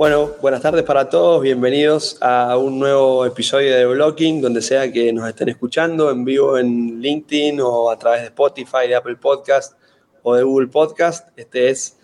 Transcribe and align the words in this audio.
Bueno, 0.00 0.30
buenas 0.40 0.62
tardes 0.62 0.82
para 0.84 1.10
todos, 1.10 1.42
bienvenidos 1.42 2.16
a 2.22 2.56
un 2.56 2.78
nuevo 2.78 3.26
episodio 3.26 3.76
de 3.76 3.84
Blocking, 3.84 4.40
donde 4.40 4.62
sea 4.62 4.90
que 4.90 5.12
nos 5.12 5.28
estén 5.28 5.50
escuchando, 5.50 6.10
en 6.10 6.24
vivo 6.24 6.56
en 6.56 7.02
LinkedIn 7.02 7.60
o 7.60 7.90
a 7.90 7.98
través 7.98 8.22
de 8.22 8.28
Spotify, 8.28 8.88
de 8.88 8.94
Apple 8.94 9.16
Podcast 9.16 9.74
o 10.22 10.34
de 10.36 10.42
Google 10.42 10.68
Podcast. 10.68 11.28
Este 11.36 11.68
es 11.68 11.98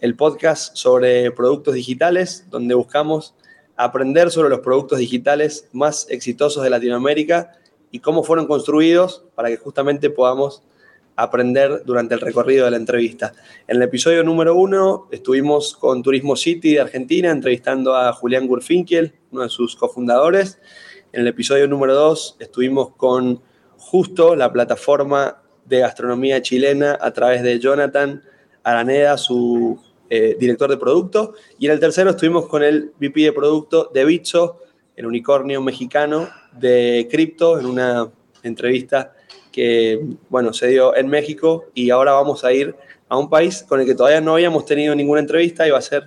el 0.00 0.14
podcast 0.14 0.76
sobre 0.76 1.32
productos 1.32 1.74
digitales, 1.74 2.46
donde 2.50 2.76
buscamos 2.76 3.34
aprender 3.74 4.30
sobre 4.30 4.48
los 4.48 4.60
productos 4.60 5.00
digitales 5.00 5.68
más 5.72 6.06
exitosos 6.08 6.62
de 6.62 6.70
Latinoamérica 6.70 7.58
y 7.90 7.98
cómo 7.98 8.22
fueron 8.22 8.46
construidos 8.46 9.24
para 9.34 9.48
que 9.48 9.56
justamente 9.56 10.08
podamos 10.08 10.62
aprender 11.22 11.82
durante 11.84 12.14
el 12.14 12.20
recorrido 12.20 12.64
de 12.64 12.70
la 12.72 12.76
entrevista. 12.76 13.32
En 13.66 13.76
el 13.76 13.82
episodio 13.82 14.24
número 14.24 14.54
uno 14.54 15.08
estuvimos 15.10 15.76
con 15.76 16.02
Turismo 16.02 16.36
City 16.36 16.74
de 16.74 16.80
Argentina 16.80 17.30
entrevistando 17.30 17.96
a 17.96 18.12
Julián 18.12 18.46
Gurfinkel, 18.46 19.12
uno 19.30 19.42
de 19.42 19.48
sus 19.48 19.76
cofundadores. 19.76 20.58
En 21.12 21.22
el 21.22 21.28
episodio 21.28 21.68
número 21.68 21.94
dos 21.94 22.36
estuvimos 22.38 22.90
con 22.96 23.42
Justo, 23.76 24.36
la 24.36 24.52
plataforma 24.52 25.42
de 25.64 25.80
gastronomía 25.80 26.42
chilena, 26.42 26.98
a 27.00 27.12
través 27.12 27.42
de 27.42 27.58
Jonathan 27.58 28.22
Araneda, 28.62 29.16
su 29.16 29.80
eh, 30.10 30.36
director 30.38 30.70
de 30.70 30.76
producto. 30.76 31.34
Y 31.58 31.66
en 31.66 31.72
el 31.72 31.80
tercero 31.80 32.10
estuvimos 32.10 32.46
con 32.46 32.62
el 32.62 32.92
VP 33.00 33.20
de 33.20 33.32
producto 33.32 33.90
de 33.92 34.04
Bitso, 34.04 34.58
el 34.96 35.06
unicornio 35.06 35.62
mexicano 35.62 36.28
de 36.52 37.08
cripto, 37.10 37.58
en 37.58 37.66
una 37.66 38.10
entrevista 38.42 39.14
que, 39.50 40.00
bueno, 40.28 40.52
se 40.52 40.68
dio 40.68 40.94
en 40.96 41.08
México 41.08 41.66
y 41.74 41.90
ahora 41.90 42.12
vamos 42.12 42.44
a 42.44 42.52
ir 42.52 42.74
a 43.08 43.18
un 43.18 43.28
país 43.28 43.64
con 43.68 43.80
el 43.80 43.86
que 43.86 43.94
todavía 43.94 44.20
no 44.20 44.34
habíamos 44.34 44.64
tenido 44.64 44.94
ninguna 44.94 45.20
entrevista 45.20 45.66
y 45.66 45.70
va 45.70 45.78
a 45.78 45.82
ser 45.82 46.06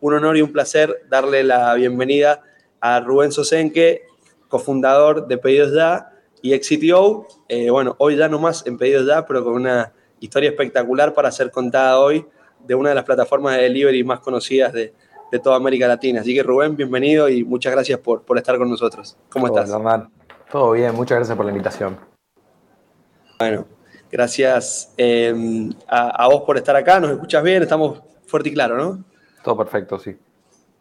un 0.00 0.14
honor 0.14 0.36
y 0.36 0.42
un 0.42 0.52
placer 0.52 1.02
darle 1.08 1.42
la 1.42 1.74
bienvenida 1.74 2.42
a 2.80 3.00
Rubén 3.00 3.32
Sosenque, 3.32 4.02
cofundador 4.48 5.26
de 5.26 5.38
Pedidos 5.38 5.72
Ya 5.72 6.12
y 6.42 6.52
ex 6.52 6.68
CTO. 6.68 7.26
Eh, 7.48 7.70
bueno, 7.70 7.96
hoy 7.98 8.16
ya 8.16 8.28
no 8.28 8.38
más 8.38 8.66
en 8.66 8.78
Pedidos 8.78 9.06
Ya, 9.06 9.26
pero 9.26 9.42
con 9.42 9.54
una 9.54 9.92
historia 10.20 10.50
espectacular 10.50 11.14
para 11.14 11.32
ser 11.32 11.50
contada 11.50 11.98
hoy 11.98 12.24
de 12.66 12.74
una 12.74 12.90
de 12.90 12.94
las 12.94 13.04
plataformas 13.04 13.56
de 13.56 13.62
delivery 13.62 14.04
más 14.04 14.20
conocidas 14.20 14.72
de, 14.72 14.92
de 15.32 15.38
toda 15.38 15.56
América 15.56 15.88
Latina. 15.88 16.20
Así 16.20 16.34
que 16.34 16.42
Rubén, 16.42 16.76
bienvenido 16.76 17.28
y 17.28 17.42
muchas 17.42 17.72
gracias 17.72 17.98
por, 17.98 18.22
por 18.22 18.38
estar 18.38 18.56
con 18.56 18.70
nosotros. 18.70 19.16
¿Cómo 19.30 19.48
estás? 19.48 19.68
Todo 20.50 20.72
bien, 20.72 20.94
muchas 20.94 21.16
gracias 21.16 21.36
por 21.36 21.44
la 21.44 21.50
invitación. 21.50 22.13
Bueno, 23.38 23.66
gracias 24.10 24.92
em, 24.96 25.72
a, 25.88 26.28
vos 26.28 26.42
por 26.42 26.56
estar 26.56 26.76
acá. 26.76 27.00
¿Nos 27.00 27.10
escuchas 27.10 27.42
bien? 27.42 27.62
Estamos 27.62 28.00
fuerte 28.26 28.48
y 28.48 28.54
claro, 28.54 28.76
¿no? 28.76 29.04
Todo 29.42 29.56
perfecto, 29.56 29.98
sí. 29.98 30.16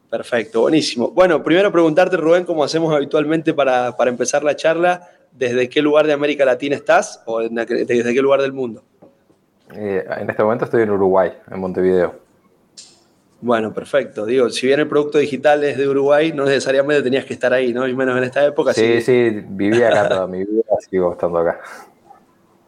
Perfecto, 0.10 0.62
buenísimo. 0.62 1.10
Bueno, 1.10 1.42
primero 1.44 1.72
preguntarte, 1.72 2.18
Rubén, 2.18 2.46
como 2.46 2.64
hacemos 2.64 2.94
habitualmente 2.96 3.54
para, 3.54 3.96
empezar 4.06 4.44
la 4.44 4.56
charla, 4.56 5.10
¿desde 5.32 5.68
qué 5.68 5.82
lugar 5.82 6.06
de 6.06 6.14
América 6.14 6.46
Latina 6.46 6.76
estás 6.76 7.24
o 7.26 7.40
desde 7.40 8.14
qué 8.14 8.22
lugar 8.22 8.42
del 8.42 8.54
mundo? 8.54 8.84
Eh, 9.76 10.06
en 10.20 10.30
este 10.30 10.44
momento 10.44 10.66
estoy 10.66 10.84
en 10.84 10.92
Uruguay, 10.92 11.34
en 11.50 11.60
Montevideo. 11.60 12.22
Bueno, 13.42 13.74
perfecto. 13.74 14.26
Digo, 14.26 14.50
si 14.50 14.68
bien 14.68 14.80
el 14.80 14.88
producto 14.88 15.18
digital 15.18 15.64
es 15.64 15.78
de 15.78 15.88
Uruguay, 15.88 16.32
no 16.32 16.46
necesariamente 16.46 17.02
tenías 17.02 17.26
que 17.26 17.34
estar 17.34 17.52
ahí, 17.52 17.74
¿no? 17.74 17.86
Y 17.88 17.96
menos 17.96 18.18
en 18.18 18.24
esta 18.24 18.46
época. 18.46 18.74
Sí, 18.74 19.02
sí, 19.02 19.32
sí 19.32 19.46
vivía 19.50 19.90
acá 19.90 20.08
toda 20.10 20.28
mi 20.28 20.46
vida, 20.46 20.64
sigo 20.90 21.12
estando 21.12 21.40
acá. 21.40 21.60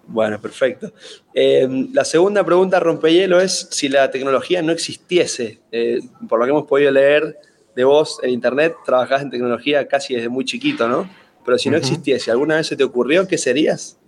Bueno, 0.08 0.39
perfecto. 0.39 0.92
Eh, 1.34 1.67
la 1.94 2.06
segunda 2.06 2.44
pregunta 2.44 2.80
rompehielo 2.80 3.39
es 3.39 3.67
si 3.72 3.89
la 3.89 4.12
tecnología 4.12 4.62
no 4.62 4.72
existiese. 4.72 5.59
Eh, 5.72 6.00
por 6.30 6.39
lo 6.39 6.45
que 6.45 6.52
hemos 6.52 6.67
podido 6.67 6.92
leer 6.92 7.39
de 7.75 7.84
vos 7.84 8.20
en 8.23 8.30
internet, 8.30 8.75
trabajás 8.86 9.23
en 9.23 9.30
tecnología 9.30 9.88
casi 9.88 10.16
desde 10.16 10.30
muy 10.30 10.45
chiquito, 10.45 10.88
¿no? 10.88 11.09
Pero 11.44 11.58
si 11.58 11.70
no 11.70 11.78
existiese, 11.78 12.31
¿alguna 12.31 12.56
vez 12.56 12.68
se 12.68 12.75
te 12.75 12.84
ocurrió 12.84 13.28
qué 13.28 13.38
serías? 13.38 14.00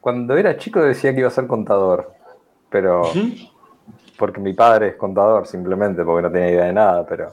Cuando 0.00 0.36
era 0.36 0.56
chico 0.56 0.80
decía 0.80 1.12
que 1.12 1.20
iba 1.20 1.28
a 1.28 1.32
ser 1.32 1.46
contador, 1.46 2.12
pero 2.68 3.02
porque 4.18 4.40
mi 4.40 4.52
padre 4.52 4.88
es 4.88 4.94
contador 4.96 5.46
simplemente, 5.46 6.04
porque 6.04 6.22
no 6.22 6.32
tenía 6.32 6.50
idea 6.50 6.64
de 6.64 6.72
nada, 6.72 7.06
pero 7.06 7.32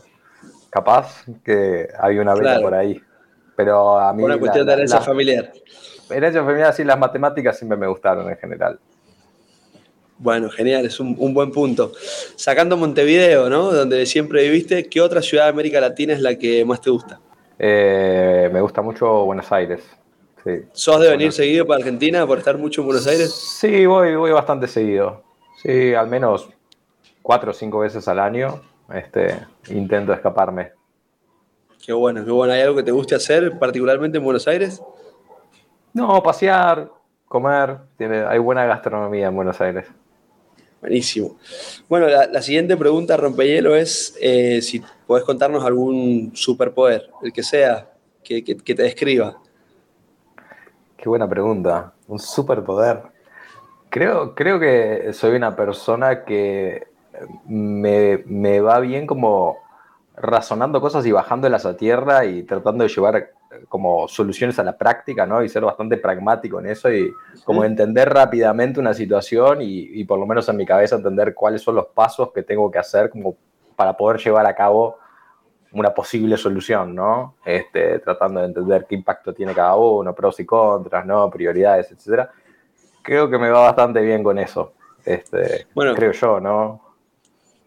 capaz 0.70 1.24
que 1.44 1.88
había 1.98 2.22
una 2.22 2.36
vela 2.36 2.60
por 2.62 2.74
ahí. 2.74 3.02
Pero 3.56 3.98
a 3.98 4.14
mí... 4.14 4.24
Una 4.24 4.38
cuestión 4.38 4.68
de 4.68 4.74
herencia 4.74 5.02
familiar 5.02 5.52
herencia 6.09 6.44
familiar, 6.44 6.74
sí, 6.74 6.84
las 6.84 6.97
matemáticas 6.97 7.58
siempre 7.58 7.78
me 7.78 7.88
gustaron 7.88 8.30
en 8.30 8.38
general. 8.38 8.80
Bueno, 10.18 10.50
genial, 10.50 10.86
es 10.86 11.00
un, 11.00 11.16
buen 11.34 11.52
punto. 11.52 11.94
Sacando 12.36 12.75
Montevideo, 12.75 13.50
¿no? 13.50 13.72
Donde 13.72 14.06
siempre 14.06 14.44
viviste, 14.44 14.90
¿qué 14.90 15.00
otra 15.00 15.22
ciudad 15.22 15.46
de 15.46 15.52
América 15.52 15.80
Latina 15.80 16.14
es 16.14 16.22
la 16.22 16.36
que 16.36 16.66
más 16.66 16.81
te 16.81 16.90
gusta? 16.90 17.22
Eh, 17.58 18.50
me 18.52 18.59
gusta 18.59 18.81
mucho 18.81 19.25
Buenos 19.25 19.50
Aires. 19.52 19.81
Sí. 20.44 20.52
¿Sos 20.74 21.00
de 21.02 21.09
venir 21.09 21.31
seguido 21.31 21.66
para 21.66 21.80
Argentina 21.80 22.28
por 22.28 22.38
estar 22.38 22.58
mucho 22.58 22.81
en 22.81 22.88
Buenos 22.88 23.08
Aires? 23.08 23.31
Sí, 23.31 23.86
voy, 23.86 24.16
voy 24.16 24.31
bastante 24.31 24.68
seguido. 24.68 25.24
Sí, 25.62 25.94
al 25.94 26.08
menos 26.08 26.50
cuatro 27.22 27.52
o 27.52 27.53
cinco 27.53 27.80
veces 27.80 28.08
al 28.08 28.19
año 28.19 28.62
este, 28.94 29.40
intento 29.69 30.14
escaparme. 30.14 30.72
Qué 31.86 31.94
bueno, 31.94 32.25
qué 32.25 32.31
bueno. 32.31 32.53
¿Hay 32.53 32.62
algo 32.62 32.75
que 32.75 32.84
te 32.84 32.92
guste 32.92 33.16
hacer 33.16 33.58
particularmente 33.58 34.18
en 34.18 34.24
Buenos 34.24 34.48
Aires? 34.48 34.81
No, 36.00 36.24
pasear, 36.24 36.90
comer, 37.28 37.78
tiene, 37.98 38.20
hay 38.22 38.40
buena 38.40 38.66
gastronomía 38.66 39.28
en 39.28 39.36
Buenos 39.36 39.60
Aires. 39.60 39.86
Buenísimo. 40.80 41.36
Bueno, 41.90 42.08
la, 42.08 42.42
siguiente 42.42 42.78
pregunta, 42.78 43.18
rompehielo, 43.18 43.76
es 43.76 44.18
eh, 44.22 44.62
si 44.62 44.82
podés 45.06 45.26
contarnos 45.26 45.66
algún 45.66 46.32
superpoder, 46.36 47.10
el 47.22 47.34
que 47.34 47.44
sea, 47.44 47.90
que, 48.24 48.42
te 48.42 48.82
describa. 48.82 49.42
Qué 50.96 51.10
buena 51.10 51.28
pregunta. 51.28 51.92
Un 52.08 52.18
superpoder. 52.18 53.02
Creo, 53.90 54.34
creo 54.36 54.58
que 54.58 55.12
soy 55.12 55.36
una 55.36 55.54
persona 55.54 56.24
que 56.24 56.88
me, 57.46 58.24
me 58.26 58.62
va 58.62 58.80
bien 58.80 59.06
como 59.06 59.58
razonando 60.16 60.80
cosas 60.80 61.06
y 61.06 61.12
bajándolas 61.12 61.66
a 61.66 61.76
tierra 61.76 62.24
y 62.24 62.44
tratando 62.44 62.86
de 62.86 62.90
llevar 62.90 63.34
como 63.68 64.08
soluciones 64.08 64.60
a 64.60 64.64
la 64.64 64.78
práctica, 64.78 65.26
¿no? 65.26 65.44
Y 65.44 65.50
ser 65.50 65.64
bastante 65.64 65.98
pragmático 65.98 66.60
en 66.60 66.68
eso 66.68 66.92
y 66.92 67.12
como 67.44 67.64
entender 67.64 68.10
rápidamente 68.10 68.80
una 68.80 68.94
situación 68.94 69.60
y, 69.62 70.04
por 70.06 70.20
lo 70.20 70.26
menos 70.26 70.48
en 70.50 70.58
mi 70.58 70.66
cabeza 70.66 70.96
entender 70.96 71.34
cuáles 71.34 71.62
son 71.62 71.76
los 71.76 71.88
pasos 71.88 72.32
que 72.34 72.44
tengo 72.44 72.70
que 72.70 72.80
hacer 72.80 73.10
como 73.10 73.36
para 73.76 73.96
poder 73.96 74.20
llevar 74.20 74.46
a 74.46 74.54
cabo 74.54 74.98
una 75.72 75.94
posible 75.94 76.36
solución, 76.38 76.96
¿no? 76.96 77.36
Este, 77.46 78.00
tratando 78.00 78.40
de 78.40 78.48
entender 78.48 78.86
qué 78.88 78.96
impacto 78.96 79.34
tiene 79.34 79.54
cada 79.54 79.76
uno, 79.76 80.14
pros 80.14 80.40
y 80.40 80.46
contras, 80.46 81.06
¿no? 81.06 81.30
Prioridades, 81.30 81.92
etcétera. 81.92 82.31
Creo 83.04 83.30
que 83.30 83.38
me 83.38 83.50
va 83.50 83.62
bastante 83.62 84.02
bien 84.02 84.24
con 84.24 84.38
eso. 84.40 84.74
Este, 85.06 85.68
bueno, 85.74 85.94
creo 85.96 86.12
yo, 86.12 86.40
¿no? 86.40 86.89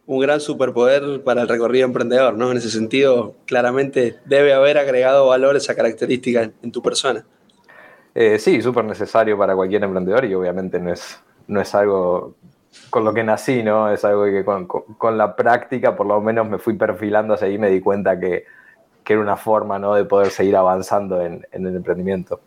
Un 0.07 0.21
gran 0.21 0.41
superpoder 0.41 1.23
para 1.23 1.43
el 1.43 1.49
recorrido 1.49 1.87
emprendedor, 1.87 2.35
¿no? 2.35 2.51
En 2.51 2.59
ese 2.59 2.71
sentido, 2.71 3.35
claramente 3.47 4.17
debe 4.25 4.53
haber 4.53 4.79
agregado 4.79 5.29
valor 5.29 5.57
esa 5.57 5.75
característica 5.75 6.51
en, 6.63 6.73
tu 6.73 6.83
persona. 6.83 7.25
Eh, 8.15 8.39
sí, 8.39 8.61
súper 8.61 8.85
necesario 8.85 9.39
para 9.39 9.55
cualquier 9.55 9.85
emprendedor 9.85 10.25
y 10.25 10.35
obviamente 10.35 10.79
no 10.81 10.93
es, 10.93 11.21
no 11.47 11.61
es 11.61 11.75
algo 11.75 12.35
con 12.91 13.05
lo 13.05 13.15
que 13.15 13.23
nací, 13.23 13.63
¿no? 13.63 13.91
Es 13.91 14.05
algo 14.05 14.25
que 14.25 14.45
con, 14.45 15.19
la 15.19 15.37
práctica 15.37 15.95
por 15.95 16.07
lo 16.07 16.21
menos 16.21 16.49
me 16.49 16.59
fui 16.59 16.75
perfilando 16.75 17.35
hacia 17.35 17.47
ahí 17.47 17.55
y 17.55 17.59
me 17.59 17.71
di 17.71 17.81
cuenta 17.81 18.19
que, 18.19 18.45
era 19.07 19.21
una 19.21 19.37
forma, 19.37 19.79
¿no? 19.79 19.95
De 19.95 20.07
poder 20.07 20.31
seguir 20.31 20.57
avanzando 20.57 21.21
en, 21.21 21.47
el 21.53 21.77
emprendimiento. 21.77 22.41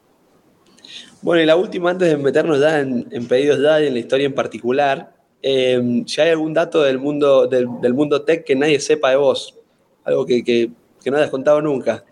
Bueno, 1.22 1.44
y 1.44 1.46
la 1.46 1.56
última, 1.56 1.92
antes 1.92 2.10
de 2.10 2.18
meternos 2.18 2.60
ya 2.60 2.80
en, 2.80 3.08
en 3.12 3.28
pedidos 3.28 3.62
ya 3.62 3.82
y 3.82 3.88
en 3.88 3.94
la 3.94 4.00
historia 4.00 4.26
en 4.26 4.34
particular, 4.34 5.15
eh, 5.48 6.04
si 6.08 6.22
hay 6.22 6.32
algún 6.32 6.56
dato 6.56 6.82
del 6.82 6.98
mundo, 6.98 7.46
del, 7.46 7.68
mundo 7.94 8.24
tech 8.24 8.44
que 8.44 8.56
nadie 8.56 8.80
sepa 8.80 9.12
de 9.12 9.18
vos, 9.18 9.56
algo 10.04 10.26
que, 10.26 10.72
no 11.06 11.18
hayas 11.18 11.30
contado 11.30 11.62
nunca. 11.62 12.04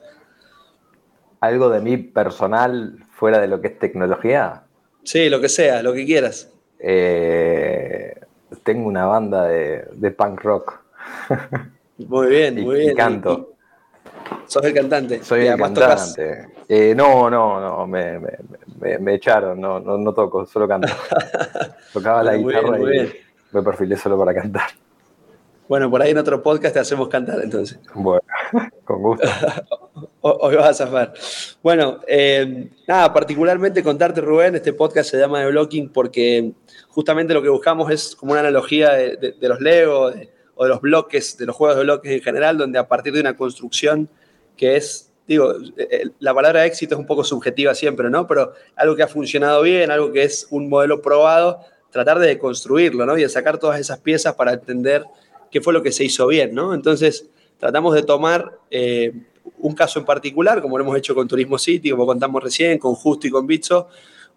¿Algo 1.39 1.71
de 1.71 1.81
mí 1.81 1.97
personal 1.97 2.95
fuera 3.09 3.39
de 3.39 3.47
lo 3.47 3.59
que 3.59 3.69
es 3.69 3.79
tecnología? 3.79 4.61
Sí, 5.03 5.31
lo 5.31 5.41
que 5.41 5.49
sea, 5.49 5.81
lo 5.81 5.93
que 5.93 6.05
quieras. 6.05 6.53
Eh, 6.77 8.13
tengo 8.61 8.87
una 8.87 9.07
banda 9.07 9.47
de, 9.47 10.11
punk 10.11 10.39
rock. 10.41 10.83
Muy 11.97 12.27
bien, 12.27 12.61
muy 12.63 12.81
bien. 12.81 12.91
Y 12.91 12.93
canto. 12.93 13.52
¿Sos 14.53 14.63
el 14.65 14.73
cantante? 14.75 15.23
Soy 15.23 15.47
el 15.47 15.57
cantante. 15.57 16.49
Eh, 16.69 16.93
no, 16.95 17.27
no, 17.27 17.59
no, 17.59 17.87
me, 17.87 18.19
me, 18.99 19.15
echaron, 19.15 19.59
no, 19.59 19.79
no, 19.79 20.13
toco, 20.13 20.45
solo 20.45 20.67
canto. 20.67 20.87
Tocaba 21.93 22.21
la 22.21 22.37
guitarra 22.37 22.77
y 22.77 23.11
me 23.51 23.63
perfilé 23.63 23.97
solo 23.97 24.15
para 24.15 24.31
cantar. 24.31 24.69
Bueno, 25.67 25.89
por 25.89 26.03
ahí 26.03 26.11
en 26.11 26.19
otro 26.19 26.43
podcast 26.43 26.75
te 26.75 26.79
hacemos 26.81 27.07
cantar 27.07 27.41
entonces. 27.41 27.79
Bueno, 27.95 28.21
con 28.85 29.01
gusto. 29.01 29.27
Hoy 30.21 30.55
vas 30.55 30.79
a 30.79 30.85
zafar. 30.85 31.13
Bueno, 31.63 32.01
eh, 32.07 32.69
nada, 32.87 33.11
particularmente 33.11 33.81
contarte, 33.81 34.21
Rubén, 34.21 34.53
este 34.53 34.73
podcast 34.73 35.09
se 35.09 35.17
llama 35.17 35.39
The 35.39 35.47
Blocking 35.47 35.89
porque 35.89 36.51
justamente 36.89 37.33
lo 37.33 37.41
que 37.41 37.49
buscamos 37.49 37.89
es 37.89 38.15
como 38.15 38.33
una 38.33 38.41
analogía 38.41 38.91
de, 38.91 39.35
los 39.41 39.59
Legos 39.61 40.13
o 40.53 40.63
de 40.63 40.69
los 40.69 40.79
bloques, 40.79 41.39
de 41.39 41.47
los 41.47 41.55
juegos 41.55 41.75
de 41.75 41.83
bloques 41.85 42.11
en 42.11 42.21
general, 42.21 42.55
donde 42.55 42.77
a 42.77 42.87
partir 42.87 43.13
de 43.13 43.21
una 43.21 43.35
construcción 43.35 44.07
que 44.57 44.75
es, 44.75 45.11
digo, 45.27 45.53
eh, 45.77 46.09
la 46.19 46.33
palabra 46.33 46.65
éxito 46.65 46.95
es 46.95 46.99
un 46.99 47.05
poco 47.05 47.23
subjetiva 47.23 47.73
siempre, 47.75 48.09
¿no? 48.09 48.27
Pero 48.27 48.53
algo 48.75 48.95
que 48.95 49.03
ha 49.03 49.07
funcionado 49.07 49.61
bien, 49.61 49.91
algo 49.91 50.11
que 50.11 50.23
es 50.23 50.47
un 50.49 50.69
modelo 50.69 51.01
probado, 51.01 51.59
tratar 51.91 52.19
de 52.19 52.37
construirlo, 52.37 53.05
¿no? 53.05 53.17
Y 53.17 53.21
de 53.21 53.29
sacar 53.29 53.57
todas 53.57 53.79
esas 53.79 53.99
piezas 53.99 54.35
para 54.35 54.53
entender 54.53 55.05
qué 55.51 55.61
fue 55.61 55.73
lo 55.73 55.83
que 55.83 55.91
se 55.91 56.03
hizo 56.03 56.27
bien, 56.27 56.53
¿no? 56.53 56.73
Entonces, 56.73 57.29
tratamos 57.59 57.93
de 57.93 58.03
tomar 58.03 58.57
eh, 58.71 59.13
un 59.59 59.75
caso 59.75 59.99
en 59.99 60.05
particular, 60.05 60.61
como 60.61 60.77
lo 60.77 60.83
hemos 60.83 60.97
hecho 60.97 61.15
con 61.15 61.27
Turismo 61.27 61.57
City, 61.57 61.91
como 61.91 62.05
contamos 62.05 62.43
recién, 62.43 62.77
con 62.77 62.95
Justo 62.95 63.27
y 63.27 63.29
con 63.29 63.45
Bitso. 63.47 63.87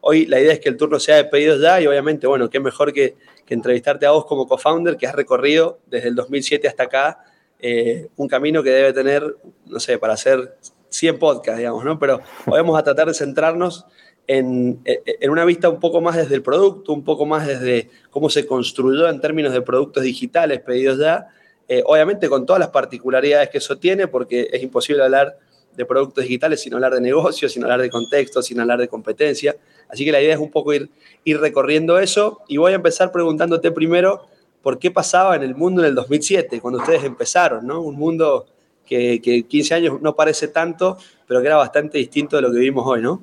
Hoy 0.00 0.26
la 0.26 0.40
idea 0.40 0.52
es 0.52 0.60
que 0.60 0.68
el 0.68 0.76
turno 0.76 1.00
sea 1.00 1.16
de 1.16 1.24
pedidos 1.24 1.60
ya 1.60 1.80
y 1.80 1.86
obviamente, 1.86 2.26
bueno, 2.26 2.50
qué 2.50 2.60
mejor 2.60 2.92
que, 2.92 3.16
entrevistarte 3.48 4.06
a 4.06 4.10
vos 4.10 4.26
como 4.26 4.48
co-founder 4.48 4.96
que 4.96 5.06
has 5.06 5.14
recorrido 5.14 5.78
desde 5.86 6.08
el 6.08 6.16
2007 6.16 6.66
hasta 6.66 6.82
acá 6.82 7.24
eh, 7.60 8.08
un 8.16 8.28
camino 8.28 8.62
que 8.62 8.70
debe 8.70 8.92
tener, 8.92 9.36
no 9.66 9.80
sé, 9.80 9.98
para 9.98 10.14
hacer 10.14 10.56
100 10.88 11.18
podcasts, 11.18 11.58
digamos, 11.58 11.84
¿no? 11.84 11.98
Pero 11.98 12.20
vamos 12.46 12.78
a 12.78 12.82
tratar 12.82 13.08
de 13.08 13.14
centrarnos 13.14 13.86
en, 14.26 14.80
en, 14.84 15.30
una 15.30 15.44
vista 15.44 15.68
un 15.68 15.78
poco 15.78 16.00
más 16.00 16.16
desde 16.16 16.34
el 16.34 16.42
producto, 16.42 16.92
un 16.92 17.04
poco 17.04 17.26
más 17.26 17.46
desde 17.46 17.90
cómo 18.10 18.28
se 18.28 18.46
construyó 18.46 19.08
en 19.08 19.20
términos 19.20 19.52
de 19.52 19.62
productos 19.62 20.02
digitales 20.02 20.60
pedidos 20.60 20.98
ya 20.98 21.28
eh, 21.68 21.82
obviamente 21.84 22.28
con 22.28 22.46
todas 22.46 22.60
las 22.60 22.68
particularidades 22.68 23.48
que 23.50 23.58
eso 23.58 23.76
tiene, 23.78 24.06
porque 24.06 24.48
es 24.52 24.62
imposible 24.62 25.02
hablar 25.02 25.38
de 25.76 25.84
productos 25.84 26.24
digitales 26.24 26.60
sin 26.62 26.72
hablar 26.74 26.94
de 26.94 27.00
negocios, 27.00 27.52
sin 27.52 27.64
hablar 27.64 27.82
de 27.82 27.90
contexto, 27.90 28.40
sin 28.40 28.60
hablar 28.60 28.78
de 28.78 28.88
competencia. 28.88 29.56
Así 29.88 30.04
que 30.04 30.12
la 30.12 30.22
idea 30.22 30.34
es 30.34 30.40
un 30.40 30.50
poco 30.50 30.72
ir, 30.72 30.90
ir 31.24 31.40
recorriendo 31.40 31.98
eso 31.98 32.40
y 32.48 32.56
voy 32.56 32.72
a 32.72 32.76
empezar 32.76 33.12
preguntándote 33.12 33.72
primero 33.72 34.28
por 34.66 34.80
qué 34.80 34.90
pasaba 34.90 35.36
en 35.36 35.44
el 35.44 35.54
mundo 35.54 35.80
en 35.82 35.90
el 35.90 35.94
2007, 35.94 36.60
cuando 36.60 36.80
ustedes 36.80 37.04
empezaron, 37.04 37.64
¿no? 37.64 37.82
Un 37.82 37.94
mundo 37.94 38.46
que, 38.84 39.22
que 39.22 39.44
15 39.44 39.74
años 39.74 40.02
no 40.02 40.16
parece 40.16 40.48
tanto, 40.48 40.98
pero 41.24 41.40
que 41.40 41.46
era 41.46 41.54
bastante 41.54 41.98
distinto 41.98 42.34
de 42.34 42.42
lo 42.42 42.50
que 42.50 42.58
vivimos 42.58 42.84
hoy, 42.84 43.00
¿no? 43.00 43.22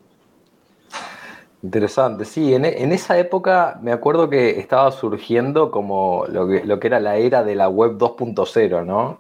Interesante, 1.62 2.24
sí, 2.24 2.54
en, 2.54 2.64
esa 2.64 3.18
época 3.18 3.78
me 3.82 3.92
acuerdo 3.92 4.30
que 4.30 4.58
estaba 4.58 4.90
surgiendo 4.94 5.70
como 5.70 6.24
lo 6.30 6.48
que, 6.48 6.88
era 6.88 7.02
la 7.02 7.18
era 7.18 7.44
de 7.44 7.56
la 7.56 7.68
web 7.68 7.98
2.0, 7.98 8.86
¿no? 8.86 9.20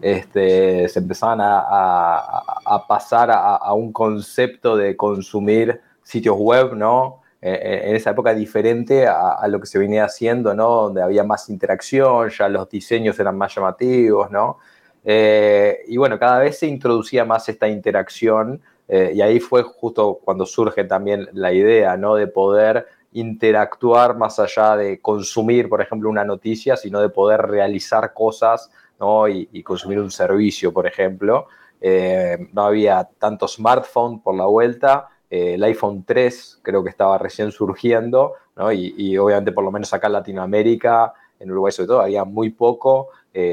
Este, 0.00 0.88
se 0.88 1.00
empezaban 1.00 1.40
a, 1.42 2.86
pasar 2.88 3.30
a, 3.30 3.74
un 3.74 3.92
concepto 3.92 4.74
de 4.74 4.96
consumir 4.96 5.82
sitios 6.02 6.38
web, 6.38 6.74
¿no? 6.74 7.20
E, 7.40 7.50
e, 7.50 7.90
en 7.90 7.96
esa 7.96 8.10
época 8.10 8.34
diferente 8.34 9.06
a, 9.06 9.46
lo 9.48 9.60
que 9.60 9.66
se 9.66 9.78
venía 9.78 10.04
haciendo, 10.04 10.54
¿no? 10.54 10.82
Donde 10.82 11.02
había 11.02 11.22
más 11.22 11.48
interacción, 11.48 12.30
ya 12.30 12.48
los 12.48 12.68
diseños 12.68 13.18
eran 13.20 13.38
más 13.38 13.54
llamativos, 13.54 14.30
¿no? 14.30 14.58
Eh, 15.04 15.84
y 15.86 15.96
bueno, 15.96 16.18
cada 16.18 16.40
vez 16.40 16.58
se 16.58 16.66
introducía 16.66 17.24
más 17.24 17.48
esta 17.48 17.68
interacción 17.68 18.60
eh, 18.88 19.12
y 19.14 19.20
ahí 19.20 19.38
fue 19.38 19.62
justo 19.62 20.20
cuando 20.24 20.46
surge 20.46 20.84
también 20.84 21.28
la 21.32 21.52
idea, 21.52 21.96
¿no? 21.96 22.16
De 22.16 22.26
poder 22.26 22.86
interactuar 23.12 24.16
más 24.16 24.38
allá 24.38 24.76
de 24.76 25.00
consumir, 25.00 25.68
por 25.68 25.80
ejemplo, 25.80 26.10
una 26.10 26.24
noticia, 26.24 26.76
sino 26.76 27.00
de 27.00 27.08
poder 27.08 27.42
realizar 27.42 28.12
cosas, 28.12 28.70
¿no? 28.98 29.28
Y, 29.28 29.62
consumir 29.62 30.00
un 30.00 30.10
servicio, 30.10 30.72
por 30.72 30.86
ejemplo. 30.86 31.46
Eh, 31.80 32.48
no 32.52 32.62
había 32.62 33.08
tanto 33.18 33.46
smartphone 33.46 34.20
por 34.20 34.34
la 34.34 34.46
vuelta, 34.46 35.08
eh, 35.30 35.54
el 35.54 35.64
iPhone 35.64 36.04
3 36.04 36.60
creo 36.62 36.82
que 36.82 36.90
estaba 36.90 37.18
recién 37.18 37.52
surgiendo, 37.52 38.34
¿no? 38.56 38.72
y, 38.72 39.16
obviamente 39.18 39.52
por 39.52 39.64
lo 39.64 39.70
menos 39.70 39.92
acá 39.92 40.08
en 40.08 40.14
Latinoamérica, 40.14 41.12
en 41.38 41.50
Uruguay 41.50 41.72
sobre 41.72 41.88
todo, 41.88 42.00
había 42.00 42.24
muy 42.24 42.50
poco, 42.50 43.08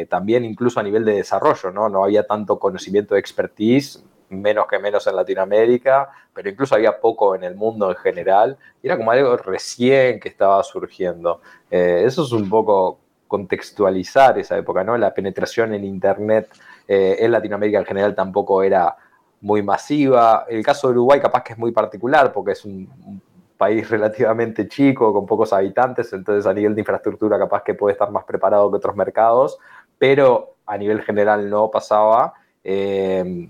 también 0.10 0.44
incluso 0.44 0.80
a 0.80 0.83
nivel 0.83 1.06
de 1.06 1.13
desarrollo, 1.13 1.69
¿no? 1.69 1.89
no 1.89 2.04
había 2.04 2.25
tanto 2.25 2.57
conocimiento 2.57 3.13
de 3.13 3.19
expertise, 3.19 4.04
menos 4.30 4.68
que 4.68 4.80
menos 4.80 5.06
en 5.07 5.16
Latinoamérica, 5.16 6.10
pero 6.33 6.50
incluso 6.50 6.75
había 6.75 7.00
poco 7.00 7.36
en 7.36 7.44
el 7.44 7.56
mundo 7.56 7.89
en 7.89 7.98
general, 7.98 8.57
y 8.81 8.88
era 8.88 8.98
como 8.98 9.12
algo 9.12 9.38
recién 9.38 10.19
que 10.19 10.30
estaba 10.30 10.62
surgiendo. 10.63 11.42
Eh, 11.69 12.04
eso 12.06 12.24
es 12.24 12.31
un 12.31 12.50
poco 12.50 13.00
contextualizar 13.27 14.38
esa 14.38 14.57
época, 14.57 14.83
¿no? 14.83 14.98
La 14.98 15.13
penetración 15.13 15.74
en 15.74 15.83
Internet 15.83 16.50
eh, 16.88 17.18
en 17.19 17.31
Latinoamérica 17.31 17.80
en 17.80 17.86
general 17.86 18.16
tampoco 18.16 18.62
era 18.63 18.95
muy 19.42 19.62
masiva. 19.62 20.46
El 20.50 20.64
caso 20.64 20.88
de 20.88 20.94
Uruguay 20.94 21.20
capaz 21.20 21.44
que 21.44 21.54
es 21.54 21.60
muy 21.60 21.72
particular 21.72 22.32
porque 22.32 22.54
es 22.54 22.66
un, 22.66 22.90
país 23.58 23.90
relativamente 23.90 24.68
chico, 24.68 25.14
con 25.14 25.26
pocos 25.26 25.54
habitantes, 25.54 26.12
entonces 26.12 26.46
a 26.46 26.54
nivel 26.54 26.76
de 26.76 26.82
infraestructura 26.82 27.40
capaz 27.40 27.64
que 27.64 27.74
puede 27.74 27.94
estar 27.94 28.12
más 28.12 28.26
preparado 28.26 28.70
que 28.70 28.78
otros 28.78 28.96
mercados, 28.96 29.58
pero 29.98 30.56
a 30.66 30.78
nivel 30.78 31.02
general 31.04 31.50
no 31.50 31.72
pasaba. 31.72 32.34
Eh, 32.64 33.50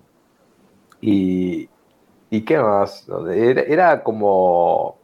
y, 1.01 1.69
qué 2.45 2.59
más, 2.59 3.07
era, 3.33 4.03
como 4.03 4.97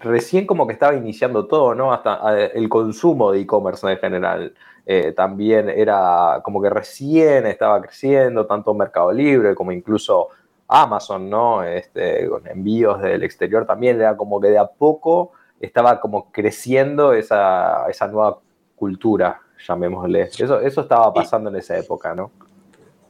recién 0.00 0.46
como 0.46 0.66
que 0.66 0.72
estaba 0.72 0.94
iniciando 0.94 1.46
todo, 1.46 1.74
¿no? 1.74 1.92
Hasta 1.92 2.36
el 2.48 2.68
consumo 2.68 3.32
de 3.32 3.40
e-commerce 3.40 3.90
en 3.90 3.98
general. 3.98 4.54
Eh, 4.90 5.12
también 5.12 5.68
era 5.68 6.40
como 6.42 6.62
que 6.62 6.70
recién 6.70 7.44
estaba 7.44 7.78
creciendo, 7.82 8.46
tanto 8.46 8.72
Mercado 8.72 9.12
Libre 9.12 9.54
como 9.54 9.70
incluso 9.70 10.28
Amazon, 10.66 11.28
¿no? 11.28 11.62
Este, 11.62 12.26
con 12.26 12.48
envíos 12.48 13.02
del 13.02 13.22
exterior 13.22 13.66
también, 13.66 14.00
era 14.00 14.16
como 14.16 14.40
que 14.40 14.48
de 14.48 14.56
a 14.56 14.66
poco 14.66 15.32
estaba 15.60 16.00
como 16.00 16.32
creciendo 16.32 17.12
esa, 17.12 17.86
esa 17.90 18.08
nueva 18.08 18.38
cultura, 18.76 19.42
llamémosle. 19.68 20.22
Eso, 20.22 20.58
eso 20.58 20.80
estaba 20.80 21.12
pasando 21.12 21.50
en 21.50 21.56
esa 21.56 21.76
época, 21.76 22.14
¿no? 22.14 22.30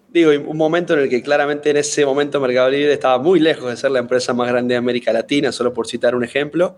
digo, 0.08 0.32
un 0.50 0.56
momento 0.56 0.94
en 0.94 1.00
el 1.00 1.08
que 1.08 1.22
claramente 1.22 1.70
en 1.70 1.76
ese 1.76 2.04
momento 2.04 2.40
Mercado 2.40 2.70
Libre 2.70 2.92
estaba 2.92 3.18
muy 3.18 3.38
lejos 3.38 3.70
de 3.70 3.76
ser 3.76 3.92
la 3.92 4.00
empresa 4.00 4.34
más 4.34 4.48
grande 4.48 4.74
de 4.74 4.78
América 4.78 5.12
Latina, 5.12 5.52
solo 5.52 5.72
por 5.72 5.86
citar 5.86 6.16
un 6.16 6.24
ejemplo, 6.24 6.76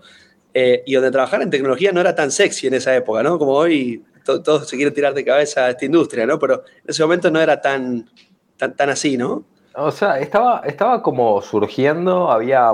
eh, 0.53 0.83
y 0.85 0.93
donde 0.93 1.09
trabajar 1.09 1.41
en 1.41 1.49
tecnología 1.49 1.91
no 1.91 2.01
era 2.01 2.13
tan 2.13 2.29
sexy 2.29 2.67
en 2.67 2.75
esa 2.75 2.95
época, 2.95 3.23
¿no? 3.23 3.39
Como 3.39 3.53
hoy 3.53 4.03
todos 4.23 4.67
se 4.67 4.75
quieren 4.75 4.93
tirar 4.93 5.13
de 5.13 5.25
cabeza 5.25 5.65
a 5.65 5.69
esta 5.71 5.85
industria, 5.85 6.25
¿no? 6.25 6.39
Pero 6.39 6.63
en 6.83 6.89
ese 6.89 7.03
momento 7.03 7.29
no 7.31 7.39
era 7.39 7.61
tan, 7.61 8.09
tan, 8.57 8.75
tan 8.75 8.89
así, 8.89 9.17
¿no? 9.17 9.43
O 9.75 9.91
sea, 9.91 10.19
estaba, 10.19 10.61
estaba 10.65 11.01
como 11.01 11.41
surgiendo, 11.41 12.29
había 12.29 12.73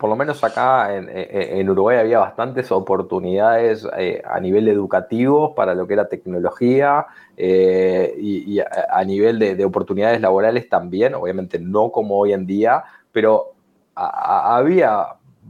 por 0.00 0.08
lo 0.08 0.16
menos 0.16 0.42
acá 0.42 0.96
en, 0.96 1.68
Uruguay 1.68 1.98
había 1.98 2.20
bastantes 2.20 2.72
oportunidades 2.72 3.86
eh, 3.98 4.22
a 4.24 4.40
nivel 4.40 4.66
educativo 4.68 5.54
para 5.54 5.74
lo 5.74 5.86
que 5.86 5.92
era 5.92 6.08
tecnología 6.08 7.06
eh, 7.36 8.14
y, 8.18 8.60
a, 8.60 9.04
nivel 9.04 9.38
de, 9.38 9.62
oportunidades 9.62 10.22
laborales 10.22 10.70
también, 10.70 11.14
obviamente 11.14 11.58
no 11.58 11.92
como 11.92 12.16
hoy 12.18 12.32
en 12.32 12.46
día, 12.46 12.82
pero 13.12 13.52
había 13.94 15.04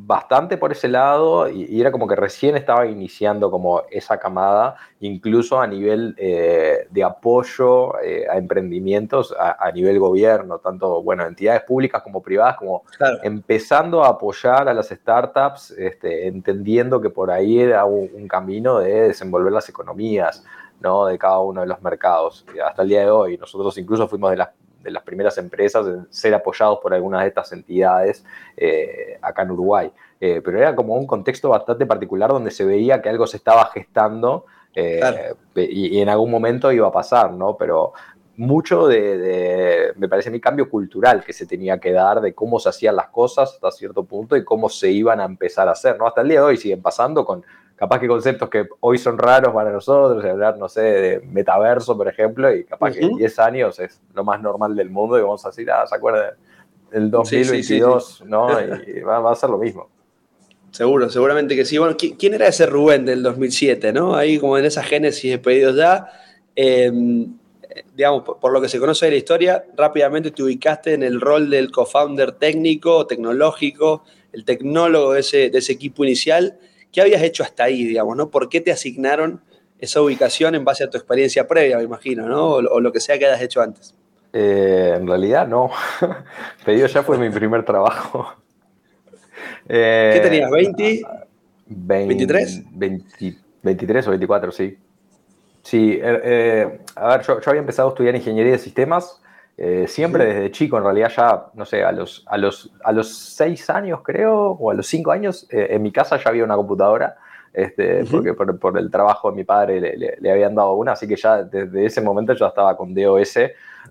bastante 0.06 0.56
por 0.56 0.72
ese 0.72 0.88
lado 0.88 1.48
y, 1.48 1.80
era 1.80 1.92
como 1.92 2.06
que 2.06 2.16
recién 2.16 2.56
estaba 2.56 2.86
iniciando 2.86 3.50
como 3.50 3.82
esa 3.90 4.18
camada, 4.18 4.76
incluso 5.00 5.60
a 5.60 5.66
nivel 5.66 6.14
eh, 6.18 6.86
de 6.90 7.04
apoyo 7.04 8.00
eh, 8.00 8.26
a 8.30 8.36
emprendimientos 8.36 9.34
a, 9.38 9.70
nivel 9.72 9.98
gobierno, 9.98 10.58
tanto, 10.58 11.02
bueno, 11.02 11.26
entidades 11.26 11.62
públicas 11.62 12.02
como 12.02 12.22
privadas, 12.22 12.56
como 12.56 12.82
empezando 13.22 14.02
a 14.04 14.08
apoyar 14.08 14.68
a 14.68 14.74
las 14.74 14.88
startups, 14.88 15.72
este, 15.72 16.26
entendiendo 16.26 17.00
que 17.00 17.10
por 17.10 17.30
ahí 17.30 17.60
era 17.60 17.84
un, 17.84 18.28
camino 18.28 18.78
de 18.78 19.08
desenvolver 19.08 19.52
las 19.52 19.68
economías, 19.68 20.44
¿no? 20.80 21.06
De 21.06 21.18
cada 21.18 21.40
uno 21.40 21.62
de 21.62 21.66
los 21.66 21.82
mercados. 21.82 22.44
hasta 22.64 22.82
el 22.82 22.88
día 22.88 23.00
de 23.00 23.10
hoy, 23.10 23.36
nosotros 23.36 23.76
incluso 23.76 24.06
fuimos 24.06 24.30
de 24.30 24.36
las 24.36 24.50
de 24.82 24.90
las 24.90 25.02
primeras 25.02 25.36
empresas 25.38 25.86
en 25.86 26.06
ser 26.10 26.34
apoyados 26.34 26.78
por 26.80 26.94
algunas 26.94 27.22
de 27.22 27.28
estas 27.28 27.52
entidades 27.52 28.24
eh, 28.56 29.18
acá 29.20 29.42
en 29.42 29.50
Uruguay. 29.52 29.92
Eh, 30.20 30.40
pero 30.44 30.58
era 30.58 30.74
como 30.74 30.94
un 30.96 31.06
contexto 31.06 31.48
bastante 31.48 31.86
particular 31.86 32.30
donde 32.30 32.50
se 32.50 32.64
veía 32.64 33.00
que 33.00 33.08
algo 33.08 33.26
se 33.26 33.38
estaba 33.38 33.66
gestando 33.66 34.44
eh, 34.74 35.34
y, 35.54 35.98
en 36.00 36.08
algún 36.08 36.30
momento 36.30 36.70
iba 36.70 36.86
a 36.86 36.92
pasar, 36.92 37.32
¿no? 37.32 37.56
Pero 37.56 37.92
mucho 38.36 38.86
de, 38.86 39.92
me 39.96 40.08
parece 40.08 40.30
mi 40.30 40.40
cambio 40.40 40.70
cultural 40.70 41.24
que 41.24 41.32
se 41.32 41.46
tenía 41.46 41.78
que 41.78 41.92
dar 41.92 42.20
de 42.20 42.34
cómo 42.34 42.58
se 42.58 42.68
hacían 42.68 42.96
las 42.96 43.08
cosas 43.08 43.54
hasta 43.54 43.70
cierto 43.70 44.04
punto 44.04 44.36
y 44.36 44.44
cómo 44.44 44.68
se 44.68 44.90
iban 44.90 45.20
a 45.20 45.24
empezar 45.24 45.68
a 45.68 45.72
hacer, 45.72 45.98
¿no? 45.98 46.06
Hasta 46.06 46.20
el 46.20 46.28
día 46.28 46.40
de 46.40 46.46
hoy 46.46 46.56
siguen 46.56 46.80
pasando 46.80 47.24
con 47.24 47.44
capaz 47.80 47.98
que 47.98 48.08
conceptos 48.08 48.50
que 48.50 48.68
hoy 48.80 48.98
son 48.98 49.16
raros 49.16 49.54
para 49.54 49.72
nosotros, 49.72 50.22
hablar, 50.22 50.58
no 50.58 50.68
sé, 50.68 50.82
de 50.82 51.20
metaverso, 51.20 51.96
por 51.96 52.06
ejemplo, 52.08 52.54
y 52.54 52.64
capaz 52.64 52.92
que 52.92 53.00
en 53.00 53.16
10 53.16 53.38
años 53.38 53.80
es 53.80 54.02
lo 54.12 54.22
más 54.22 54.42
normal 54.42 54.76
del 54.76 54.90
mundo 54.90 55.18
y 55.18 55.22
vamos 55.22 55.42
a 55.46 55.48
decir, 55.48 55.70
ah, 55.70 55.86
¿se 55.86 55.94
acuerda? 55.94 56.36
El 56.92 57.10
2022, 57.10 58.24
¿no? 58.26 58.48
Y 58.86 59.00
va, 59.00 59.32
a 59.32 59.34
ser 59.34 59.48
lo 59.48 59.56
mismo. 59.56 59.88
Seguro, 60.70 61.08
seguramente 61.08 61.56
que 61.56 61.64
sí. 61.64 61.78
Bueno, 61.78 61.96
¿quién 61.96 62.34
era 62.34 62.48
ese 62.48 62.66
Rubén 62.66 63.06
del 63.06 63.22
2007, 63.22 63.94
no? 63.94 64.14
Ahí 64.14 64.38
como 64.38 64.58
en 64.58 64.66
esa 64.66 64.82
génesis 64.82 65.30
de 65.30 65.38
pedidos 65.38 65.74
ya, 65.74 66.06
em, 66.54 67.32
digamos, 67.96 68.24
por, 68.24 68.52
lo 68.52 68.60
que 68.60 68.68
se 68.68 68.78
conoce 68.78 69.06
de 69.06 69.12
la 69.12 69.16
historia, 69.16 69.64
rápidamente 69.74 70.32
te 70.32 70.42
ubicaste 70.42 70.92
en 70.92 71.02
el 71.02 71.18
rol 71.18 71.48
del 71.48 71.70
co-founder 71.70 72.32
técnico, 72.32 73.06
tecnológico, 73.06 74.04
el 74.34 74.44
tecnólogo 74.44 75.14
de 75.14 75.20
ese, 75.20 75.48
de 75.48 75.58
ese 75.58 75.72
equipo 75.72 76.04
inicial 76.04 76.58
¿Qué 76.92 77.00
habías 77.00 77.22
hecho 77.22 77.42
hasta 77.42 77.64
ahí, 77.64 77.84
digamos, 77.84 78.16
¿no? 78.16 78.30
¿Por 78.30 78.48
qué 78.48 78.60
te 78.60 78.72
asignaron 78.72 79.40
esa 79.78 80.02
ubicación 80.02 80.54
en 80.54 80.64
base 80.64 80.84
a 80.84 80.90
tu 80.90 80.98
experiencia 80.98 81.48
previa, 81.48 81.78
me 81.78 81.84
imagino, 81.84 82.28
¿no? 82.28 82.48
O, 82.52 82.80
lo 82.80 82.92
que 82.92 83.00
sea 83.00 83.18
que 83.18 83.26
hayas 83.26 83.40
hecho 83.40 83.62
antes. 83.62 83.94
Eh, 84.32 84.94
en 84.96 85.06
realidad 85.06 85.48
no. 85.48 85.70
Pedido 86.64 86.86
ya 86.86 87.02
fue 87.02 87.18
mi 87.18 87.30
primer 87.30 87.64
trabajo. 87.64 88.34
¿Qué 89.66 90.20
tenías? 90.22 90.50
¿20? 90.50 91.26
23? 91.66 92.62
23 93.62 94.06
o 94.06 94.10
24, 94.10 94.52
sí. 94.52 94.76
Sí, 95.62 95.92
eh, 96.02 96.20
eh, 96.24 96.80
a 96.96 97.16
ver, 97.16 97.26
yo, 97.26 97.40
había 97.46 97.60
empezado 97.60 97.88
a 97.88 97.92
estudiar 97.92 98.14
ingeniería 98.16 98.52
de 98.52 98.58
sistemas, 98.58 99.20
eh, 99.62 99.86
siempre 99.86 100.24
desde 100.24 100.50
chico, 100.50 100.78
en 100.78 100.84
realidad 100.84 101.12
ya, 101.14 101.46
no 101.52 101.66
sé, 101.66 101.84
a 101.84 101.92
los, 101.92 102.24
a 102.26 102.38
los, 102.38 102.72
a 102.82 102.92
los 102.92 103.14
seis 103.14 103.68
años 103.68 104.00
creo, 104.02 104.52
o 104.52 104.70
a 104.70 104.74
los 104.74 104.86
cinco 104.86 105.12
años, 105.12 105.46
en 105.50 105.82
mi 105.82 105.92
casa 105.92 106.16
ya 106.16 106.30
había 106.30 106.44
una 106.44 106.56
computadora, 106.56 107.16
este, 107.52 108.04
porque 108.10 108.32
por, 108.32 108.78
el 108.78 108.90
trabajo 108.90 109.30
de 109.30 109.36
mi 109.36 109.44
padre 109.44 109.80
le, 109.80 110.16
le, 110.18 110.30
habían 110.30 110.54
dado 110.54 110.74
una, 110.74 110.92
así 110.92 111.06
que 111.06 111.16
ya 111.16 111.42
desde 111.42 111.84
ese 111.84 112.00
momento 112.00 112.32
yo 112.32 112.46
estaba 112.46 112.76
con 112.76 112.94
DOS, 112.94 113.38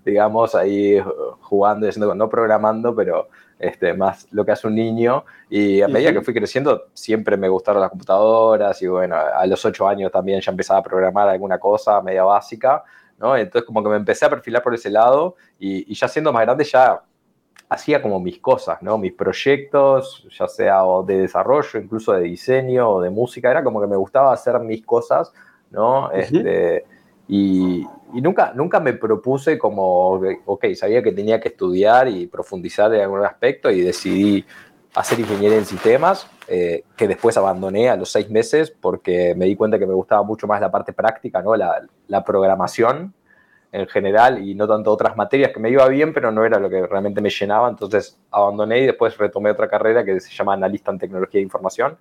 digamos, 0.04 0.54
ahí 0.54 1.00
jugando, 1.40 1.88
no 2.14 2.28
programando, 2.28 2.94
pero 2.94 3.28
este, 3.58 3.92
más 3.92 4.26
lo 4.30 4.44
que 4.44 4.52
hace 4.52 4.66
un 4.66 4.74
niño. 4.74 5.24
Y 5.48 5.82
a 5.82 5.88
medida 5.88 6.12
que 6.12 6.22
fui 6.22 6.32
creciendo, 6.32 6.86
siempre 6.94 7.36
me 7.36 7.48
gustaron 7.48 7.82
las 7.82 7.90
computadoras 7.90 8.80
y 8.82 8.86
bueno, 8.86 9.16
a 9.16 9.46
los 9.46 9.64
ocho 9.64 9.86
años 9.86 10.10
también 10.10 10.40
ya 10.40 10.50
empezaba 10.50 10.80
a 10.80 10.82
programar 10.82 11.28
alguna 11.28 11.58
cosa 11.58 12.00
media 12.00 12.24
básica, 12.24 12.82
¿no? 13.20 13.36
Entonces 13.36 13.66
como 13.66 13.82
que 13.82 13.90
me 13.90 13.96
empecé 13.96 14.24
a 14.24 14.30
perfilar 14.30 14.62
por 14.62 14.74
ese 14.74 14.90
lado 14.90 15.36
y, 15.58 15.94
ya 15.94 16.08
siendo 16.08 16.32
más 16.32 16.42
grande 16.42 16.64
ya 16.64 17.02
hacía 17.68 18.02
como 18.02 18.18
mis 18.18 18.38
cosas, 18.38 18.82
¿no? 18.82 18.98
Mis 18.98 19.12
proyectos, 19.12 20.26
ya 20.36 20.48
sea 20.48 20.80
de 21.06 21.18
desarrollo, 21.18 21.78
incluso 21.78 22.12
de 22.12 22.22
diseño 22.22 22.90
o 22.90 23.00
de 23.00 23.10
música, 23.10 23.50
era 23.50 23.62
como 23.62 23.80
que 23.80 23.86
me 23.86 23.96
gustaba 23.96 24.32
hacer 24.32 24.58
mis 24.60 24.84
cosas, 24.84 25.32
¿no? 25.70 26.10
este, 26.10 26.84
y, 27.28 27.86
nunca, 28.14 28.52
nunca 28.56 28.80
me 28.80 28.94
propuse 28.94 29.56
como, 29.56 30.20
ok, 30.46 30.64
sabía 30.74 31.00
que 31.00 31.12
tenía 31.12 31.40
que 31.40 31.50
estudiar 31.50 32.08
y 32.08 32.26
profundizar 32.26 32.92
en 32.92 33.02
algún 33.02 33.24
aspecto 33.24 33.70
y 33.70 33.82
decidí 33.82 34.44
hacer 34.96 35.20
ingeniería 35.20 35.58
en 35.58 35.66
sistemas, 35.66 36.28
eh, 36.52 36.82
que 36.96 37.06
después 37.06 37.36
abandoné 37.36 37.88
a 37.88 37.94
los 37.96 38.10
seis 38.10 38.28
meses 38.28 38.72
porque 38.72 39.36
me 39.36 39.44
di 39.44 39.54
cuenta 39.54 39.78
que 39.78 39.86
me 39.86 39.94
gustaba 39.94 40.24
mucho 40.24 40.48
más 40.48 40.60
la 40.60 40.68
parte 40.68 40.92
práctica, 40.92 41.40
¿no? 41.42 41.54
la, 41.54 41.80
la 42.08 42.24
programación 42.24 43.14
en 43.70 43.86
general 43.86 44.42
y 44.42 44.56
no 44.56 44.66
tanto 44.66 44.90
otras 44.90 45.16
materias 45.16 45.52
que 45.52 45.60
me 45.60 45.70
iba 45.70 45.86
bien, 45.86 46.12
pero 46.12 46.32
no 46.32 46.44
era 46.44 46.58
lo 46.58 46.68
que 46.68 46.84
realmente 46.88 47.20
me 47.20 47.30
llenaba. 47.30 47.68
Entonces 47.68 48.18
abandoné 48.32 48.80
y 48.80 48.86
después 48.86 49.16
retomé 49.16 49.50
otra 49.52 49.68
carrera 49.68 50.04
que 50.04 50.18
se 50.18 50.32
llama 50.32 50.54
Analista 50.54 50.90
en 50.90 50.98
Tecnología 50.98 51.38
de 51.38 51.44
Información, 51.44 51.96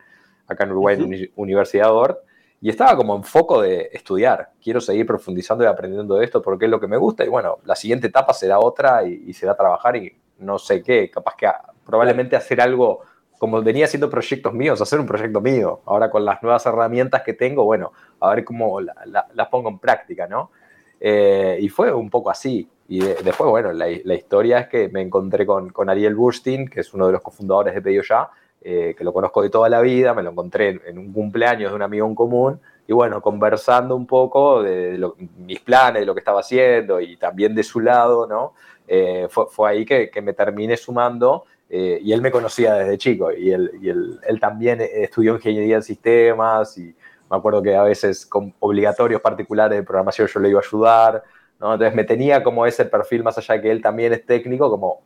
acá 0.48 0.64
en 0.64 0.72
Uruguay, 0.72 0.98
en 1.00 1.30
Universidad 1.36 1.94
ORT. 1.94 2.18
Y 2.62 2.70
estaba 2.70 2.96
como 2.98 3.16
en 3.16 3.24
foco 3.24 3.62
de 3.62 3.92
estudiar. 3.94 4.50
Quiero 4.60 4.82
seguir 4.82 5.06
profundizando 5.06 5.64
y 5.64 5.68
aprendiendo 5.68 6.16
de 6.16 6.26
esto 6.26 6.42
porque 6.42 6.66
es 6.66 6.72
lo 6.72 6.80
que 6.80 6.88
me 6.88 6.98
gusta. 6.98 7.24
Y 7.24 7.30
bueno, 7.30 7.60
la 7.66 7.76
siguiente 7.76 8.08
etapa 8.08 8.34
será 8.34 8.60
otra 8.60 9.04
y, 9.06 9.32
será 9.34 9.56
trabajar 9.56 9.96
y 9.96 10.12
no 10.40 10.58
sé 10.58 10.82
qué, 10.82 11.12
capaz 11.12 11.36
que 11.36 11.48
probablemente 11.86 12.36
hacer 12.36 12.60
algo 12.62 13.02
como 13.40 13.62
venía 13.64 13.86
haciendo 13.86 14.10
proyectos 14.10 14.54
míos, 14.54 14.80
hacer 14.82 15.00
un 15.00 15.08
proyecto 15.08 15.42
mío. 15.42 15.82
Ahora 15.86 16.12
con 16.12 16.24
las 16.24 16.44
nuevas 16.44 16.64
herramientas 16.66 17.24
que 17.24 17.34
tengo, 17.34 17.64
bueno, 17.64 17.92
a 18.20 18.36
ver 18.36 18.46
cómo 18.46 18.80
las 18.82 19.48
pongo 19.50 19.70
en 19.70 19.80
práctica, 19.80 20.28
¿no? 20.28 20.52
Eh, 21.00 21.58
y 21.60 21.70
fue 21.70 21.92
un 21.92 22.10
poco 22.10 22.30
así. 22.30 22.70
Y 22.88 23.00
después, 23.00 23.50
bueno, 23.50 23.72
la, 23.72 23.90
historia 23.90 24.60
es 24.60 24.68
que 24.68 24.90
me 24.90 25.02
encontré 25.02 25.46
con, 25.46 25.70
con 25.70 25.90
Ariel 25.90 26.16
Burstein, 26.16 26.68
que 26.68 26.82
es 26.82 26.94
uno 26.94 27.08
de 27.08 27.14
los 27.14 27.22
cofundadores 27.22 27.74
de 27.74 27.82
Pedido 27.82 28.04
Ya, 28.04 28.30
eh, 28.62 28.94
que 28.98 29.06
lo 29.06 29.14
conozco 29.14 29.42
de 29.42 29.50
toda 29.50 29.70
la 29.70 29.80
vida, 29.80 30.14
me 30.14 30.22
lo 30.22 30.32
encontré 30.32 30.82
en, 30.86 30.98
un 30.98 31.14
cumpleaños 31.14 31.72
de 31.72 31.76
un 31.78 31.82
amigo 31.82 32.06
en 32.06 32.14
común, 32.14 32.60
y 32.86 32.92
bueno, 32.92 33.22
conversando 33.22 33.96
un 33.96 34.06
poco 34.06 34.62
de, 34.62 35.02
mis 35.38 35.62
planes, 35.62 36.02
de 36.02 36.06
lo 36.06 36.14
que 36.14 36.20
estaba 36.20 36.42
haciendo 36.42 37.00
y 37.00 37.16
también 37.16 37.56
de 37.56 37.64
su 37.64 37.80
lado, 37.80 38.28
¿no? 38.28 38.54
Eh, 38.86 39.28
fue, 39.30 39.70
ahí 39.70 39.86
que, 39.86 40.12
me 40.22 40.34
terminé 40.34 40.76
sumando 40.76 41.46
eh, 41.70 42.00
y 42.02 42.14
él 42.14 42.22
me 42.22 42.32
conocía 42.32 42.74
desde 42.74 42.98
chico 42.98 43.32
y, 43.32 43.52
él, 43.52 43.72
y 43.82 43.90
él, 43.90 44.20
él, 44.28 44.40
también 44.40 44.82
estudió 44.82 45.36
ingeniería 45.36 45.76
en 45.76 45.84
sistemas 45.84 46.78
y 46.78 46.96
me 47.30 47.38
acuerdo 47.38 47.62
que 47.62 47.76
a 47.76 47.84
veces 47.84 48.26
con 48.26 48.54
obligatorios 48.60 49.22
particulares 49.22 49.78
de 49.78 49.84
programación 49.84 50.28
yo 50.28 50.40
le 50.40 50.50
iba 50.50 50.60
a 50.60 50.64
ayudar, 50.66 51.24
¿no? 51.60 51.74
Entonces 51.74 51.96
me 51.96 52.04
tenía 52.04 52.44
como 52.44 52.66
ese 52.66 52.86
perfil 52.86 53.24
más 53.24 53.38
allá 53.38 53.56
de 53.56 53.62
que 53.62 53.72
él 53.72 53.82
también 53.82 54.14
es 54.14 54.26
técnico, 54.26 54.70
como 54.70 55.02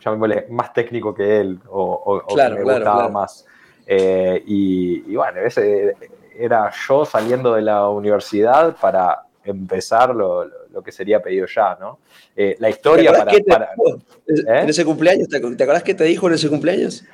llamémosle, 0.00 0.46
más 0.50 0.72
técnico 0.72 1.14
que 1.14 1.40
él 1.40 1.60
o, 1.68 2.22
que 2.26 2.48
me 2.50 2.62
gustaba 2.62 3.08
más. 3.08 3.46
Eh, 3.86 4.42
y, 4.46 5.14
bueno, 5.14 5.40
ese 5.40 5.94
era 6.38 6.70
yo 6.88 7.04
saliendo 7.04 7.54
de 7.54 7.62
la 7.62 7.88
universidad 7.88 8.76
para 8.80 9.22
empezar 9.44 10.14
lo, 10.14 10.44
lo, 10.44 10.65
que 10.82 10.92
sería 10.92 11.22
pedido 11.22 11.46
ya, 11.46 11.76
¿no? 11.80 11.98
Eh, 12.34 12.56
la 12.58 12.70
historia 12.70 13.12
para... 13.12 13.32
¿Eh? 13.32 13.40
¿En 14.26 14.68
ese 14.68 14.84
cumpleaños? 14.84 15.28
¿Te, 15.28 15.40
¿Te 15.40 15.62
acordás 15.64 15.82
qué 15.82 15.94
te 15.94 16.04
dijo 16.04 16.28
en 16.28 16.34
ese 16.34 16.48
cumpleaños? 16.48 17.04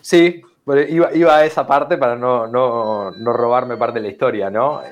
Sí, 0.00 0.42
iba, 0.88 1.14
iba 1.14 1.36
a 1.36 1.44
esa 1.44 1.66
parte 1.66 1.96
para 1.96 2.16
no, 2.16 2.46
no, 2.46 3.10
no 3.10 3.32
robarme 3.32 3.76
parte 3.76 3.98
de 4.00 4.06
la 4.06 4.12
historia, 4.12 4.50
¿no? 4.50 4.82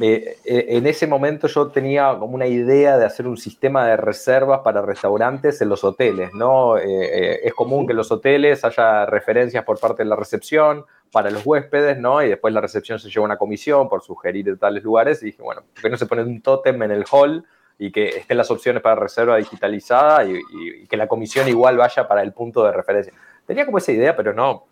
Eh, 0.00 0.38
en 0.44 0.86
ese 0.86 1.06
momento 1.06 1.46
yo 1.48 1.68
tenía 1.68 2.16
como 2.18 2.34
una 2.34 2.46
idea 2.46 2.96
de 2.96 3.04
hacer 3.04 3.26
un 3.26 3.36
sistema 3.36 3.86
de 3.86 3.96
reservas 3.96 4.60
para 4.60 4.80
restaurantes 4.80 5.60
en 5.60 5.68
los 5.68 5.84
hoteles, 5.84 6.32
¿no? 6.32 6.78
Eh, 6.78 6.84
eh, 6.86 7.40
es 7.44 7.52
común 7.52 7.86
que 7.86 7.92
en 7.92 7.98
los 7.98 8.10
hoteles 8.10 8.64
haya 8.64 9.04
referencias 9.06 9.64
por 9.64 9.78
parte 9.78 10.02
de 10.02 10.08
la 10.08 10.16
recepción 10.16 10.86
para 11.12 11.30
los 11.30 11.44
huéspedes, 11.44 11.98
¿no? 11.98 12.22
Y 12.22 12.28
después 12.30 12.52
la 12.54 12.60
recepción 12.60 12.98
se 12.98 13.10
lleva 13.10 13.24
una 13.24 13.36
comisión 13.36 13.88
por 13.88 14.02
sugerir 14.02 14.58
tales 14.58 14.82
lugares 14.82 15.22
y 15.22 15.26
dije, 15.26 15.42
bueno, 15.42 15.62
¿por 15.72 15.82
qué 15.82 15.90
no 15.90 15.96
se 15.96 16.06
pone 16.06 16.22
un 16.22 16.40
tótem 16.40 16.82
en 16.82 16.90
el 16.90 17.04
hall 17.10 17.44
y 17.78 17.92
que 17.92 18.08
estén 18.08 18.38
las 18.38 18.50
opciones 18.50 18.82
para 18.82 18.96
reserva 18.96 19.36
digitalizada 19.36 20.24
y, 20.24 20.86
que 20.88 20.96
la 20.96 21.06
comisión 21.06 21.48
igual 21.48 21.76
vaya 21.76 22.08
para 22.08 22.22
el 22.22 22.32
punto 22.32 22.64
de 22.64 22.72
referencia? 22.72 23.12
Tenía 23.46 23.66
como 23.66 23.78
esa 23.78 23.92
idea, 23.92 24.16
pero 24.16 24.32
no, 24.32 24.66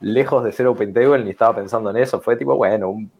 lejos 0.00 0.44
de 0.44 0.52
ser 0.52 0.66
Open 0.66 0.92
Table 0.92 1.24
ni 1.24 1.30
estaba 1.30 1.56
pensando 1.56 1.90
en 1.90 1.96
eso. 1.96 2.20
Fue 2.20 2.36
tipo, 2.36 2.54
bueno, 2.54 2.90
un 2.90 3.10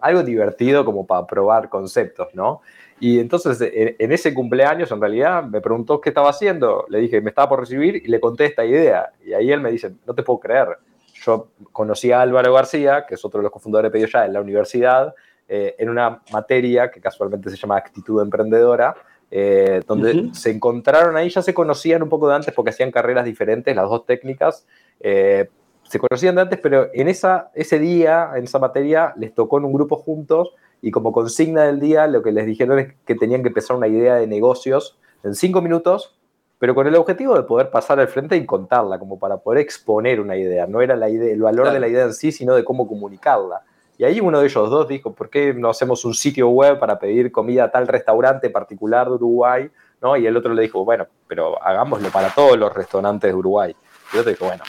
algo 0.00 0.22
divertido 0.22 0.84
como 0.84 1.06
para 1.06 1.26
probar 1.26 1.70
conceptos, 1.70 2.28
¿no? 2.34 2.60
Y 3.00 3.18
entonces 3.18 3.58
en, 3.60 4.12
ese 4.12 4.32
cumpleaños 4.32 4.92
en 4.92 5.00
realidad 5.00 5.42
me 5.44 5.60
preguntó 5.60 6.00
qué 6.00 6.10
estaba 6.10 6.28
haciendo, 6.28 6.84
le 6.88 7.00
dije, 7.00 7.20
me 7.20 7.30
estaba 7.30 7.48
por 7.48 7.60
recibir 7.60 7.96
y 7.96 8.08
le 8.08 8.20
conté 8.20 8.44
esta 8.44 8.64
idea. 8.64 9.10
Y 9.24 9.32
ahí 9.32 9.50
él 9.50 9.60
me 9.60 9.72
dice, 9.72 9.94
no 10.06 10.14
te 10.14 10.22
puedo 10.22 10.38
creer. 10.38 10.78
Yo 11.24 11.48
conocí 11.72 12.12
a 12.12 12.20
Álvaro 12.20 12.52
García, 12.52 13.06
que 13.06 13.14
es 13.14 13.24
otro 13.24 13.40
de 13.40 13.44
los 13.44 13.52
cofundadores 13.52 13.92
de 13.92 14.06
ya 14.06 14.26
en 14.26 14.32
la 14.32 14.40
universidad, 14.40 15.14
eh, 15.48 15.74
en 15.78 15.88
una 15.88 16.22
materia 16.32 16.90
que 16.90 17.00
casualmente 17.00 17.50
se 17.50 17.56
llama 17.56 17.76
actitud 17.76 18.20
emprendedora, 18.22 18.94
eh, 19.30 19.82
donde 19.86 20.30
se 20.32 20.50
encontraron 20.50 21.16
ahí, 21.16 21.28
ya 21.28 21.42
se 21.42 21.54
conocían 21.54 22.02
un 22.02 22.08
poco 22.08 22.28
de 22.28 22.36
antes 22.36 22.54
porque 22.54 22.70
hacían 22.70 22.90
carreras 22.90 23.24
diferentes, 23.24 23.74
las 23.74 23.88
dos 23.88 24.06
técnicas, 24.06 24.66
eh, 25.00 25.48
se 25.82 25.98
conocían 25.98 26.34
de 26.36 26.42
antes, 26.42 26.58
pero 26.60 26.88
en 26.92 27.08
esa, 27.08 27.50
ese 27.54 27.78
día, 27.78 28.30
en 28.36 28.44
esa 28.44 28.58
materia, 28.58 29.12
les 29.16 29.34
tocó 29.34 29.58
en 29.58 29.64
un 29.64 29.72
grupo 29.72 29.96
juntos 29.96 30.54
y 30.80 30.90
como 30.90 31.12
consigna 31.12 31.64
del 31.64 31.80
día 31.80 32.06
lo 32.06 32.22
que 32.22 32.32
les 32.32 32.46
dijeron 32.46 32.78
es 32.78 32.94
que 33.06 33.14
tenían 33.14 33.42
que 33.42 33.48
empezar 33.48 33.76
una 33.76 33.88
idea 33.88 34.16
de 34.16 34.26
negocios 34.26 34.98
en 35.22 35.34
cinco 35.34 35.62
minutos, 35.62 36.18
pero 36.58 36.74
con 36.74 36.86
el 36.86 36.94
objetivo 36.94 37.34
de 37.34 37.42
poder 37.42 37.70
pasar 37.70 38.00
al 38.00 38.08
frente 38.08 38.36
y 38.36 38.46
contarla, 38.46 38.98
como 38.98 39.18
para 39.18 39.38
poder 39.38 39.60
exponer 39.60 40.20
una 40.20 40.36
idea. 40.36 40.66
No 40.66 40.80
era 40.80 40.96
la 40.96 41.08
idea, 41.08 41.32
el 41.32 41.42
valor 41.42 41.70
de 41.70 41.80
la 41.80 41.88
idea 41.88 42.04
en 42.04 42.14
sí, 42.14 42.32
sino 42.32 42.54
de 42.54 42.64
cómo 42.64 42.86
comunicarla. 42.86 43.62
Y 43.96 44.04
ahí 44.04 44.20
uno 44.20 44.40
de 44.40 44.46
ellos 44.46 44.70
dos 44.70 44.88
dijo, 44.88 45.14
¿por 45.14 45.30
qué 45.30 45.54
no 45.54 45.70
hacemos 45.70 46.04
un 46.04 46.14
sitio 46.14 46.48
web 46.48 46.78
para 46.78 46.98
pedir 46.98 47.30
comida 47.30 47.64
a 47.64 47.70
tal 47.70 47.86
restaurante 47.86 48.50
particular 48.50 49.06
de 49.08 49.14
Uruguay? 49.14 49.70
¿No? 50.00 50.16
Y 50.16 50.26
el 50.26 50.36
otro 50.36 50.52
le 50.52 50.62
dijo, 50.62 50.84
bueno, 50.84 51.06
pero 51.28 51.62
hagámoslo 51.62 52.08
para 52.10 52.30
todos 52.30 52.58
los 52.58 52.72
restaurantes 52.74 53.30
de 53.30 53.36
Uruguay. 53.36 53.74
Y 54.12 54.18
otro 54.18 54.30
dijo, 54.30 54.46
bueno, 54.46 54.64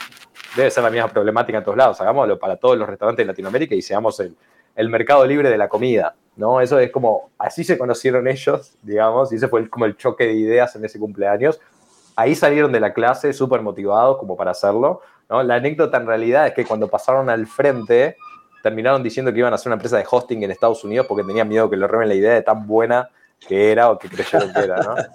debe 0.56 0.70
ser 0.70 0.84
la 0.84 0.90
misma 0.90 1.08
problemática 1.08 1.58
en 1.58 1.64
todos 1.64 1.78
lados. 1.78 2.00
Hagámoslo 2.02 2.38
para 2.38 2.58
todos 2.58 2.78
los 2.78 2.88
restaurantes 2.88 3.26
de 3.26 3.28
Latinoamérica 3.28 3.74
y 3.74 3.82
seamos 3.82 4.20
el, 4.20 4.36
el 4.76 4.90
mercado 4.90 5.26
libre 5.26 5.50
de 5.50 5.58
la 5.58 5.70
comida, 5.70 6.16
¿no? 6.36 6.62
Eso 6.62 6.78
es 6.80 6.92
como, 6.92 7.32
así 7.38 7.64
se 7.64 7.78
conocieron 7.78 8.28
ellos, 8.28 8.78
digamos, 8.82 9.32
y 9.32 9.38
ese 9.38 9.48
fue 9.48 9.68
como 9.70 9.86
el 9.86 9.96
choque 9.96 10.26
de 10.26 10.34
ideas 10.34 10.76
en 10.76 10.86
ese 10.86 11.00
cumpleaños. 11.00 11.60
Ahí 12.16 12.36
salieron 12.36 12.72
de 12.72 12.80
la 12.80 12.94
clase 12.94 13.34
súper 13.34 13.62
motivados 13.62 14.18
como 14.18 14.38
para 14.38 14.52
hacerlo, 14.52 15.02
¿no? 15.30 15.44
La 15.44 15.56
anécdota 15.56 15.98
en 15.98 16.08
realidad 16.08 16.48
es 16.48 16.54
que 16.54 16.66
cuando 16.66 16.88
pasaron 16.88 17.30
al 17.30 17.48
frente, 17.48 18.18
terminaron 18.64 19.04
diciendo 19.04 19.32
que 19.32 19.40
iban 19.40 19.54
a 19.54 19.56
hacer 19.56 19.70
una 19.70 19.76
empresa 19.76 19.98
de 19.98 20.06
hosting 20.10 20.44
en 20.44 20.52
Estados 20.52 20.84
Unidos 20.84 21.06
porque 21.08 21.24
tenían 21.24 21.48
miedo 21.48 21.70
que 21.70 21.78
le 21.78 21.88
roben 21.88 22.08
la 22.08 22.16
idea 22.16 22.34
de 22.34 22.42
tan 22.42 22.66
buena 22.66 23.10
que 23.48 23.72
era 23.72 23.92
o 23.92 24.00
que 24.00 24.10
creyeron 24.10 24.52
que 24.54 24.60
era, 24.60 24.78
¿no? 24.78 24.96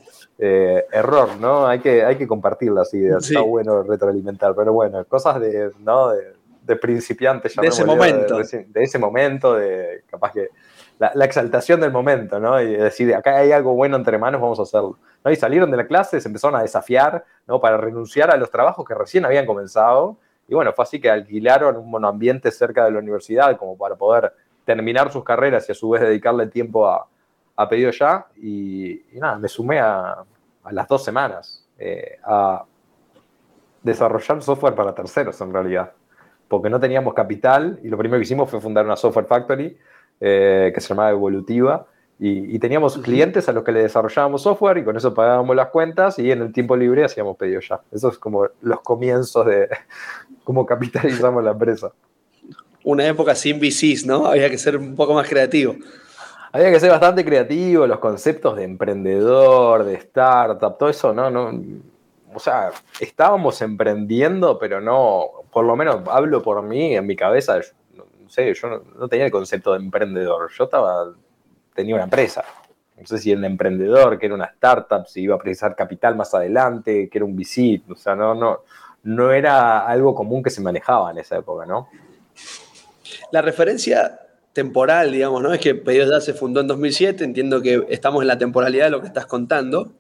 Eh, 0.43 0.87
error, 0.91 1.37
¿no? 1.39 1.67
Hay 1.67 1.81
que, 1.81 2.03
hay 2.03 2.17
que 2.17 2.27
compartir 2.27 2.73
las 2.73 2.95
ideas, 2.95 3.29
está 3.29 3.43
bueno 3.43 3.83
retroalimentar, 3.83 4.55
pero 4.55 4.73
bueno, 4.73 5.05
cosas 5.05 5.39
de, 5.39 5.71
¿no? 5.81 6.13
de, 6.13 6.33
de 6.63 6.77
principiantes, 6.77 7.57
de 7.57 7.67
ese 7.67 7.85
momento. 7.85 8.39
De, 8.39 8.83
ese 8.83 8.99
momento, 8.99 9.55
de 9.55 10.05
capaz 10.09 10.33
que 10.33 10.49
la, 11.01 11.25
exaltación 11.25 11.81
del 11.81 11.91
momento, 11.91 12.39
¿no? 12.39 12.61
Y 12.61 12.77
decir, 12.77 13.15
acá 13.15 13.39
hay 13.39 13.53
algo 13.53 13.75
bueno 13.75 13.97
entre 13.97 14.19
manos, 14.19 14.41
vamos 14.41 14.59
a 14.59 14.63
hacerlo. 14.63 14.99
¿no? 15.25 15.31
Y 15.31 15.37
salieron 15.37 15.71
de 15.71 15.79
la 15.79 15.87
clase, 15.87 16.21
se 16.21 16.29
empezaron 16.29 16.61
a 16.61 16.63
desafiar, 16.63 17.25
¿no? 17.47 17.59
Para 17.59 17.79
renunciar 17.79 18.31
a 18.31 18.37
los 18.37 18.51
trabajos 18.51 18.87
que 18.87 18.95
recién 18.95 19.25
habían 19.25 19.47
comenzado. 19.47 20.19
Y 20.47 20.55
bueno, 20.55 20.73
fue 20.75 20.83
así 20.83 21.01
que 21.01 21.11
alquilaron 21.11 21.77
un 21.77 21.91
monoambiente 21.91 22.51
cerca 22.51 22.85
de 22.85 22.91
la 22.91 22.99
universidad 22.99 23.57
como 23.57 23.79
para 23.79 23.97
poder 23.97 24.35
terminar 24.67 25.11
sus 25.11 25.25
carreras 25.25 25.67
y 25.69 25.73
a 25.73 25.75
su 25.75 25.89
vez 25.89 26.03
dedicarle 26.03 26.49
tiempo 26.49 26.87
a, 26.87 27.07
a 27.57 27.69
pedido 27.69 27.91
ya. 27.93 28.27
Y, 28.37 29.01
nada, 29.15 29.39
me 29.39 29.49
sumé 29.49 29.81
a, 29.81 30.23
las 30.71 30.87
dos 30.87 31.03
semanas 31.03 31.67
eh, 31.79 32.19
a 32.23 32.65
desarrollar 33.83 34.43
software 34.43 34.75
para 34.75 34.95
terceros 34.95 35.41
en 35.41 35.51
realidad, 35.51 35.93
porque 36.47 36.69
no 36.69 36.79
teníamos 36.79 37.15
capital 37.15 37.81
y 37.83 37.89
lo 37.89 37.97
primero 37.97 38.19
que 38.19 38.25
hicimos 38.25 38.51
fue 38.51 38.61
fundar 38.61 38.85
una 38.85 38.97
software 38.97 39.25
factory 39.25 39.79
eh, 40.21 40.71
que 40.75 40.81
se 40.81 40.89
llamaba 40.89 41.11
Evolutiva. 41.11 41.87
Y, 42.23 42.59
teníamos 42.59 42.99
clientes 42.99 43.49
a 43.49 43.53
los 43.53 43.65
que 43.65 43.73
le 43.73 43.81
desarrollábamos 43.81 44.43
software 44.43 44.77
y 44.77 44.85
con 44.85 44.95
eso 44.95 45.15
pagábamos 45.15 45.57
las 45.57 45.69
cuentas 45.69 46.19
y 46.19 46.31
en 46.31 46.43
el 46.43 46.53
tiempo 46.53 46.77
libre 46.77 47.03
hacíamos 47.03 47.39
pedido 47.39 47.61
ya. 47.63 47.81
Eso 47.91 48.11
es 48.11 48.19
como 48.19 48.47
los 48.61 48.83
comienzos 48.83 49.47
de 49.47 49.71
cómo 50.45 50.67
capitalizamos 50.67 51.43
la 51.43 51.53
empresa. 51.53 51.93
Una 52.85 53.07
época 53.07 53.35
sin 53.35 53.59
VCs, 53.59 54.05
¿no? 54.05 54.27
Había 54.27 54.51
que 54.51 54.59
ser 54.59 54.77
un 54.77 54.95
poco 54.95 55.15
más 55.15 55.27
creativo. 55.27 55.77
Había 56.53 56.71
que 56.71 56.81
ser 56.81 56.91
bastante 56.91 57.25
creativo, 57.25 57.87
los 57.87 58.01
conceptos 58.01 58.55
de 58.55 58.65
emprendedor, 58.65 59.85
de 59.85 59.95
startup, 59.95 60.77
todo 60.77 60.91
eso, 60.91 61.15
¿no? 61.15 61.31
no 61.31 61.59
o 62.35 62.39
sea, 62.39 62.71
estábamos 63.01 63.61
emprendiendo, 63.63 64.59
pero 64.59 64.81
no, 64.81 65.31
por 65.51 65.65
lo 65.65 65.77
menos 65.77 66.03
hablo 66.09 66.43
por 66.43 66.63
mí, 66.63 66.95
en 66.95 67.07
mi 67.07 67.17
cabeza, 67.17 67.61
sé, 68.31 68.55
yo 68.55 68.83
no 68.97 69.09
tenía 69.09 69.27
el 69.27 69.33
concepto 69.33 69.73
de 69.73 69.79
emprendedor, 69.79 70.51
yo 70.57 70.65
estaba 70.65 71.13
tenía 71.75 71.95
una 71.95 72.05
empresa. 72.05 72.45
No 72.99 73.07
sé 73.07 73.19
si 73.19 73.31
era 73.31 73.39
un 73.39 73.47
emprendedor, 73.47 74.19
que 74.19 74.27
era 74.27 74.35
una 74.35 74.45
startup, 74.47 75.07
si 75.07 75.23
iba 75.23 75.35
a 75.35 75.39
precisar 75.39 75.75
capital 75.75 76.17
más 76.17 76.35
adelante, 76.35 77.09
que 77.09 77.19
era 77.19 77.25
un 77.25 77.35
VC. 77.35 77.83
O 77.91 77.97
sea, 77.97 78.15
no, 78.15 78.35
no, 78.35 78.61
no 79.05 79.33
era 79.33 79.87
algo 79.87 80.15
común 80.15 80.43
que 80.43 80.51
se 80.51 80.61
manejaba 80.61 81.11
en 81.11 81.19
esa 81.19 81.39
época, 81.39 81.65
¿no? 81.65 81.89
La 83.33 83.41
referencia 83.41 84.21
temporal, 84.53 85.13
digamos, 85.13 85.43
¿no? 85.43 85.55
Es 85.55 85.61
que 85.61 85.75
Pedidos 85.75 86.11
Ya 86.11 86.21
se 86.21 86.35
fundó 86.35 86.61
en 86.61 86.67
2007, 86.67 87.25
entiendo 87.25 87.63
que 87.63 87.87
estamos 87.89 88.21
en 88.21 88.29
la 88.29 88.37
temporalidad 88.37 88.85
de 88.87 88.91
lo 88.91 89.01
que 89.01 89.07
estás 89.07 89.25
contando, 89.25 89.93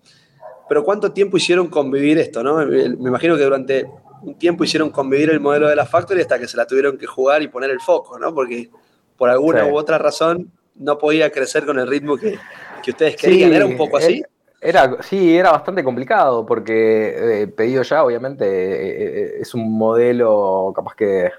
pero 0.68 0.84
¿cuánto 0.84 1.12
tiempo 1.12 1.38
hicieron 1.38 1.68
convivir 1.68 2.18
esto, 2.18 2.42
no? 2.42 2.56
Me 2.56 3.08
imagino 3.08 3.36
que 3.36 3.44
durante 3.44 3.86
un 4.22 4.34
tiempo 4.34 4.64
hicieron 4.64 4.90
convivir 4.90 5.30
el 5.30 5.40
modelo 5.40 5.68
de 5.68 5.76
la 5.76 5.86
Factory 5.86 6.20
hasta 6.20 6.38
que 6.38 6.48
se 6.48 6.56
la 6.56 6.66
tuvieron 6.66 6.98
que 6.98 7.06
jugar 7.06 7.42
y 7.42 7.48
poner 7.48 7.70
el 7.70 7.80
foco, 7.80 8.18
¿no? 8.18 8.34
Porque 8.34 8.70
por 9.16 9.30
alguna 9.30 9.66
u 9.66 9.76
otra 9.76 9.98
razón 9.98 10.50
no 10.74 10.98
podía 10.98 11.30
crecer 11.30 11.66
con 11.66 11.78
el 11.78 11.86
ritmo 11.86 12.16
que, 12.16 12.38
ustedes 12.86 13.16
querían. 13.16 13.52
¿Era 13.52 13.66
un 13.66 13.76
poco 13.76 13.98
así? 13.98 14.22
Era, 14.62 15.02
sí, 15.02 15.36
era 15.36 15.52
bastante 15.52 15.82
complicado 15.82 16.44
porque 16.44 17.42
eh, 17.42 17.46
pedido 17.46 17.82
ya, 17.82 18.04
obviamente, 18.04 18.44
eh, 18.44 19.06
eh, 19.06 19.32
es 19.40 19.54
un 19.54 19.72
modelo 19.76 20.72
capaz 20.74 20.94
que 20.94 21.30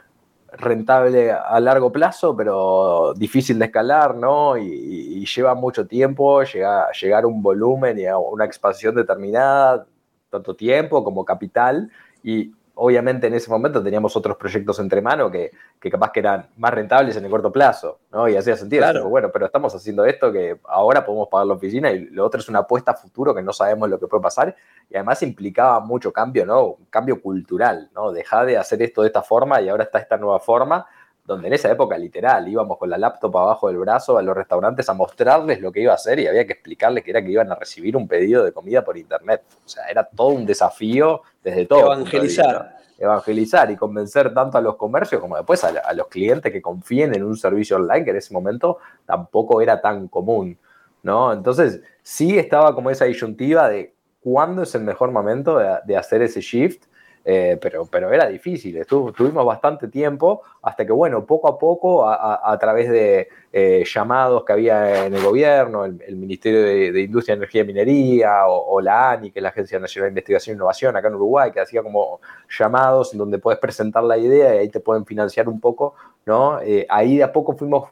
rentable 0.54 1.32
a 1.32 1.60
largo 1.60 1.92
plazo, 1.92 2.36
pero 2.36 3.14
difícil 3.16 3.58
de 3.60 3.66
escalar, 3.66 4.16
¿no? 4.16 4.58
Y, 4.58 5.26
lleva 5.26 5.54
mucho 5.54 5.86
tiempo 5.86 6.44
llegar, 6.44 6.92
llegar 7.00 7.24
a 7.24 7.28
un 7.28 7.44
volumen 7.44 7.98
y 8.00 8.06
a 8.06 8.18
una 8.18 8.44
expansión 8.44 8.96
determinada, 8.96 9.86
tanto 10.30 10.56
tiempo 10.56 11.04
como 11.04 11.24
capital. 11.24 11.90
Y 12.24 12.52
obviamente 12.84 13.28
en 13.28 13.36
ese 13.36 13.48
momento 13.52 13.84
teníamos 13.84 14.18
otros 14.18 14.38
proyectos 14.38 14.80
entre 14.80 15.04
mano 15.04 15.30
que, 15.30 15.52
capaz 15.92 16.12
que 16.12 16.20
eran 16.20 16.48
más 16.58 16.74
rentables 16.74 17.16
en 17.16 17.24
el 17.24 17.30
corto 17.30 17.52
plazo, 17.52 18.00
¿no? 18.12 18.28
Y 18.28 18.36
hacía 18.36 18.58
sentido. 18.58 18.82
Claro. 18.82 19.08
bueno, 19.08 19.30
pero 19.32 19.46
estamos 19.46 19.76
haciendo 19.76 20.04
esto 20.04 20.32
que 20.32 20.60
ahora 20.64 21.06
podemos 21.06 21.28
pagar 21.30 21.46
la 21.46 21.54
oficina 21.54 21.92
y 21.92 22.06
lo 22.06 22.26
otro 22.26 22.42
es 22.42 22.50
una 22.50 22.60
apuesta 22.60 22.92
a 22.92 22.96
futuro 22.96 23.36
que 23.36 23.44
no 23.44 23.54
sabemos 23.54 23.88
lo 23.88 24.00
que 24.00 24.08
puede 24.08 24.24
pasar 24.24 24.56
y 24.90 24.96
además 24.96 25.22
implicaba 25.22 25.80
mucho 25.80 26.12
cambio, 26.12 26.44
¿no? 26.44 26.66
Un 26.70 26.86
cambio 26.90 27.22
cultural, 27.22 27.92
¿no? 27.94 28.12
Dejar 28.12 28.48
de 28.48 28.58
hacer 28.58 28.82
esto 28.82 29.04
de 29.04 29.08
esta 29.08 29.22
forma 29.22 29.62
y 29.62 29.70
ahora 29.70 29.84
está 29.84 30.00
esta 30.00 30.18
nueva 30.18 30.40
forma 30.40 30.88
donde 31.26 31.48
en 31.48 31.54
esa 31.54 31.72
época 31.72 31.98
literal 31.98 32.48
íbamos 32.48 32.78
con 32.78 32.90
la 32.90 32.98
laptop 32.98 33.38
abajo 33.38 33.68
del 33.68 33.78
brazo 33.78 34.18
a 34.18 34.22
los 34.22 34.36
restaurantes 34.36 34.90
a 34.90 34.94
mostrarles 34.94 35.62
lo 35.62 35.72
que 35.72 35.82
iba 35.82 35.92
a 35.92 35.96
hacer 35.96 36.20
y 36.20 36.28
había 36.28 36.46
que 36.46 36.54
explicarles 36.54 37.04
que 37.04 37.12
era 37.12 37.22
que 37.22 37.32
iban 37.32 37.52
a 37.52 37.56
recibir 37.56 37.96
un 37.96 38.08
pedido 38.08 38.44
de 38.44 38.52
comida 38.52 38.84
por 38.84 38.98
internet. 38.98 39.44
O 39.66 39.70
sea, 39.70 39.86
era 39.86 40.04
todo 40.04 40.30
un 40.30 40.46
desafío 40.46 41.22
desde 41.44 41.66
todo. 41.66 41.94
Evangelizar. 41.94 42.78
Evangelizar 42.98 43.72
y 43.72 43.76
convencer 43.76 44.34
tanto 44.34 44.58
a 44.58 44.62
los 44.62 44.76
comercios 44.76 45.22
como 45.22 45.36
después 45.36 45.64
a, 45.64 45.94
los 45.94 46.08
clientes 46.08 46.52
que 46.52 46.62
confíen 46.62 47.16
en 47.16 47.24
un 47.24 47.36
servicio 47.36 47.78
online 47.78 48.04
que 48.04 48.12
en 48.12 48.18
ese 48.18 48.34
momento 48.34 48.78
tampoco 49.06 49.62
era 49.62 49.82
tan 49.82 50.08
común. 50.08 50.58
¿no? 51.04 51.34
Entonces, 51.34 51.82
sí 52.04 52.38
estaba 52.38 52.76
como 52.76 52.92
esa 52.92 53.06
disyuntiva 53.06 53.70
de 53.70 53.96
cuándo 54.22 54.64
es 54.64 54.76
el 54.76 54.84
mejor 54.84 55.12
momento 55.12 55.58
de 55.58 55.98
hacer 55.98 56.22
ese 56.22 56.42
shift 56.42 56.91
eh, 57.24 57.58
pero, 57.62 57.86
pero 57.86 58.12
era 58.12 58.28
difícil, 58.28 58.84
tuvimos 58.86 59.46
bastante 59.46 59.88
tiempo 59.88 60.42
hasta 60.64 60.86
que, 60.86 60.92
bueno, 60.92 61.26
poco 61.26 61.48
a 61.48 61.60
poco, 61.60 62.10
a, 62.10 62.58
través 62.60 62.90
de 62.90 63.30
eh, 63.54 63.84
llamados 63.86 64.44
que 64.44 64.54
había 64.54 65.06
en 65.06 65.14
el 65.14 65.24
gobierno, 65.24 65.86
el, 65.86 66.16
Ministerio 66.16 66.64
de, 66.64 67.02
Industria, 67.02 67.36
Energía 67.36 67.62
y 67.62 67.66
Minería, 67.66 68.48
o, 68.48 68.82
la 68.82 69.12
ANI, 69.12 69.32
que 69.32 69.40
es 69.40 69.44
la 69.44 69.50
Agencia 69.50 69.80
Nacional 69.80 70.08
de 70.08 70.12
Investigación 70.12 70.56
e 70.56 70.58
Innovación 70.58 70.96
acá 70.96 71.10
en 71.10 71.16
Uruguay, 71.16 71.52
que 71.52 71.60
hacía 71.60 71.84
como 71.84 72.22
llamados 72.50 73.14
en 73.14 73.20
donde 73.20 73.38
puedes 73.38 73.60
presentar 73.60 74.04
la 74.04 74.18
idea 74.18 74.56
y 74.56 74.58
ahí 74.60 74.70
te 74.70 74.80
pueden 74.80 75.06
financiar 75.06 75.48
un 75.48 75.60
poco, 75.60 75.96
¿no? 76.26 76.60
Eh, 76.62 76.88
ahí 76.90 77.18
de 77.18 77.24
a 77.24 77.32
poco 77.32 77.56
fuimos 77.56 77.90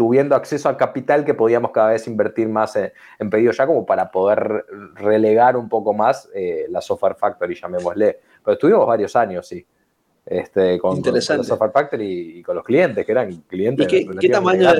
tuviendo 0.00 0.34
acceso 0.34 0.66
al 0.66 0.78
capital 0.78 1.26
que 1.26 1.34
podíamos 1.34 1.72
cada 1.72 1.90
vez 1.90 2.06
invertir 2.06 2.48
más 2.48 2.74
en, 2.74 2.90
en 3.18 3.28
pedido 3.28 3.52
ya 3.52 3.66
como 3.66 3.84
para 3.84 4.10
poder 4.10 4.64
relegar 4.94 5.58
un 5.58 5.68
poco 5.68 5.92
más 5.92 6.26
la 6.70 6.80
software 6.80 7.16
factory, 7.16 7.54
llamémosle. 7.54 8.18
Pero 8.42 8.54
estuvimos 8.54 8.86
varios 8.86 9.14
años, 9.14 9.46
sí. 9.46 9.62
Este, 10.24 10.78
con, 10.78 11.02
con, 11.02 11.20
Software 11.20 11.70
Factory 11.70 12.38
y, 12.38 12.42
con 12.42 12.56
los 12.56 12.64
clientes, 12.64 13.04
que 13.04 13.12
eran 13.12 13.30
clientes. 13.42 13.92
¿Y 13.92 14.06
qué, 14.16 14.28
tamaño? 14.30 14.70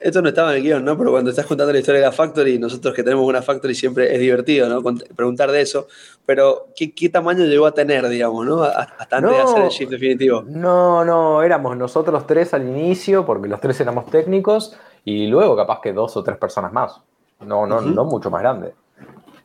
Esto 0.00 0.22
no 0.22 0.30
estaba 0.30 0.52
en 0.52 0.56
el 0.56 0.62
guion, 0.62 0.84
¿no? 0.84 0.96
Pero 0.96 1.10
cuando 1.10 1.30
estás 1.30 1.46
contando 1.46 1.72
la 1.72 1.78
historia 1.78 2.00
de 2.00 2.06
la 2.06 2.12
Factory, 2.12 2.58
nosotros 2.58 2.94
que 2.94 3.02
tenemos 3.02 3.26
una 3.26 3.42
Factory 3.42 3.74
siempre 3.74 4.12
es 4.12 4.18
divertido, 4.18 4.68
¿no? 4.68 4.82
Preguntar 5.14 5.50
de 5.50 5.60
eso. 5.60 5.88
Pero, 6.24 6.68
¿qué, 6.74 6.94
qué 6.94 7.10
tamaño 7.10 7.44
llegó 7.44 7.66
a 7.66 7.72
tener, 7.72 8.08
digamos, 8.08 8.46
¿no? 8.46 8.62
Hasta 8.62 9.18
antes 9.18 9.30
de 9.30 9.40
hacer 9.40 9.64
el 9.64 9.68
shift 9.68 9.90
definitivo. 9.90 10.42
No, 10.46 11.04
no, 11.04 11.42
éramos 11.42 11.76
nosotros 11.76 12.26
tres 12.26 12.54
al 12.54 12.66
inicio, 12.66 13.26
porque 13.26 13.48
los 13.48 13.60
tres 13.60 13.78
éramos 13.80 14.06
técnicos, 14.06 14.76
y 15.04 15.26
luego 15.26 15.54
capaz 15.56 15.80
que 15.82 15.92
dos 15.92 16.16
o 16.16 16.24
tres 16.24 16.38
personas 16.38 16.72
más. 16.72 17.00
No, 17.40 17.66
no, 17.66 17.80
no 17.80 18.04
mucho 18.04 18.30
más 18.30 18.42
grande. 18.42 18.74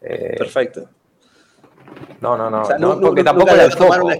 Eh, 0.02 0.36
Perfecto. 0.38 0.90
No, 2.22 2.38
no, 2.38 2.50
no. 2.50 3.00
porque 3.00 3.24
tampoco 3.24 3.52
era 3.52 3.68
Una 4.02 4.18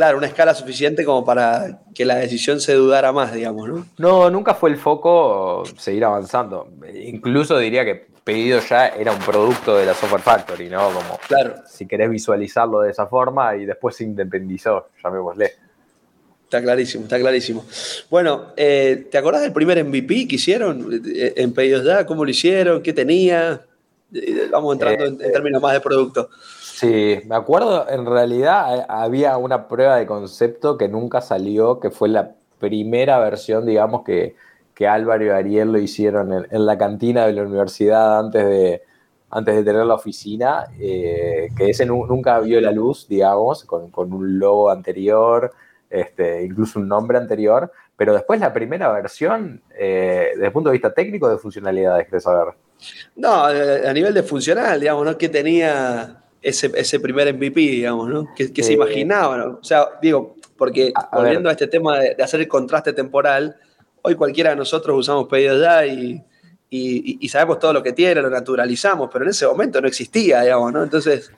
claro, 0.00 0.16
una 0.16 0.28
escala 0.28 0.54
suficiente 0.54 1.04
como 1.04 1.26
para 1.26 1.82
que 1.94 2.06
la 2.06 2.16
decisión 2.16 2.58
se 2.58 2.72
dudara 2.72 3.12
más, 3.12 3.34
digamos, 3.34 3.68
¿no? 3.68 3.86
No, 3.98 4.30
nunca 4.30 4.54
fue 4.54 4.70
el 4.70 4.78
foco 4.78 5.62
seguir 5.76 6.06
avanzando. 6.06 6.72
Incluso 7.04 7.58
diría 7.58 7.84
que 7.84 8.06
pedido 8.24 8.60
ya 8.60 8.88
era 8.88 9.12
un 9.12 9.18
producto 9.18 9.76
de 9.76 9.84
la 9.84 9.92
Software 9.92 10.22
Factory, 10.22 10.70
¿no? 10.70 10.86
Como 10.86 11.18
claro. 11.28 11.56
si 11.68 11.86
querés 11.86 12.08
visualizarlo 12.08 12.80
de 12.80 12.92
esa 12.92 13.08
forma 13.08 13.54
y 13.56 13.66
después 13.66 13.94
se 13.94 14.04
independizó, 14.04 14.88
llamémosle. 15.04 15.52
Está 16.44 16.62
clarísimo, 16.62 17.04
está 17.04 17.18
clarísimo. 17.18 17.66
Bueno, 18.08 18.54
eh, 18.56 19.06
¿te 19.10 19.18
acordás 19.18 19.42
del 19.42 19.52
primer 19.52 19.84
MVP 19.84 20.26
que 20.26 20.36
hicieron 20.36 21.02
eh, 21.14 21.34
en 21.36 21.52
Pedidos 21.52 21.84
Ya? 21.84 22.06
¿Cómo 22.06 22.24
lo 22.24 22.30
hicieron? 22.30 22.82
¿Qué 22.82 22.94
tenía? 22.94 23.66
Eh, 24.14 24.48
vamos 24.50 24.72
entrando 24.72 25.04
en 25.04 25.30
términos 25.30 25.60
más 25.60 25.74
de 25.74 25.80
producto. 25.80 26.30
Sí, 26.80 27.20
me 27.26 27.34
acuerdo, 27.36 27.86
en 27.90 28.06
realidad 28.06 28.78
eh, 28.78 28.86
había 28.88 29.36
una 29.36 29.68
prueba 29.68 29.96
de 29.96 30.06
concepto 30.06 30.78
que 30.78 30.88
nunca 30.88 31.20
salió, 31.20 31.78
que 31.78 31.90
fue 31.90 32.08
la 32.08 32.32
primera 32.58 33.18
versión, 33.18 33.66
digamos, 33.66 34.02
que, 34.02 34.34
que 34.74 34.88
Álvaro 34.88 35.26
y 35.26 35.28
Ariel 35.28 35.72
lo 35.72 35.78
hicieron 35.78 36.46
en, 36.50 36.64
la 36.64 36.78
cantina 36.78 37.26
de 37.26 37.34
la 37.34 37.42
universidad 37.42 38.20
antes 38.20 38.46
de, 38.46 38.82
antes 39.28 39.56
de 39.56 39.62
tener 39.62 39.84
la 39.84 39.92
oficina, 39.92 40.68
eh, 40.80 41.50
que 41.54 41.68
ese 41.68 41.84
nunca 41.84 42.40
vio 42.40 42.58
la 42.62 42.72
luz, 42.72 43.06
digamos, 43.06 43.64
con, 43.64 43.90
un 43.94 44.38
logo 44.38 44.70
anterior, 44.70 45.52
este, 45.90 46.44
incluso 46.46 46.78
un 46.78 46.88
nombre 46.88 47.18
anterior, 47.18 47.70
pero 47.94 48.14
después 48.14 48.40
la 48.40 48.54
primera 48.54 48.90
versión, 48.90 49.60
eh, 49.78 50.30
desde 50.32 50.46
el 50.46 50.52
punto 50.52 50.70
de 50.70 50.74
vista 50.78 50.94
técnico, 50.94 51.28
de 51.28 51.36
funcionalidades, 51.36 52.06
¿querés 52.06 52.22
saber? 52.22 52.54
No, 53.16 53.44
a 53.44 53.92
nivel 53.92 54.14
de 54.14 54.22
funcional, 54.22 54.80
digamos, 54.80 55.04
¿no? 55.04 55.18
Que 55.18 55.28
tenía 55.28 56.16
ese, 56.42 57.00
primer 57.00 57.32
MVP, 57.34 57.60
digamos, 57.60 58.08
¿no? 58.08 58.28
Que, 58.34 58.62
se 58.62 58.72
imaginaba, 58.72 59.58
O 59.60 59.64
sea, 59.64 59.86
digo, 60.00 60.36
porque 60.56 60.92
volviendo 61.12 61.48
a 61.48 61.52
este 61.52 61.66
tema 61.66 61.98
de, 61.98 62.22
hacer 62.22 62.40
el 62.40 62.48
contraste 62.48 62.92
temporal, 62.92 63.56
hoy 64.02 64.14
cualquiera 64.14 64.50
de 64.50 64.56
nosotros 64.56 64.98
usamos 64.98 65.28
pedidos 65.28 65.60
ya 65.60 65.86
y, 65.86 66.22
y, 66.70 67.28
sabemos 67.28 67.58
todo 67.58 67.72
lo 67.72 67.82
que 67.82 67.92
tiene, 67.92 68.22
lo 68.22 68.30
naturalizamos, 68.30 69.10
pero 69.12 69.24
en 69.24 69.30
ese 69.30 69.46
momento 69.46 69.80
no 69.80 69.88
existía, 69.88 70.42
digamos, 70.42 70.72
¿no? 70.72 70.82
Entonces, 70.84 71.32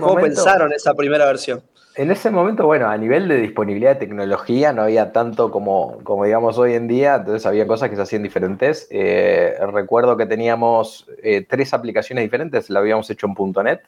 ¿cómo, 0.00 0.16
pensaron 0.16 0.72
esa 0.72 0.94
primera 0.94 1.26
versión? 1.26 1.62
En 1.96 2.10
ese 2.10 2.28
momento, 2.32 2.66
bueno, 2.66 2.88
a 2.88 2.96
nivel 2.96 3.28
de 3.28 3.36
disponibilidad 3.36 3.92
de 3.92 4.00
tecnología 4.00 4.72
no 4.72 4.82
había 4.82 5.12
tanto 5.12 5.52
como, 5.52 6.00
como 6.02 6.24
digamos 6.24 6.58
hoy 6.58 6.74
en 6.74 6.88
día, 6.88 7.14
entonces 7.14 7.46
había 7.46 7.68
cosas 7.68 7.88
que 7.88 7.94
se 7.94 8.02
hacían 8.02 8.24
diferentes. 8.24 8.88
Eh, 8.90 9.54
recuerdo 9.72 10.16
que 10.16 10.26
teníamos 10.26 11.06
eh, 11.22 11.46
tres 11.48 11.72
aplicaciones 11.72 12.24
diferentes, 12.24 12.68
la 12.68 12.80
habíamos 12.80 13.08
hecho 13.10 13.28
en 13.28 13.64
.NET, 13.64 13.82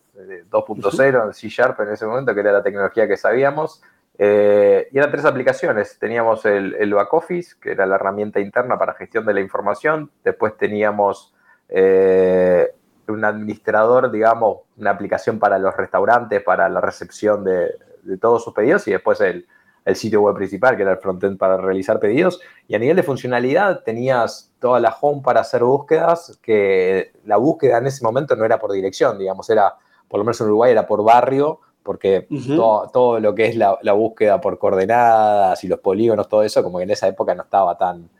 2.0, 0.49 1.27
en 1.27 1.35
C 1.35 1.49
Sharp 1.49 1.81
en 1.81 1.88
ese 1.88 2.07
momento, 2.07 2.33
que 2.33 2.40
era 2.40 2.53
la 2.53 2.62
tecnología 2.62 3.09
que 3.09 3.16
sabíamos. 3.16 3.83
Eh, 4.18 4.88
y 4.92 4.98
eran 4.98 5.11
tres 5.11 5.24
aplicaciones. 5.24 5.98
Teníamos 5.98 6.44
el, 6.46 6.74
el 6.74 6.94
back 6.94 7.12
office, 7.12 7.57
que 7.61 7.72
era 7.72 7.87
la 7.87 7.96
herramienta 7.96 8.40
interna 8.40 8.79
para 8.79 8.94
gestión 8.94 9.26
de 9.26 9.35
la 9.35 9.40
información. 9.40 10.11
Después 10.24 10.57
teníamos 10.57 11.35
eh, 11.68 12.72
un 13.09 13.24
administrador, 13.24 14.11
digamos, 14.11 14.61
una 14.76 14.90
aplicación 14.90 15.38
para 15.38 15.59
los 15.59 15.76
restaurantes, 15.76 16.42
para 16.42 16.68
la 16.68 16.81
recepción 16.81 17.44
de, 17.44 17.74
todos 18.20 18.42
sus 18.42 18.55
pedidos. 18.55 18.87
Y 18.88 18.92
después 18.92 19.20
el, 19.20 19.46
el, 19.85 19.96
sitio 19.96 20.22
web 20.22 20.35
principal, 20.35 20.76
que 20.76 20.83
era 20.83 20.92
el 20.92 20.98
frontend 20.98 21.38
para 21.38 21.57
realizar 21.59 22.00
pedidos. 22.00 22.40
Y 22.68 22.74
a 22.74 22.79
nivel 22.79 22.96
de 22.96 23.02
funcionalidad 23.02 23.83
tenías 23.85 24.52
toda 24.59 24.81
la 24.81 24.96
home 24.98 25.22
para 25.22 25.40
hacer 25.40 25.62
búsquedas, 25.62 26.38
que 26.42 27.12
la 27.24 27.37
búsqueda 27.37 27.79
en 27.79 27.87
ese 27.87 28.02
momento 28.02 28.35
no 28.35 28.44
era 28.44 28.59
por 28.59 28.72
dirección, 28.72 29.18
digamos, 29.18 29.50
era, 29.50 29.74
por 30.09 30.18
lo 30.18 30.24
menos 30.24 30.40
en 30.40 30.46
Uruguay, 30.46 30.72
era 30.72 30.87
por 30.87 31.05
barrio 31.05 31.61
porque 31.87 32.27
todo, 32.92 33.20
lo 33.20 33.35
que 33.35 33.46
es 33.46 33.57
la, 33.57 33.92
búsqueda 33.92 34.40
por 34.40 34.59
coordenadas 34.59 35.62
y 35.62 35.68
los 35.68 35.79
polígonos, 35.79 36.29
todo 36.29 36.42
eso, 36.42 36.62
como 36.62 36.79
que 36.79 36.85
en 36.85 36.90
esa 36.90 37.07
época 37.07 37.35
no 37.35 37.44
estaba 37.44 37.79
tan, 37.79 38.11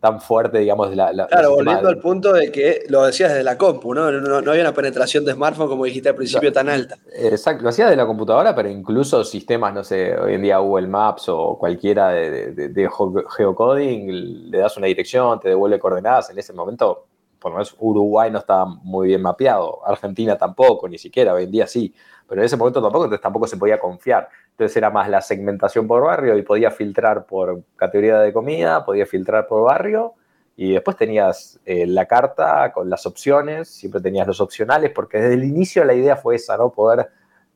tan 0.00 0.18
fuerte, 0.18 0.58
digamos. 0.58 0.96
La, 0.96 1.12
claro, 1.28 1.50
volviendo 1.50 1.88
al 1.88 1.98
punto 1.98 2.32
de 2.32 2.50
que 2.50 2.84
lo 2.88 3.04
decías 3.04 3.30
desde 3.30 3.44
la 3.44 3.58
compu, 3.58 3.92
¿no? 3.92 4.10
¿no? 4.10 4.50
había 4.50 4.62
una 4.62 4.72
penetración 4.72 5.26
de 5.26 5.32
smartphone, 5.34 5.68
como 5.68 5.84
dijiste 5.84 6.08
al 6.08 6.14
principio, 6.14 6.50
tan 6.52 6.70
alta. 6.70 6.96
Exacto, 7.14 7.62
lo 7.62 7.68
hacías 7.68 7.90
de 7.90 7.96
la 7.96 8.06
computadora, 8.06 8.54
pero 8.54 8.70
incluso 8.70 9.22
sistemas, 9.24 9.74
no 9.74 9.84
sé, 9.84 10.16
hoy 10.18 10.34
en 10.34 10.42
día 10.42 10.56
Google 10.56 10.88
Maps 10.88 11.28
o 11.28 11.58
cualquiera 11.58 12.08
de, 12.08 12.52
de 12.52 12.90
geocoding, 13.36 14.50
le 14.50 14.58
das 14.58 14.76
una 14.78 14.86
dirección, 14.86 15.38
te 15.38 15.50
devuelve 15.50 15.78
coordenadas. 15.78 16.30
En 16.30 16.38
ese 16.38 16.54
momento, 16.54 17.08
por 17.42 17.50
lo 17.50 17.58
menos 17.58 17.76
Uruguay 17.80 18.30
no 18.30 18.38
estaba 18.38 18.64
muy 18.64 19.08
bien 19.08 19.20
mapeado, 19.20 19.86
Argentina 19.86 20.38
tampoco, 20.38 20.88
ni 20.88 20.98
siquiera, 20.98 21.34
hoy 21.34 21.44
en 21.44 21.50
día 21.50 21.66
sí 21.66 21.92
pero 22.32 22.40
en 22.40 22.46
ese 22.46 22.56
momento 22.56 22.80
tampoco, 22.80 23.04
entonces 23.04 23.22
tampoco 23.22 23.46
se 23.46 23.58
podía 23.58 23.78
confiar. 23.78 24.26
Entonces 24.52 24.74
era 24.74 24.88
más 24.88 25.06
la 25.10 25.20
segmentación 25.20 25.86
por 25.86 26.02
barrio 26.02 26.38
y 26.38 26.42
podía 26.42 26.70
filtrar 26.70 27.26
por 27.26 27.62
categoría 27.76 28.20
de 28.20 28.32
comida, 28.32 28.86
podía 28.86 29.04
filtrar 29.04 29.46
por 29.46 29.64
barrio 29.64 30.14
y 30.56 30.72
después 30.72 30.96
tenías 30.96 31.60
eh, 31.66 31.86
la 31.86 32.06
carta 32.06 32.72
con 32.72 32.88
las 32.88 33.04
opciones, 33.04 33.68
siempre 33.68 34.00
tenías 34.00 34.26
los 34.26 34.40
opcionales, 34.40 34.92
porque 34.94 35.18
desde 35.18 35.34
el 35.34 35.44
inicio 35.44 35.84
la 35.84 35.92
idea 35.92 36.16
fue 36.16 36.36
esa, 36.36 36.56
¿no? 36.56 36.72
Poder 36.72 37.10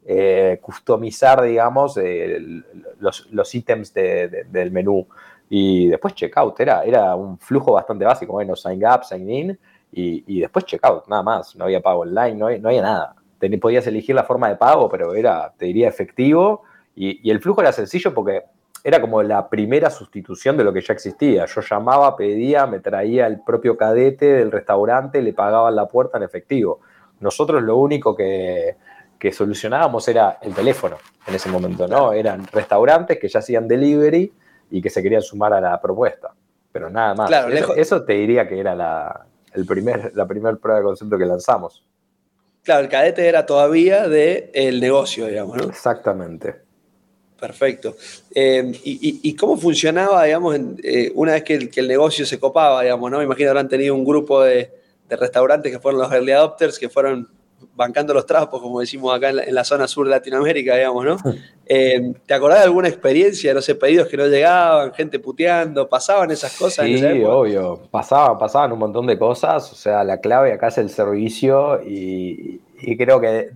eh, 0.05 0.59
customizar, 0.61 1.41
digamos, 1.41 1.99
los, 2.99 3.29
los, 3.31 3.55
ítems 3.55 3.95
del 3.95 4.71
menú. 4.73 5.07
Y 5.49 5.89
después 5.89 6.15
checkout, 6.15 6.61
era, 6.61 6.83
era 6.85 7.15
un 7.15 7.39
flujo 7.39 7.73
bastante 7.73 8.05
básico, 8.05 8.35
bueno, 8.35 8.55
sign 8.55 8.85
up, 8.85 9.05
sign 9.05 9.31
in, 9.31 9.59
y, 9.93 10.41
después 10.41 10.67
checkout, 10.67 11.09
nada 11.09 11.23
más, 11.23 11.57
no 11.57 11.65
había 11.65 11.81
pago 11.81 12.01
online, 12.01 12.35
no, 12.35 12.51
no 12.59 12.69
había 12.69 12.83
nada 12.83 13.17
podías 13.61 13.87
elegir 13.87 14.15
la 14.15 14.25
forma 14.25 14.49
de 14.49 14.57
pago, 14.57 14.89
pero 14.89 15.15
era, 15.15 15.53
te 15.57 15.67
diría, 15.67 15.89
efectivo. 15.89 16.63
Y, 16.95 17.31
el 17.31 17.41
flujo 17.41 17.61
era 17.61 17.73
sencillo 17.73 18.13
porque 18.15 18.45
era 18.83 19.01
como 19.01 19.23
la 19.23 19.49
primera 19.49 19.91
sustitución 19.91 20.57
de 20.57 20.65
lo 20.65 20.73
que 20.73 20.81
ya 20.81 20.95
existía. 20.95 21.47
Yo 21.47 21.61
llamaba, 21.61 22.17
pedía, 22.17 22.67
me 22.67 22.81
traía 22.81 23.27
el 23.27 23.41
propio 23.41 23.77
cadete 23.77 24.27
del 24.27 24.51
restaurante, 24.51 25.23
le 25.23 25.33
pagaban 25.33 25.75
la 25.75 25.87
puerta 25.87 26.19
en 26.19 26.25
efectivo. 26.25 26.81
Nosotros 27.21 27.63
lo 27.63 27.77
único 27.77 28.15
que, 28.15 28.77
solucionábamos 29.33 30.07
era 30.07 30.39
el 30.41 30.55
teléfono 30.55 30.99
en 31.27 31.35
ese 31.35 31.49
momento, 31.49 31.89
¿no? 31.89 32.13
Eran 32.13 32.47
restaurantes 32.47 33.19
que 33.19 33.27
ya 33.27 33.41
hacían 33.41 33.67
delivery 33.67 34.33
y 34.71 34.81
que 34.81 34.89
se 34.89 35.03
querían 35.03 35.23
sumar 35.23 35.53
a 35.53 35.61
la 35.61 35.81
propuesta. 35.81 36.33
Pero 36.71 36.89
nada 36.91 37.15
más. 37.15 37.31
eso, 37.77 38.05
te 38.05 38.13
diría 38.13 38.47
que 38.47 38.61
era 38.61 38.77
la, 38.77 39.27
el 39.57 39.67
primer, 39.67 40.13
la 40.15 40.27
primera 40.27 40.55
prueba 40.57 40.79
de 40.81 40.85
concepto 40.85 41.19
que 41.19 41.27
lanzamos. 41.27 41.83
Claro, 42.63 42.83
el 42.83 42.89
cadete 42.89 43.27
era 43.27 43.47
todavía 43.47 44.09
del 44.09 44.51
el 44.53 44.81
negocio, 44.81 45.27
digamos, 45.27 45.57
¿no? 45.57 45.65
Exactamente. 45.65 46.67
Perfecto. 47.39 47.97
Eh, 48.35 48.73
y, 48.83 49.37
cómo 49.37 49.57
funcionaba, 49.57 50.25
digamos, 50.25 50.59
eh, 50.83 51.13
una 51.15 51.33
vez 51.33 51.45
que 51.45 51.55
el, 51.55 51.89
negocio 51.89 52.25
se 52.25 52.41
copaba, 52.41 52.83
digamos, 52.83 53.11
¿no? 53.11 53.19
Me 53.19 53.25
imagino 53.25 53.51
habrán 53.51 53.69
tenido 53.69 53.95
un 53.95 54.05
grupo 54.05 54.43
de, 54.43 54.73
restaurantes 55.09 55.71
que 55.71 55.79
fueron 55.79 56.01
los 56.01 56.13
early 56.13 56.33
adopters, 56.33 56.79
que 56.79 56.89
fueron 56.89 57.29
bancando 57.77 58.15
los 58.15 58.27
trapos, 58.27 58.61
como 58.61 58.81
decimos 58.81 59.15
acá 59.15 59.31
en 59.31 59.55
la, 59.55 59.65
zona 59.65 59.87
sur 59.87 60.07
de 60.07 60.13
Latinoamérica, 60.13 60.75
digamos, 60.75 61.05
¿no? 61.05 61.17
Eh, 61.69 62.15
¿Te 62.25 62.33
acordás 62.33 62.61
de 62.61 62.67
alguna 62.67 62.87
experiencia, 62.87 63.53
no 63.53 63.61
sé, 63.61 63.75
pedidos 63.75 64.07
que 64.07 64.17
no 64.17 64.29
llegaban, 64.29 64.95
gente 64.95 65.19
puteando, 65.19 65.89
pasaban 65.89 66.31
esas 66.31 66.57
cosas? 66.57 66.87
Sí, 66.87 67.25
obvio, 67.25 67.81
pasaban, 67.91 68.39
pasaban 68.39 68.71
un 68.71 68.79
montón 68.79 69.05
de 69.09 69.19
cosas, 69.19 69.73
o 69.73 69.75
sea, 69.75 70.05
la 70.05 70.21
clave 70.21 70.53
acá 70.53 70.69
es 70.69 70.79
el 70.79 70.91
servicio 70.91 71.83
y, 71.83 72.61
creo 72.97 73.21
que 73.21 73.51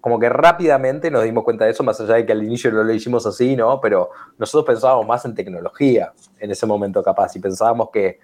como 0.00 0.20
que 0.20 0.28
rápidamente 0.28 1.10
nos 1.10 1.24
dimos 1.24 1.42
cuenta 1.42 1.64
de 1.64 1.72
eso, 1.72 1.82
más 1.82 2.00
allá 2.00 2.14
de 2.14 2.26
que 2.26 2.30
al 2.30 2.44
inicio 2.44 2.70
no 2.70 2.84
lo 2.84 2.92
hicimos 2.92 3.26
así, 3.26 3.56
¿no? 3.56 3.80
Pero 3.80 4.10
nosotros 4.38 4.64
pensábamos 4.64 5.08
más 5.08 5.24
en 5.24 5.34
tecnología 5.34 6.12
en 6.38 6.52
ese 6.52 6.64
momento 6.64 7.02
capaz 7.02 7.34
y 7.34 7.40
pensábamos 7.40 7.90
que 7.92 8.20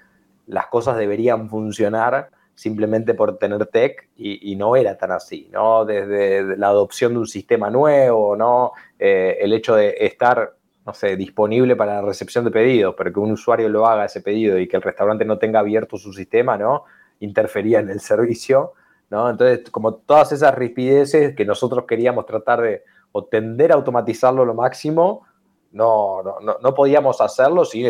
las 0.47 0.69
cosas 0.69 0.97
deberían 0.97 1.51
funcionar 1.51 2.31
simplemente 2.55 3.15
por 3.15 3.37
tener 3.39 3.67
tech 3.67 4.09
y, 4.17 4.55
no 4.57 4.77
era 4.77 4.97
tan 4.97 5.13
así, 5.13 5.49
¿no? 5.53 5.85
Desde 5.85 6.57
la 6.57 6.69
adopción 6.69 7.13
de 7.13 7.19
un 7.19 7.27
sistema 7.27 7.71
nuevo, 7.71 8.37
¿no? 8.37 8.73
Eh, 8.99 9.39
el 9.41 9.53
hecho 9.53 9.75
de 9.75 9.97
estar, 10.01 10.55
no 10.87 10.95
sé, 10.95 11.17
disponible 11.17 11.75
para 11.77 11.97
la 11.97 12.03
recepción 12.03 12.45
de 12.45 12.51
pedidos, 12.51 12.95
pero 12.97 13.13
que 13.13 13.21
un 13.21 13.33
usuario 13.33 13.69
lo 13.69 13.87
haga 13.87 14.05
ese 14.05 14.21
pedido 14.21 14.59
y 14.59 14.69
que 14.69 14.77
el 14.77 14.83
restaurante 14.83 15.25
no 15.25 15.39
tenga 15.39 15.61
abierto 15.61 15.97
su 15.99 16.13
sistema, 16.13 16.57
¿no? 16.57 16.85
Interfería 17.21 17.81
en 17.81 17.91
el 17.91 18.01
servicio, 18.01 18.75
¿no? 19.11 19.29
Entonces, 19.29 19.69
como 19.71 19.95
todas 19.95 20.33
esas 20.33 20.55
rispideces 20.55 21.35
que 21.35 21.45
nosotros 21.45 21.85
queríamos 21.87 22.27
tratar 22.27 22.63
de 22.63 22.83
o 23.13 23.25
tender 23.25 23.73
a 23.73 23.77
automatizarlo 23.77 24.45
lo 24.45 24.55
máximo, 24.55 25.27
no, 25.73 26.23
no, 26.23 26.59
no 26.61 26.75
podíamos 26.75 27.21
hacerlo 27.21 27.65
sin 27.65 27.87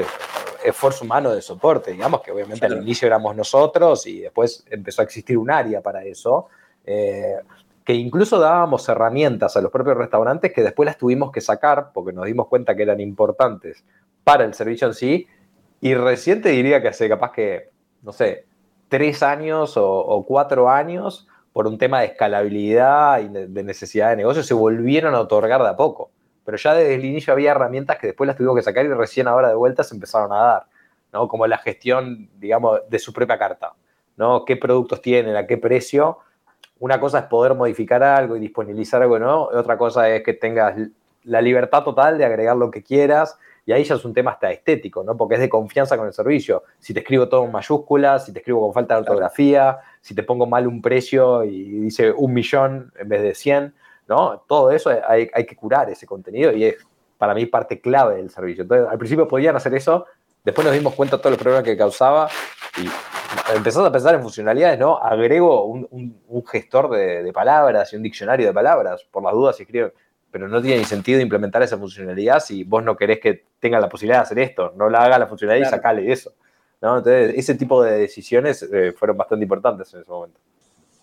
esfuerzo 0.64 1.05
humano 1.05 1.35
de 1.35 1.42
soporte, 1.42 1.92
digamos 1.92 2.22
que 2.22 2.31
obviamente 2.31 2.64
al 2.66 2.83
inicio 2.83 3.07
éramos 3.07 3.37
nosotros 3.37 4.07
y 4.07 4.20
después 4.20 4.64
empezó 4.70 5.03
a 5.03 5.05
existir 5.05 5.37
un 5.37 5.50
área 5.50 5.81
para 5.83 6.05
eso, 6.05 6.46
eh, 6.87 7.37
que 7.85 7.92
incluso 7.92 8.38
dábamos 8.38 8.88
herramientas 8.88 9.57
a 9.57 9.61
los 9.61 9.70
propios 9.70 9.96
restaurantes 9.96 10.53
que 10.53 10.62
después 10.62 10.87
las 10.87 10.96
tuvimos 10.96 11.31
que 11.31 11.42
sacar 11.42 11.90
porque 11.92 12.12
nos 12.12 12.24
dimos 12.24 12.48
cuenta 12.48 12.74
que 12.74 12.83
eran 12.83 13.00
importantes 13.00 13.85
para 14.24 14.44
el 14.44 14.55
servicio 14.55 14.87
en 14.88 14.94
sí. 14.94 15.27
Y 15.83 15.94
reciente 15.94 16.48
diría 16.48 16.81
que 16.81 16.88
hace 16.88 17.09
capaz 17.11 17.33
que, 17.33 17.70
no 18.03 18.12
sé, 18.12 18.46
tres 18.88 19.22
años 19.22 19.74
o, 19.77 20.24
cuatro 20.27 20.70
años, 20.70 21.29
por 21.53 21.66
un 21.66 21.77
tema 21.77 22.00
de 22.00 22.07
escalabilidad 22.07 23.20
y 23.20 23.29
de, 23.29 23.62
necesidad 23.62 24.11
de 24.11 24.16
negocio, 24.16 24.42
se 24.42 24.55
volvieron 24.55 25.14
a 25.14 25.20
otorgar 25.20 25.62
de 25.62 25.68
a 25.68 25.77
poco 25.77 26.11
pero 26.44 26.57
ya 26.57 26.74
desde 26.74 26.94
el 26.94 27.04
inicio 27.04 27.33
había 27.33 27.52
herramientas 27.52 27.98
que 27.98 28.09
después 28.09 28.26
las 28.26 28.37
tuvimos 28.37 28.57
que 28.57 28.62
sacar 28.62 28.85
y 28.85 28.88
recién 28.88 29.28
ahora 29.28 29.48
de 29.48 29.54
vuelta 29.54 29.83
se 29.83 29.94
empezaron 29.94 30.33
a 30.33 30.37
dar, 30.37 30.66
¿no? 31.12 31.28
Como 31.28 31.46
la 31.46 31.59
gestión, 31.59 32.28
digamos, 32.38 32.80
de 32.88 32.98
su 32.98 33.12
propia 33.12 33.38
carta, 33.38 33.72
¿no? 34.16 34.44
¿Qué 34.44 34.57
productos 34.57 35.00
tienen, 35.00 35.37
a 35.37 35.46
qué 35.46 35.57
precio? 35.57 36.18
Una 36.78 37.00
cosa 37.00 37.20
es 37.20 37.24
poder 37.24 37.54
modificar 37.54 38.02
algo 38.02 38.37
y 38.37 38.40
disponibilizar 38.40 39.02
algo, 39.02 39.18
¿no? 39.18 39.44
Otra 39.44 39.78
cosa 39.78 40.09
es 40.09 40.22
que 40.22 40.35
tengas 40.35 40.74
la 41.24 41.40
libertad 41.40 41.83
total 41.83 42.18
de 42.18 42.24
agregar 42.24 42.57
lo 42.57 42.70
que 42.70 42.83
quieras 42.83 43.38
y 43.66 43.72
ahí 43.72 43.85
ya 43.85 43.94
es 43.94 44.04
un 44.04 44.12
tema 44.12 44.33
hasta 44.33 44.50
estético, 44.50 45.02
¿no? 45.02 45.16
Porque 45.16 45.37
es 45.37 45.40
de 45.40 45.48
confianza 45.48 45.96
con 45.96 46.07
el 46.07 46.12
servicio. 46.12 46.64
Si 46.78 46.92
te 46.92 47.00
escribo 47.00 47.28
todo 47.28 47.44
en 47.44 47.52
mayúsculas, 47.52 48.26
si 48.26 48.33
te 48.33 48.40
escribo 48.40 48.61
con 48.61 48.74
falta 48.74 48.94
de 48.94 49.00
ortografía, 49.00 49.78
si 50.00 50.14
te 50.14 50.22
pongo 50.22 50.46
mal 50.46 50.66
un 50.66 50.83
precio 50.83 51.44
y 51.44 51.80
dice 51.80 52.12
un 52.12 52.35
millón 52.35 52.92
en 52.98 53.09
vez 53.09 53.22
de 53.22 53.35
100, 53.35 53.74
¿no? 54.09 54.45
Todo 54.47 54.71
eso 54.71 54.90
hay, 55.07 55.29
que 55.29 55.57
curar 55.57 55.90
ese 55.90 56.07
contenido 56.07 56.53
y 56.53 56.64
es 56.64 56.77
para 57.19 57.35
mí 57.35 57.47
parte 57.47 57.81
clave 57.81 58.17
del 58.17 58.31
servicio. 58.31 58.62
Entonces, 58.62 58.88
al 58.90 58.99
principio 58.99 59.27
podían 59.29 59.57
hacer 59.57 59.75
eso, 59.75 60.07
después 60.45 60.64
nos 60.64 60.75
dimos 60.75 60.95
cuenta 60.95 61.17
de 61.17 61.23
todos 61.23 61.33
los 61.33 61.40
problemas 61.40 61.64
que 61.64 61.77
causaba 61.77 62.29
y 62.77 62.88
empezamos 63.55 63.88
a 63.88 63.93
pensar 63.93 64.14
en 64.14 64.23
funcionalidades, 64.23 64.79
¿no? 64.79 64.99
Agrego 64.99 65.64
un, 65.64 66.45
gestor 66.47 66.90
de, 66.90 67.33
palabras 67.33 67.93
y 67.93 67.97
un 67.97 68.03
diccionario 68.03 68.47
de 68.47 68.53
palabras, 68.53 69.07
por 69.11 69.23
las 69.23 69.33
dudas 69.33 69.57
si 69.57 69.62
escribo, 69.62 69.90
pero 70.31 70.49
no 70.49 70.61
tiene 70.61 70.79
ni 70.79 70.85
sentido 70.85 71.21
implementar 71.21 71.62
esa 71.62 71.79
funcionalidad 71.79 72.40
si 72.40 72.64
vos 72.64 72.83
no 72.83 72.97
querés 72.97 73.21
que 73.21 73.45
tenga 73.61 73.79
la 73.81 73.88
posibilidad 73.88 74.19
de 74.19 74.23
hacer 74.23 74.38
esto, 74.40 74.73
no 74.77 74.90
la 74.90 75.05
haga 75.05 75.19
la 75.19 75.27
funcionalidad 75.27 75.69
y 75.69 75.71
sacale 75.71 76.11
eso. 76.11 76.33
¿no? 76.81 76.99
Entonces, 76.99 77.35
ese 77.37 77.55
tipo 77.55 77.83
de 77.83 77.99
decisiones 77.99 78.62
eh, 78.62 78.93
fueron 78.93 79.17
bastante 79.17 79.45
importantes 79.45 79.95
en 79.95 80.01
ese 80.01 80.11
momento 80.11 80.40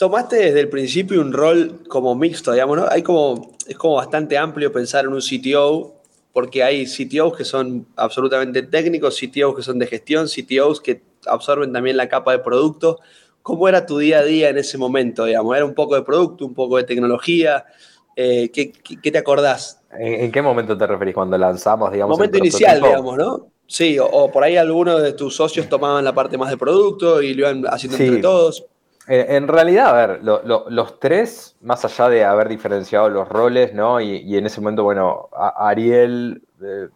tomaste 0.02 0.38
desde 0.38 0.62
el 0.62 0.68
principio 0.68 1.22
un 1.22 1.32
rol 1.32 1.84
como 1.88 2.16
mixto, 2.16 2.52
digamos, 2.52 2.76
¿no? 2.76 2.88
Hay 2.90 3.04
como, 3.04 3.52
es 3.68 3.78
como 3.78 3.98
bastante 3.98 4.36
amplio 4.36 4.72
pensar 4.72 5.06
en 5.06 5.14
un 5.14 5.22
CTO, 5.22 5.94
porque 6.34 6.64
hay 6.64 6.88
CTOs 6.88 7.38
que 7.38 7.46
son 7.46 7.86
absolutamente 7.96 8.64
técnicos, 8.64 9.20
CTOs 9.20 9.56
que 9.56 9.62
son 9.62 9.78
de 9.78 9.86
gestión, 9.86 10.26
CTOs 10.26 10.82
que 10.82 11.04
absorben 11.28 11.72
también 11.72 11.98
la 11.98 12.10
capa 12.10 12.32
de 12.32 12.40
producto. 12.40 13.00
¿Cómo 13.44 13.70
era 13.70 13.86
tu 13.86 14.00
día 14.00 14.18
a 14.18 14.24
día 14.24 14.50
en 14.50 14.58
ese 14.58 14.80
momento, 14.80 15.26
digamos? 15.26 15.56
¿Era 15.56 15.66
un 15.66 15.76
poco 15.76 15.94
de 15.94 16.02
producto, 16.02 16.48
un 16.48 16.56
poco 16.56 16.78
de 16.78 16.84
tecnología? 16.84 17.66
Eh, 18.16 18.50
¿qué, 18.50 19.12
te 19.12 19.18
acordás? 19.20 19.84
¿En, 19.92 20.32
qué 20.32 20.42
momento 20.42 20.76
te 20.76 20.88
referís 20.88 21.14
cuando 21.14 21.38
lanzamos, 21.38 21.92
digamos? 21.92 22.18
Momento 22.18 22.40
inicial, 22.40 22.82
digamos, 22.82 23.18
¿no? 23.18 23.50
Sí, 23.68 24.00
o, 24.00 24.32
por 24.32 24.44
ahí 24.44 24.58
algunos 24.58 25.04
de 25.04 25.14
tus 25.14 25.36
socios 25.36 25.70
tomaban 25.70 26.04
la 26.04 26.16
parte 26.16 26.40
más 26.40 26.50
de 26.50 26.58
producto 26.58 27.22
y 27.22 27.36
lo 27.36 27.48
iban 27.48 27.66
haciendo 27.68 28.00
entre 28.00 28.20
todos. 28.20 28.66
Eh, 29.08 29.26
en 29.30 29.48
realidad, 29.48 29.88
a 29.88 30.08
ver, 30.08 30.24
los 30.24 31.00
tres, 31.00 31.58
más 31.62 31.84
allá 31.86 32.10
de 32.10 32.24
haber 32.24 32.48
diferenciado 32.50 33.10
los 33.10 33.28
roles, 33.28 33.74
¿no? 33.74 34.00
Y, 34.00 34.38
en 34.38 34.46
ese 34.46 34.62
momento, 34.62 34.84
bueno, 34.84 35.30
Ariel, 35.34 36.44
eh, 36.62 36.88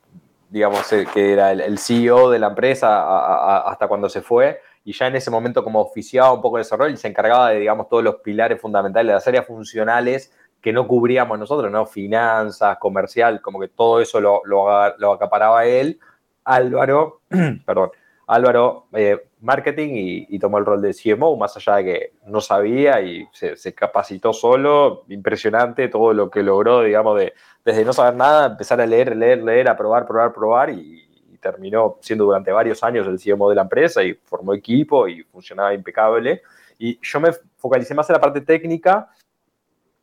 digamos, 0.50 0.92
eh, 0.94 1.08
que 1.12 1.34
era 1.34 1.52
el, 1.52 1.78
CEO 1.80 2.30
de 2.30 2.40
la 2.40 2.48
empresa 2.48 3.60
hasta 3.68 3.88
cuando 3.88 4.08
se 4.10 4.22
fue, 4.22 4.62
y 4.84 4.94
ya 4.94 5.08
en 5.08 5.16
ese 5.16 5.32
momento 5.32 5.64
como 5.64 5.82
oficiaba 5.82 6.32
un 6.32 6.42
poco 6.42 6.58
de 6.58 6.62
ese 6.64 6.78
rol 6.78 6.92
y 6.92 6.98
se 6.98 7.08
encargaba 7.08 7.50
de, 7.50 7.60
digamos, 7.60 7.90
todos 7.90 8.04
los 8.04 8.16
pilares 8.18 8.62
fundamentales, 8.62 9.08
de 9.08 9.14
las 9.14 9.28
áreas 9.28 9.48
funcionales 9.48 10.32
que 10.62 10.72
no 10.74 10.88
cubríamos 10.88 11.40
nosotros, 11.40 11.72
¿no? 11.72 11.86
Finanzas, 11.86 12.78
comercial, 12.78 13.42
como 13.42 13.60
que 13.60 13.68
todo 13.70 14.00
eso 14.00 14.20
lo, 14.20 14.42
lo 14.46 15.12
acaparaba 15.12 15.66
él. 15.66 16.00
Álvaro, 16.44 17.22
perdón, 17.66 17.92
Álvaro, 18.28 18.88
eh, 18.94 19.28
marketing 19.42 19.90
y, 20.30 20.40
tomó 20.40 20.58
el 20.58 20.66
rol 20.66 20.82
de 20.82 20.94
CMO, 20.94 21.38
más 21.38 21.56
allá 21.58 21.76
de 21.78 21.84
que 21.84 22.14
no 22.26 22.42
sabía 22.42 23.02
y 23.02 23.28
se, 23.32 23.74
capacitó 23.74 24.34
solo. 24.34 25.04
Impresionante 25.10 25.88
todo 25.90 26.14
lo 26.14 26.30
que 26.30 26.42
logró, 26.42 26.82
digamos, 26.82 27.20
de 27.20 27.34
desde 27.64 27.86
no 27.86 27.94
saber 27.94 28.16
nada, 28.16 28.48
empezar 28.48 28.82
a 28.82 28.86
leer, 28.86 29.16
leer, 29.16 29.44
leer, 29.44 29.70
a 29.70 29.78
probar, 29.78 30.08
probar, 30.08 30.34
probar 30.34 30.70
y, 30.72 31.04
terminó 31.40 31.98
siendo 32.02 32.26
durante 32.26 32.52
varios 32.52 32.84
años 32.84 33.06
el 33.06 33.20
CMO 33.20 33.50
de 33.50 33.56
la 33.56 33.62
empresa 33.62 34.02
y 34.02 34.16
formó 34.16 34.56
equipo 34.56 35.08
y 35.08 35.22
funcionaba 35.22 35.76
impecable. 35.76 36.42
Y 36.80 36.98
yo 37.04 37.20
me 37.20 37.30
focalicé 37.58 37.94
más 37.94 38.10
en 38.10 38.14
la 38.14 38.20
parte 38.20 38.42
técnica, 38.42 39.12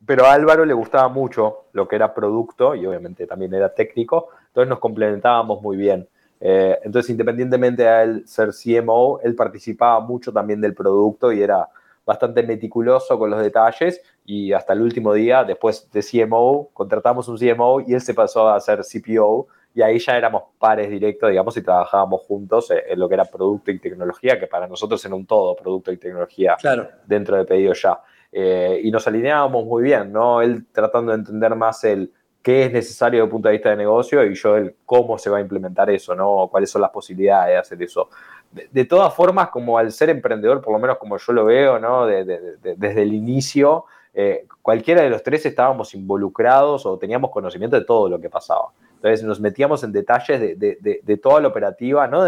pero 0.05 0.25
a 0.25 0.31
Álvaro 0.31 0.63
le 0.63 0.73
gustaba 0.73 1.09
mucho 1.09 1.65
lo 1.73 1.85
que 1.85 1.97
era 1.97 2.13
producto 2.13 2.75
y 2.75 2.85
obviamente 2.85 3.27
también 3.27 3.53
era 3.53 3.73
técnico, 3.73 4.29
entonces 4.47 4.69
nos 4.69 4.79
complementábamos 4.79 5.61
muy 5.61 5.75
bien. 5.75 6.07
Eh, 6.39 6.77
entonces, 6.83 7.09
independientemente 7.09 7.83
de 7.83 8.03
él 8.03 8.23
ser 8.27 8.49
CMO, 8.51 9.19
él 9.23 9.35
participaba 9.35 9.99
mucho 10.01 10.31
también 10.31 10.59
del 10.61 10.73
producto 10.73 11.31
y 11.31 11.41
era 11.41 11.69
bastante 12.05 12.43
meticuloso 12.43 13.17
con 13.17 13.29
los 13.29 13.41
detalles 13.41 14.01
y 14.25 14.51
hasta 14.51 14.73
el 14.73 14.81
último 14.81 15.13
día, 15.13 15.43
después 15.43 15.89
de 15.91 16.01
CMO, 16.01 16.69
contratamos 16.73 17.27
un 17.27 17.37
CMO 17.37 17.81
y 17.81 17.93
él 17.93 18.01
se 18.01 18.13
pasó 18.13 18.49
a 18.49 18.59
ser 18.59 18.81
CPO 18.81 19.47
y 19.75 19.81
ahí 19.81 19.99
ya 19.99 20.17
éramos 20.17 20.43
pares 20.59 20.89
directos, 20.89 21.29
digamos, 21.29 21.57
y 21.57 21.63
trabajábamos 21.63 22.21
juntos 22.21 22.71
en 22.71 22.99
lo 22.99 23.07
que 23.07 23.15
era 23.15 23.25
producto 23.25 23.71
y 23.71 23.79
tecnología, 23.79 24.39
que 24.39 24.47
para 24.47 24.67
nosotros 24.67 25.03
era 25.03 25.15
un 25.15 25.25
todo, 25.25 25.55
producto 25.55 25.91
y 25.91 25.97
tecnología 25.97 26.55
claro. 26.59 26.89
dentro 27.05 27.37
de 27.37 27.45
pedido 27.45 27.73
ya. 27.73 27.99
Eh, 28.31 28.81
y 28.83 28.91
nos 28.91 29.07
alineábamos 29.07 29.65
muy 29.65 29.83
bien, 29.83 30.11
¿no? 30.11 30.41
Él 30.41 30.65
tratando 30.71 31.11
de 31.11 31.19
entender 31.19 31.55
más 31.55 31.83
el 31.83 32.11
qué 32.43 32.65
es 32.65 32.73
necesario 32.73 33.19
desde 33.19 33.25
el 33.25 33.31
punto 33.31 33.47
de 33.47 33.53
vista 33.53 33.69
de 33.69 33.77
negocio 33.77 34.23
y 34.23 34.35
yo 34.35 34.57
el 34.57 34.75
cómo 34.85 35.17
se 35.17 35.29
va 35.29 35.37
a 35.37 35.41
implementar 35.41 35.89
eso, 35.89 36.13
¿no? 36.13 36.49
Cuáles 36.51 36.69
son 36.69 36.81
las 36.81 36.91
posibilidades 36.91 37.53
de 37.53 37.57
hacer 37.57 37.81
eso. 37.81 38.09
De, 38.51 38.85
todas 38.85 39.11
formas, 39.15 39.49
como 39.49 39.79
al 39.79 39.91
ser 39.91 40.09
emprendedor, 40.09 40.61
por 40.61 40.73
lo 40.73 40.79
menos 40.79 40.97
como 40.97 41.17
yo 41.17 41.33
lo 41.33 41.45
veo, 41.45 41.79
¿no? 41.79 42.05
desde 42.05 43.01
el 43.01 43.13
inicio, 43.13 43.85
eh, 44.13 44.45
cualquiera 44.61 45.01
de 45.01 45.09
los 45.09 45.23
tres 45.23 45.43
estábamos 45.47 45.95
involucrados 45.95 46.85
o 46.85 46.99
teníamos 46.99 47.31
conocimiento 47.31 47.79
de 47.79 47.85
todo 47.85 48.09
lo 48.09 48.19
que 48.19 48.29
pasaba. 48.29 48.69
Entonces 48.95 49.23
nos 49.23 49.39
metíamos 49.39 49.83
en 49.83 49.91
detalles 49.91 50.39
de, 50.59 51.19
toda 51.21 51.41
la 51.41 51.47
operativa, 51.47 52.07
¿no? 52.07 52.23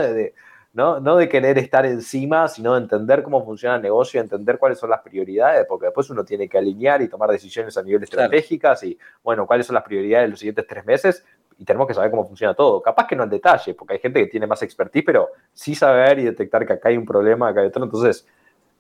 ¿No? 0.76 1.00
No 1.00 1.16
de 1.16 1.30
querer 1.30 1.58
estar 1.58 1.86
encima, 1.86 2.50
sino 2.50 2.74
de 2.74 2.82
entender 2.82 3.24
cómo 3.24 3.44
funciona 3.46 3.78
el 3.78 3.82
negocio, 3.82 4.20
entender 4.20 4.60
cuáles 4.60 4.78
son 4.78 4.90
las 4.90 5.00
prioridades, 5.00 5.66
porque 5.68 5.86
después 5.86 6.10
uno 6.10 6.26
tiene 6.26 6.50
que 6.50 6.58
alinear 6.58 7.02
y 7.02 7.08
tomar 7.08 7.32
decisiones 7.32 7.78
a 7.78 7.82
nivel 7.82 8.04
estratégicas 8.04 8.84
y, 8.84 9.00
bueno, 9.24 9.48
cuáles 9.48 9.66
son 9.66 9.76
las 9.76 9.84
prioridades 9.84 10.26
de 10.26 10.32
los 10.32 10.40
siguientes 10.40 10.68
tres 10.68 10.86
meses 10.86 11.26
y 11.58 11.64
tenemos 11.64 11.88
que 11.88 11.94
saber 11.94 12.12
cómo 12.12 12.28
funciona 12.28 12.54
todo. 12.54 12.82
Capaz 12.82 13.08
que 13.08 13.16
no 13.16 13.24
en 13.24 13.30
detalle, 13.30 13.74
porque 13.74 13.94
hay 13.94 14.00
gente 14.00 14.20
que 14.20 14.28
tiene 14.28 14.48
más 14.48 14.62
expertise, 14.64 15.06
pero 15.06 15.30
sí 15.54 15.74
saber 15.74 16.20
y 16.20 16.26
detectar 16.26 16.68
que 16.68 16.74
acá 16.74 16.90
hay 16.90 16.98
un 16.98 17.06
problema, 17.06 17.48
acá 17.48 17.62
hay 17.62 17.68
otro. 17.68 17.82
Entonces, 17.82 18.28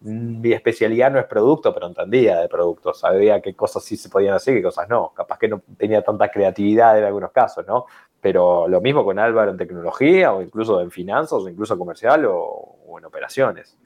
mi 0.06 0.54
especialidad 0.54 1.12
no 1.12 1.20
es 1.20 1.26
producto, 1.26 1.74
pero 1.74 1.88
entendía 1.88 2.39
de 2.39 2.48
producto, 2.48 2.94
sabía 2.94 3.41
qué 3.41 3.56
cosas 3.56 3.84
sí 3.84 3.98
se 3.98 4.08
podían 4.08 4.36
hacer 4.36 4.54
qué 4.54 4.62
cosas 4.62 4.88
no. 4.88 5.12
Capaz 5.15 5.39
que 5.39 5.48
no 5.48 5.63
tenía 5.78 6.04
tanta 6.04 6.30
creatividad 6.30 6.98
en 7.00 7.06
algunos 7.06 7.32
casos, 7.32 7.65
¿no? 7.68 7.86
Pero 8.22 8.68
lo 8.68 8.82
mismo 8.82 9.04
con 9.04 9.18
Álvaro 9.18 9.50
en 9.50 9.58
tecnología 9.58 10.32
o 10.32 10.44
incluso 10.44 10.80
en 10.82 10.91
finanzas 10.91 11.34
o 11.41 11.50
incluso 11.50 11.78
comercial 11.78 12.26
o, 12.28 12.98
en 12.98 13.06
operaciones. 13.06 13.78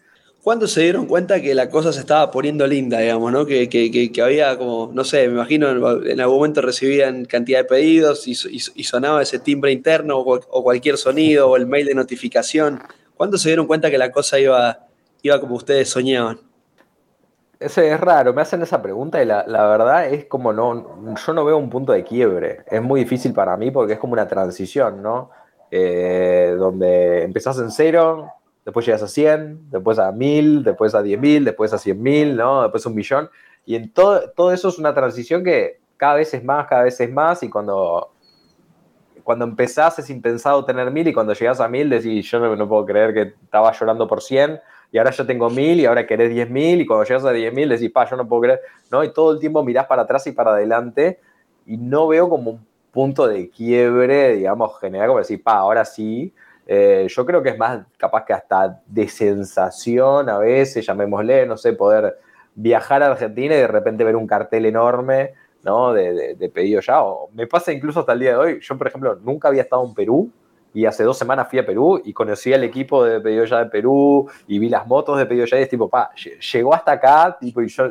¿Cuándo 0.43 0.67
se 0.67 0.81
dieron 0.81 1.05
cuenta 1.05 1.41
que 1.41 1.55
la 1.55 1.69
cosa 1.69 1.91
se 1.93 2.01
estaba 2.01 2.31
poniendo 2.31 2.67
linda, 2.67 2.99
digamos, 2.99 3.31
¿no? 3.31 3.45
Que, 3.45 3.69
que, 3.69 4.21
había 4.21 4.57
como, 4.57 4.91
no 4.93 5.03
sé, 5.05 5.27
me 5.27 5.35
imagino 5.35 5.69
en 5.69 6.19
algún 6.19 6.37
momento 6.37 6.61
recibían 6.61 7.25
cantidad 7.25 7.59
de 7.59 7.65
pedidos 7.65 8.27
y, 8.27 8.35
sonaba 8.83 9.21
ese 9.21 9.39
timbre 9.39 9.71
interno 9.71 10.17
o, 10.17 10.39
o, 10.49 10.63
cualquier 10.63 10.97
sonido 10.97 11.49
o 11.49 11.55
el 11.55 11.65
mail 11.65 11.87
de 11.87 11.95
notificación. 11.95 12.79
¿Cuándo 13.15 13.37
se 13.37 13.49
dieron 13.49 13.67
cuenta 13.67 13.89
que 13.89 13.97
la 13.97 14.11
cosa 14.11 14.39
iba, 14.39 14.88
iba 15.21 15.39
como 15.39 15.55
ustedes 15.55 15.89
soñaban? 15.89 16.39
Ese 17.59 17.91
es 17.91 17.99
raro, 17.99 18.33
me 18.33 18.41
hacen 18.41 18.61
esa 18.61 18.81
pregunta 18.81 19.21
y 19.21 19.25
la, 19.25 19.43
verdad 19.43 20.07
es 20.07 20.25
como 20.25 20.53
no, 20.53 21.15
yo 21.15 21.33
no 21.33 21.43
veo 21.43 21.57
un 21.57 21.69
punto 21.69 21.91
de 21.91 22.05
quiebre. 22.05 22.63
Es 22.67 22.81
muy 22.81 23.01
difícil 23.01 23.33
para 23.33 23.57
mí 23.57 23.69
porque 23.69 23.93
es 23.93 23.99
como 23.99 24.13
una 24.13 24.27
transición, 24.27 25.03
¿no? 25.03 25.31
Eh, 25.69 26.55
donde 26.57 27.23
empezás 27.23 27.59
en 27.59 27.69
cero, 27.69 28.31
después 28.63 28.85
llegas 28.85 29.03
a 29.03 29.09
100, 29.09 29.71
después 29.71 29.99
a 29.99 30.11
1000, 30.11 30.63
después 30.63 30.95
a 30.95 31.01
10.000, 31.01 31.43
después 31.43 31.73
a 31.73 31.77
100.000, 31.77 32.35
¿no? 32.35 32.63
Después 32.63 32.85
a 32.85 32.89
un 32.89 32.95
millón. 32.95 33.29
Y 33.65 33.75
en 33.75 33.91
todo, 33.91 34.31
todo 34.31 34.53
eso 34.53 34.69
es 34.69 34.79
una 34.79 34.93
transición 34.93 35.43
que 35.43 35.81
cada 35.97 36.15
vez 36.15 36.33
es 36.33 36.43
más, 36.43 36.65
cada 36.67 36.83
vez 36.83 36.97
es 37.01 37.11
más 37.11 37.43
y 37.43 37.49
cuando, 37.49 38.13
cuando 39.21 39.43
empezás 39.43 39.99
es 39.99 40.09
impensado 40.09 40.63
tener 40.63 40.89
1000 40.89 41.09
y 41.09 41.13
cuando 41.13 41.33
llegas 41.33 41.59
a 41.59 41.67
1000 41.67 41.89
decís, 41.89 42.31
yo 42.31 42.39
no, 42.39 42.55
no 42.55 42.69
puedo 42.69 42.85
creer 42.85 43.13
que 43.13 43.21
estaba 43.43 43.71
llorando 43.73 44.07
por 44.07 44.21
100 44.21 44.61
y 44.91 44.97
ahora 44.97 45.11
yo 45.11 45.25
tengo 45.25 45.49
mil 45.49 45.79
y 45.79 45.85
ahora 45.85 46.07
querés 46.07 46.29
diez 46.29 46.49
mil 46.49 46.81
y 46.81 46.85
cuando 46.85 47.05
llegas 47.05 47.25
a 47.25 47.31
diez 47.31 47.53
mil 47.53 47.69
decís, 47.69 47.91
pa, 47.91 48.09
yo 48.09 48.15
no 48.15 48.27
puedo 48.27 48.41
creer, 48.43 48.61
¿no? 48.91 49.03
Y 49.03 49.13
todo 49.13 49.33
el 49.33 49.39
tiempo 49.39 49.63
mirás 49.63 49.85
para 49.85 50.03
atrás 50.03 50.25
y 50.27 50.31
para 50.31 50.51
adelante 50.51 51.19
y 51.65 51.77
no 51.77 52.07
veo 52.07 52.29
como 52.29 52.51
un 52.51 52.67
punto 52.91 53.27
de 53.27 53.49
quiebre, 53.49 54.35
digamos, 54.35 54.79
general, 54.79 55.07
como 55.07 55.19
decir, 55.19 55.43
pa, 55.43 55.57
ahora 55.57 55.85
sí. 55.85 56.33
Eh, 56.65 57.07
yo 57.09 57.25
creo 57.25 57.41
que 57.41 57.49
es 57.49 57.57
más 57.57 57.85
capaz 57.97 58.25
que 58.25 58.33
hasta 58.33 58.81
de 58.85 59.07
sensación 59.07 60.29
a 60.29 60.37
veces, 60.37 60.85
llamémosle, 60.85 61.45
no 61.45 61.57
sé, 61.57 61.73
poder 61.73 62.17
viajar 62.55 63.03
a 63.03 63.11
Argentina 63.11 63.55
y 63.55 63.59
de 63.59 63.67
repente 63.67 64.03
ver 64.03 64.15
un 64.15 64.27
cartel 64.27 64.65
enorme, 64.65 65.33
¿no? 65.63 65.93
De, 65.93 66.35
de 66.35 66.49
pedido 66.49 66.81
ya. 66.81 67.03
O 67.03 67.29
me 67.33 67.47
pasa 67.47 67.71
incluso 67.71 67.99
hasta 68.01 68.13
el 68.13 68.19
día 68.19 68.31
de 68.31 68.37
hoy. 68.37 68.59
Yo, 68.61 68.77
por 68.77 68.87
ejemplo, 68.87 69.15
nunca 69.15 69.47
había 69.47 69.61
estado 69.61 69.85
en 69.85 69.93
Perú 69.93 70.31
y 70.73 70.85
hace 70.85 71.03
dos 71.03 71.17
semanas 71.17 71.47
fui 71.49 71.59
a 71.59 71.65
Perú 71.65 72.01
y 72.03 72.13
conocí 72.13 72.53
al 72.53 72.63
equipo 72.63 73.03
de 73.03 73.19
Pedido 73.19 73.45
Ya 73.45 73.59
de 73.59 73.65
Perú 73.65 74.29
y 74.47 74.59
vi 74.59 74.69
las 74.69 74.85
motos 74.85 75.17
de 75.17 75.25
Pedido 75.25 75.45
Ya 75.45 75.59
y 75.59 75.63
es 75.63 75.69
tipo, 75.69 75.89
pa, 75.89 76.11
llegó 76.53 76.73
hasta 76.73 76.93
acá, 76.93 77.37
tipo, 77.39 77.61
y 77.61 77.67
yo, 77.67 77.85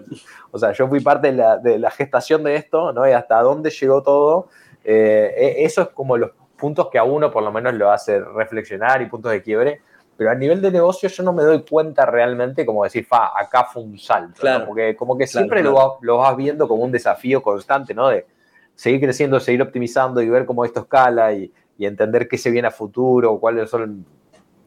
o 0.50 0.58
sea, 0.58 0.72
yo 0.72 0.86
fui 0.88 1.00
parte 1.00 1.32
de 1.32 1.36
la, 1.36 1.58
de 1.58 1.78
la 1.78 1.90
gestación 1.90 2.44
de 2.44 2.54
esto, 2.56 2.92
¿no? 2.92 3.08
Y 3.08 3.12
hasta 3.12 3.40
dónde 3.42 3.70
llegó 3.70 4.02
todo. 4.02 4.48
Eh, 4.84 5.34
e, 5.36 5.64
eso 5.64 5.82
es 5.82 5.88
como 5.88 6.16
los 6.16 6.30
puntos 6.56 6.88
que 6.90 6.98
a 6.98 7.04
uno 7.04 7.30
por 7.30 7.42
lo 7.42 7.52
menos 7.52 7.74
lo 7.74 7.90
hace 7.90 8.20
reflexionar 8.20 9.02
y 9.02 9.06
puntos 9.06 9.32
de 9.32 9.42
quiebre. 9.42 9.80
Pero 10.16 10.30
a 10.30 10.34
nivel 10.34 10.60
de 10.60 10.72
negocio 10.72 11.08
yo 11.08 11.22
no 11.22 11.32
me 11.32 11.44
doy 11.44 11.62
cuenta 11.62 12.04
realmente 12.04 12.66
como 12.66 12.82
decir, 12.82 13.04
fa, 13.06 13.38
acá 13.38 13.64
fue 13.64 13.82
un 13.82 13.98
salto. 13.98 14.40
Claro. 14.40 14.66
Porque 14.66 14.96
como 14.96 15.16
que 15.16 15.28
siempre 15.28 15.62
Lo, 15.62 15.98
lo, 16.00 16.18
vas 16.18 16.36
viendo 16.36 16.66
como 16.66 16.82
un 16.82 16.90
desafío 16.90 17.40
constante, 17.40 17.94
¿no? 17.94 18.08
De 18.08 18.26
seguir 18.74 19.00
creciendo, 19.00 19.38
seguir 19.38 19.62
optimizando 19.62 20.20
y 20.20 20.28
ver 20.28 20.44
cómo 20.44 20.64
esto 20.64 20.80
escala 20.80 21.32
y, 21.32 21.52
y 21.78 21.86
entender 21.86 22.28
qué 22.28 22.36
se 22.36 22.50
viene 22.50 22.68
a 22.68 22.72
futuro, 22.72 23.38
cuáles 23.38 23.70
son, 23.70 24.04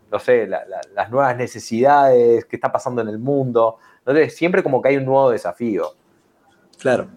no 0.10 0.20
sé, 0.20 0.48
las 0.48 1.12
nuevas 1.12 1.38
necesidades, 1.38 2.46
qué 2.46 2.56
está 2.56 2.72
pasando 2.72 3.02
en 3.02 3.10
el 3.10 3.20
mundo. 3.20 3.78
Entonces, 4.00 4.36
siempre 4.36 4.64
como 4.64 4.82
que 4.82 4.90
hay 4.90 4.98
un 4.98 5.06
nuevo 5.06 5.30
desafío. 5.30 5.94
Claro. 6.80 7.10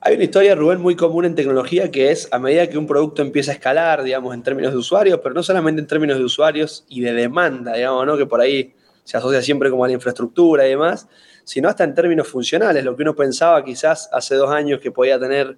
Hay 0.00 0.16
una 0.16 0.24
historia, 0.24 0.56
Rubén, 0.56 0.80
muy 0.80 0.96
común 0.96 1.24
en 1.24 1.36
tecnología 1.36 1.92
que 1.92 2.10
es 2.10 2.28
a 2.32 2.40
medida 2.40 2.68
que 2.68 2.76
un 2.76 2.88
producto 2.88 3.22
empieza 3.22 3.52
a 3.52 3.54
escalar, 3.54 4.02
digamos, 4.02 4.34
en 4.34 4.42
términos 4.42 4.72
de 4.72 4.78
usuarios, 4.78 5.20
pero 5.22 5.32
no 5.32 5.44
solamente 5.44 5.80
en 5.80 5.86
términos 5.86 6.18
de 6.18 6.24
usuarios 6.24 6.84
y 6.88 7.02
de 7.02 7.12
demanda, 7.12 7.74
digamos, 7.74 8.04
¿no? 8.04 8.16
Que 8.16 8.26
por 8.26 8.40
ahí 8.40 8.74
se 9.04 9.16
asocia 9.16 9.40
siempre 9.42 9.70
como 9.70 9.84
a 9.84 9.88
la 9.88 9.94
infraestructura 9.94 10.66
y 10.66 10.70
demás, 10.70 11.08
sino 11.44 11.68
hasta 11.68 11.84
en 11.84 11.94
términos 11.94 12.26
funcionales. 12.26 12.84
Lo 12.84 12.96
que 12.96 13.02
uno 13.02 13.14
pensaba 13.14 13.62
quizás 13.64 14.08
hace 14.12 14.34
dos 14.34 14.50
años 14.50 14.80
que 14.80 14.90
podía 14.90 15.20
tener 15.20 15.56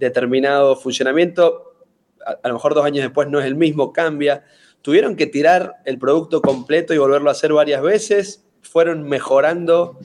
determinado 0.00 0.74
funcionamiento, 0.74 1.75
a, 2.26 2.48
lo 2.48 2.54
mejor 2.54 2.74
dos 2.74 2.84
años 2.84 3.04
después 3.04 3.28
no 3.28 3.38
es 3.38 3.46
el 3.46 3.54
mismo, 3.54 3.92
cambia. 3.92 4.44
Tuvieron 4.82 5.16
que 5.16 5.26
tirar 5.26 5.76
el 5.84 5.98
producto 5.98 6.42
completo 6.42 6.92
y 6.92 6.98
volverlo 6.98 7.28
a 7.28 7.32
hacer 7.32 7.52
varias 7.52 7.82
veces, 7.82 8.44
fueron 8.62 9.04
mejorando 9.04 9.98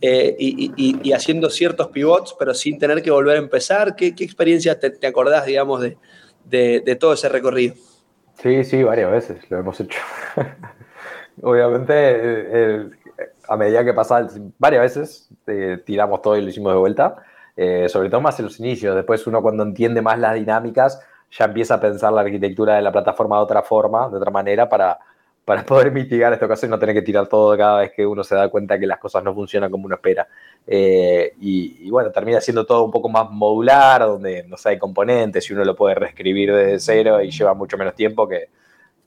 eh, 0.00 0.36
y, 0.38 1.12
haciendo 1.12 1.50
ciertos 1.50 1.88
pivots, 1.88 2.36
pero 2.38 2.54
sin 2.54 2.78
tener 2.78 3.02
que 3.02 3.10
volver 3.10 3.36
a 3.36 3.40
empezar. 3.40 3.96
¿Qué, 3.96 4.08
experiencia 4.18 4.78
te, 4.78 5.06
acordás, 5.06 5.46
digamos, 5.46 5.80
de, 5.80 6.96
todo 7.00 7.12
ese 7.14 7.28
recorrido? 7.28 7.74
Sí, 8.40 8.62
sí, 8.64 8.82
varias 8.82 9.10
veces 9.10 9.50
lo 9.50 9.58
hemos 9.58 9.80
hecho. 9.80 9.98
Obviamente, 11.42 11.92
eh, 11.96 12.90
a 13.48 13.56
medida 13.56 13.84
que 13.84 13.92
pasaba, 13.92 14.28
varias 14.58 14.82
veces 14.82 15.28
eh, 15.46 15.78
tiramos 15.84 16.22
todo 16.22 16.36
y 16.36 16.42
lo 16.42 16.48
hicimos 16.48 16.72
de 16.72 16.78
vuelta, 16.78 17.16
sobre 17.88 18.08
todo 18.08 18.20
más 18.20 18.38
en 18.38 18.44
los 18.44 18.60
inicios. 18.60 18.94
Después 18.94 19.26
uno 19.26 19.42
cuando 19.42 19.64
entiende 19.64 20.00
más 20.00 20.16
las 20.20 20.34
dinámicas, 20.34 21.00
ya 21.30 21.44
empieza 21.44 21.74
a 21.74 21.80
pensar 21.80 22.12
la 22.12 22.22
arquitectura 22.22 22.76
de 22.76 22.82
la 22.82 22.92
plataforma 22.92 23.36
de 23.36 23.42
otra 23.42 23.62
forma, 23.62 24.08
de 24.08 24.16
otra 24.16 24.30
manera, 24.30 24.68
para, 24.68 24.98
para 25.44 25.64
poder 25.64 25.90
mitigar 25.92 26.32
esto 26.32 26.48
casos 26.48 26.64
y 26.64 26.68
no 26.68 26.78
tener 26.78 26.94
que 26.94 27.02
tirar 27.02 27.26
todo 27.26 27.56
cada 27.56 27.80
vez 27.80 27.92
que 27.92 28.06
uno 28.06 28.24
se 28.24 28.34
da 28.34 28.48
cuenta 28.48 28.78
que 28.78 28.86
las 28.86 28.98
cosas 28.98 29.22
no 29.24 29.34
funcionan 29.34 29.70
como 29.70 29.86
uno 29.86 29.94
espera. 29.96 30.28
Eh, 30.66 31.34
y, 31.40 31.90
bueno, 31.90 32.10
termina 32.10 32.40
siendo 32.40 32.66
todo 32.66 32.84
un 32.84 32.90
poco 32.90 33.08
más 33.08 33.30
modular, 33.30 34.02
donde 34.02 34.44
no 34.44 34.56
sé, 34.56 34.70
hay 34.70 34.78
componentes 34.78 35.48
y 35.48 35.54
uno 35.54 35.64
lo 35.64 35.74
puede 35.74 35.94
reescribir 35.94 36.54
desde 36.54 36.78
cero 36.80 37.22
y 37.22 37.30
lleva 37.30 37.54
mucho 37.54 37.76
menos 37.76 37.94
tiempo 37.94 38.28
que, 38.28 38.48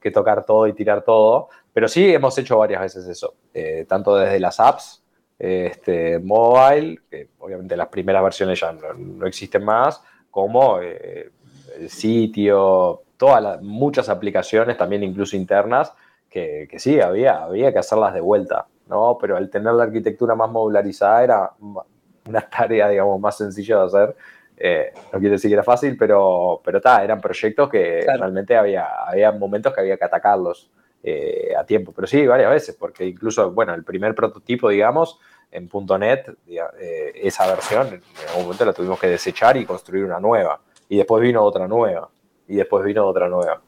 que 0.02 0.12
tocar 0.12 0.46
todo 0.46 0.68
y 0.68 0.74
tirar 0.74 1.04
todo. 1.04 1.50
Pero 1.74 1.88
sí 1.88 2.14
hemos 2.14 2.38
hecho 2.38 2.58
varias 2.58 2.82
veces 2.82 3.08
eso, 3.08 3.36
eh, 3.54 3.86
tanto 3.88 4.16
desde 4.16 4.40
las 4.40 4.60
apps, 4.60 5.04
este, 5.40 6.20
mobile, 6.20 7.00
que 7.10 7.30
obviamente 7.40 7.78
las 7.78 7.88
primeras 7.88 8.24
versiones 8.24 8.60
ya 8.60 8.74
no, 8.74 9.26
existen 9.26 9.64
más, 9.64 10.02
como 10.30 10.82
eh, 10.82 11.32
el 11.78 11.90
sitio, 11.90 13.04
todas 13.18 13.42
las, 13.42 13.62
muchas 13.62 14.10
aplicaciones, 14.10 14.78
también 14.78 15.04
incluso 15.04 15.36
internas, 15.36 15.94
que, 16.30 16.68
sí, 16.78 17.00
había, 17.00 17.44
había 17.44 17.74
que 17.74 17.80
hacerlas 17.80 18.14
de 18.14 18.22
vuelta, 18.22 18.68
¿no? 18.88 19.18
Pero 19.20 19.36
al 19.36 19.50
tener 19.50 19.74
la 19.74 19.84
arquitectura 19.84 20.34
más 20.34 20.50
modularizada 20.50 21.24
era 21.24 21.52
una 21.60 22.42
tarea, 22.50 22.88
digamos, 22.90 23.20
más 23.20 23.38
sencilla 23.38 23.80
de 23.80 23.86
hacer. 23.86 24.16
Eh, 24.58 24.94
no 25.12 25.20
quiere 25.20 25.34
decir 25.34 25.50
que 25.50 25.56
era 25.56 25.64
fácil, 25.64 25.98
pero, 25.98 26.62
pero 26.64 26.80
eran 27.02 27.20
proyectos 27.20 27.70
que 27.70 28.06
realmente 28.06 28.56
había, 28.56 28.88
había 29.08 29.32
momentos 29.32 29.74
que 29.74 29.82
había 29.82 29.98
que 29.98 30.06
atacarlos 30.06 30.70
eh, 31.04 31.54
a 31.58 31.66
tiempo. 31.66 31.92
Pero 31.92 32.08
sí, 32.08 32.26
varias 32.28 32.52
veces, 32.52 32.76
porque 32.80 33.06
incluso, 33.06 33.52
bueno, 33.52 33.74
el 33.74 33.84
primer 33.84 34.14
prototipo, 34.14 34.70
digamos, 34.70 35.20
en 35.52 35.70
.NET, 36.00 36.30
eh, 36.48 37.12
esa 37.16 37.48
versión, 37.48 37.88
en 37.88 38.02
algún 38.30 38.44
momento 38.44 38.66
la 38.66 38.74
tuvimos 38.74 39.00
que 39.00 39.08
desechar 39.08 39.58
y 39.58 39.66
construir 39.66 40.06
una 40.06 40.20
nueva. 40.20 40.62
Y 40.92 40.98
después 40.98 41.24
vino 41.24 41.42
otra 41.42 41.70
nueva. 41.70 42.10
Y 42.50 42.58
después 42.58 42.84
vino 42.84 43.08
otra 43.08 43.30
nueva. 43.30 43.62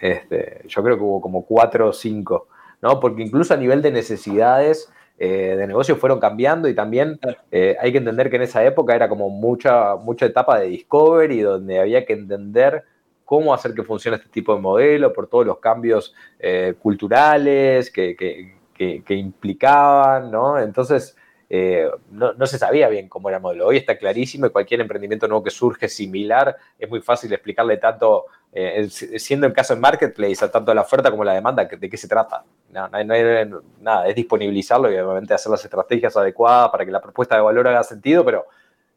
Este, 0.00 0.64
yo 0.66 0.82
creo 0.82 0.96
que 0.96 1.02
hubo 1.04 1.20
como 1.20 1.46
cuatro 1.46 1.90
o 1.90 1.92
cinco, 1.92 2.48
¿no? 2.82 2.98
Porque 2.98 3.22
incluso 3.22 3.54
a 3.54 3.56
nivel 3.56 3.82
de 3.82 3.92
necesidades 3.92 4.92
eh, 5.16 5.54
de 5.56 5.64
negocio 5.68 5.94
fueron 5.94 6.18
cambiando 6.18 6.68
y 6.68 6.74
también 6.74 7.20
eh, 7.52 7.76
hay 7.80 7.92
que 7.92 7.98
entender 7.98 8.30
que 8.30 8.36
en 8.36 8.42
esa 8.42 8.64
época 8.64 8.96
era 8.96 9.08
como 9.08 9.30
mucha, 9.30 9.94
mucha 9.94 10.26
etapa 10.26 10.58
de 10.58 10.66
discovery 10.66 11.40
donde 11.40 11.78
había 11.78 12.04
que 12.04 12.14
entender 12.14 12.82
cómo 13.24 13.54
hacer 13.54 13.72
que 13.72 13.84
funcione 13.84 14.16
este 14.16 14.28
tipo 14.28 14.52
de 14.52 14.60
modelo 14.60 15.12
por 15.12 15.28
todos 15.28 15.46
los 15.46 15.60
cambios 15.60 16.16
eh, 16.40 16.74
culturales 16.82 17.92
que, 17.92 18.16
que, 18.16 19.14
implicaban, 19.14 20.32
¿no? 20.32 20.58
Entonces, 20.58 21.16
no, 22.10 22.32
no, 22.32 22.46
se 22.46 22.58
sabía 22.58 22.88
bien 22.88 23.08
cómo 23.08 23.28
era 23.28 23.38
el 23.38 23.42
modelo. 23.42 23.66
Hoy 23.66 23.76
está 23.76 23.96
clarísimo 23.96 24.46
y 24.46 24.50
cualquier 24.50 24.80
emprendimiento 24.80 25.28
nuevo 25.28 25.44
que 25.44 25.50
surge 25.50 25.88
similar 25.88 26.56
es 26.78 26.88
muy 26.88 27.00
fácil 27.00 27.32
explicarle 27.32 27.76
tanto 27.76 28.26
eh, 28.58 28.88
siendo 28.88 29.46
el 29.46 29.52
caso 29.52 29.74
en 29.74 29.80
Marketplace, 29.80 30.48
tanto 30.48 30.72
la 30.72 30.80
oferta 30.80 31.10
como 31.10 31.22
la 31.24 31.34
demanda, 31.34 31.66
¿de 31.66 31.90
qué 31.90 31.96
se 31.98 32.08
trata? 32.08 32.42
No, 32.70 32.88
nada, 32.88 34.08
es 34.08 34.14
disponibilizarlo 34.14 34.90
y 34.90 34.96
obviamente 34.96 35.34
hacer 35.34 35.50
las 35.50 35.62
estrategias 35.62 36.16
adecuadas 36.16 36.70
para 36.70 36.86
que 36.86 36.90
la 36.90 37.02
propuesta 37.02 37.36
de 37.36 37.42
valor 37.42 37.68
haga 37.68 37.82
sentido, 37.82 38.24
pero 38.24 38.46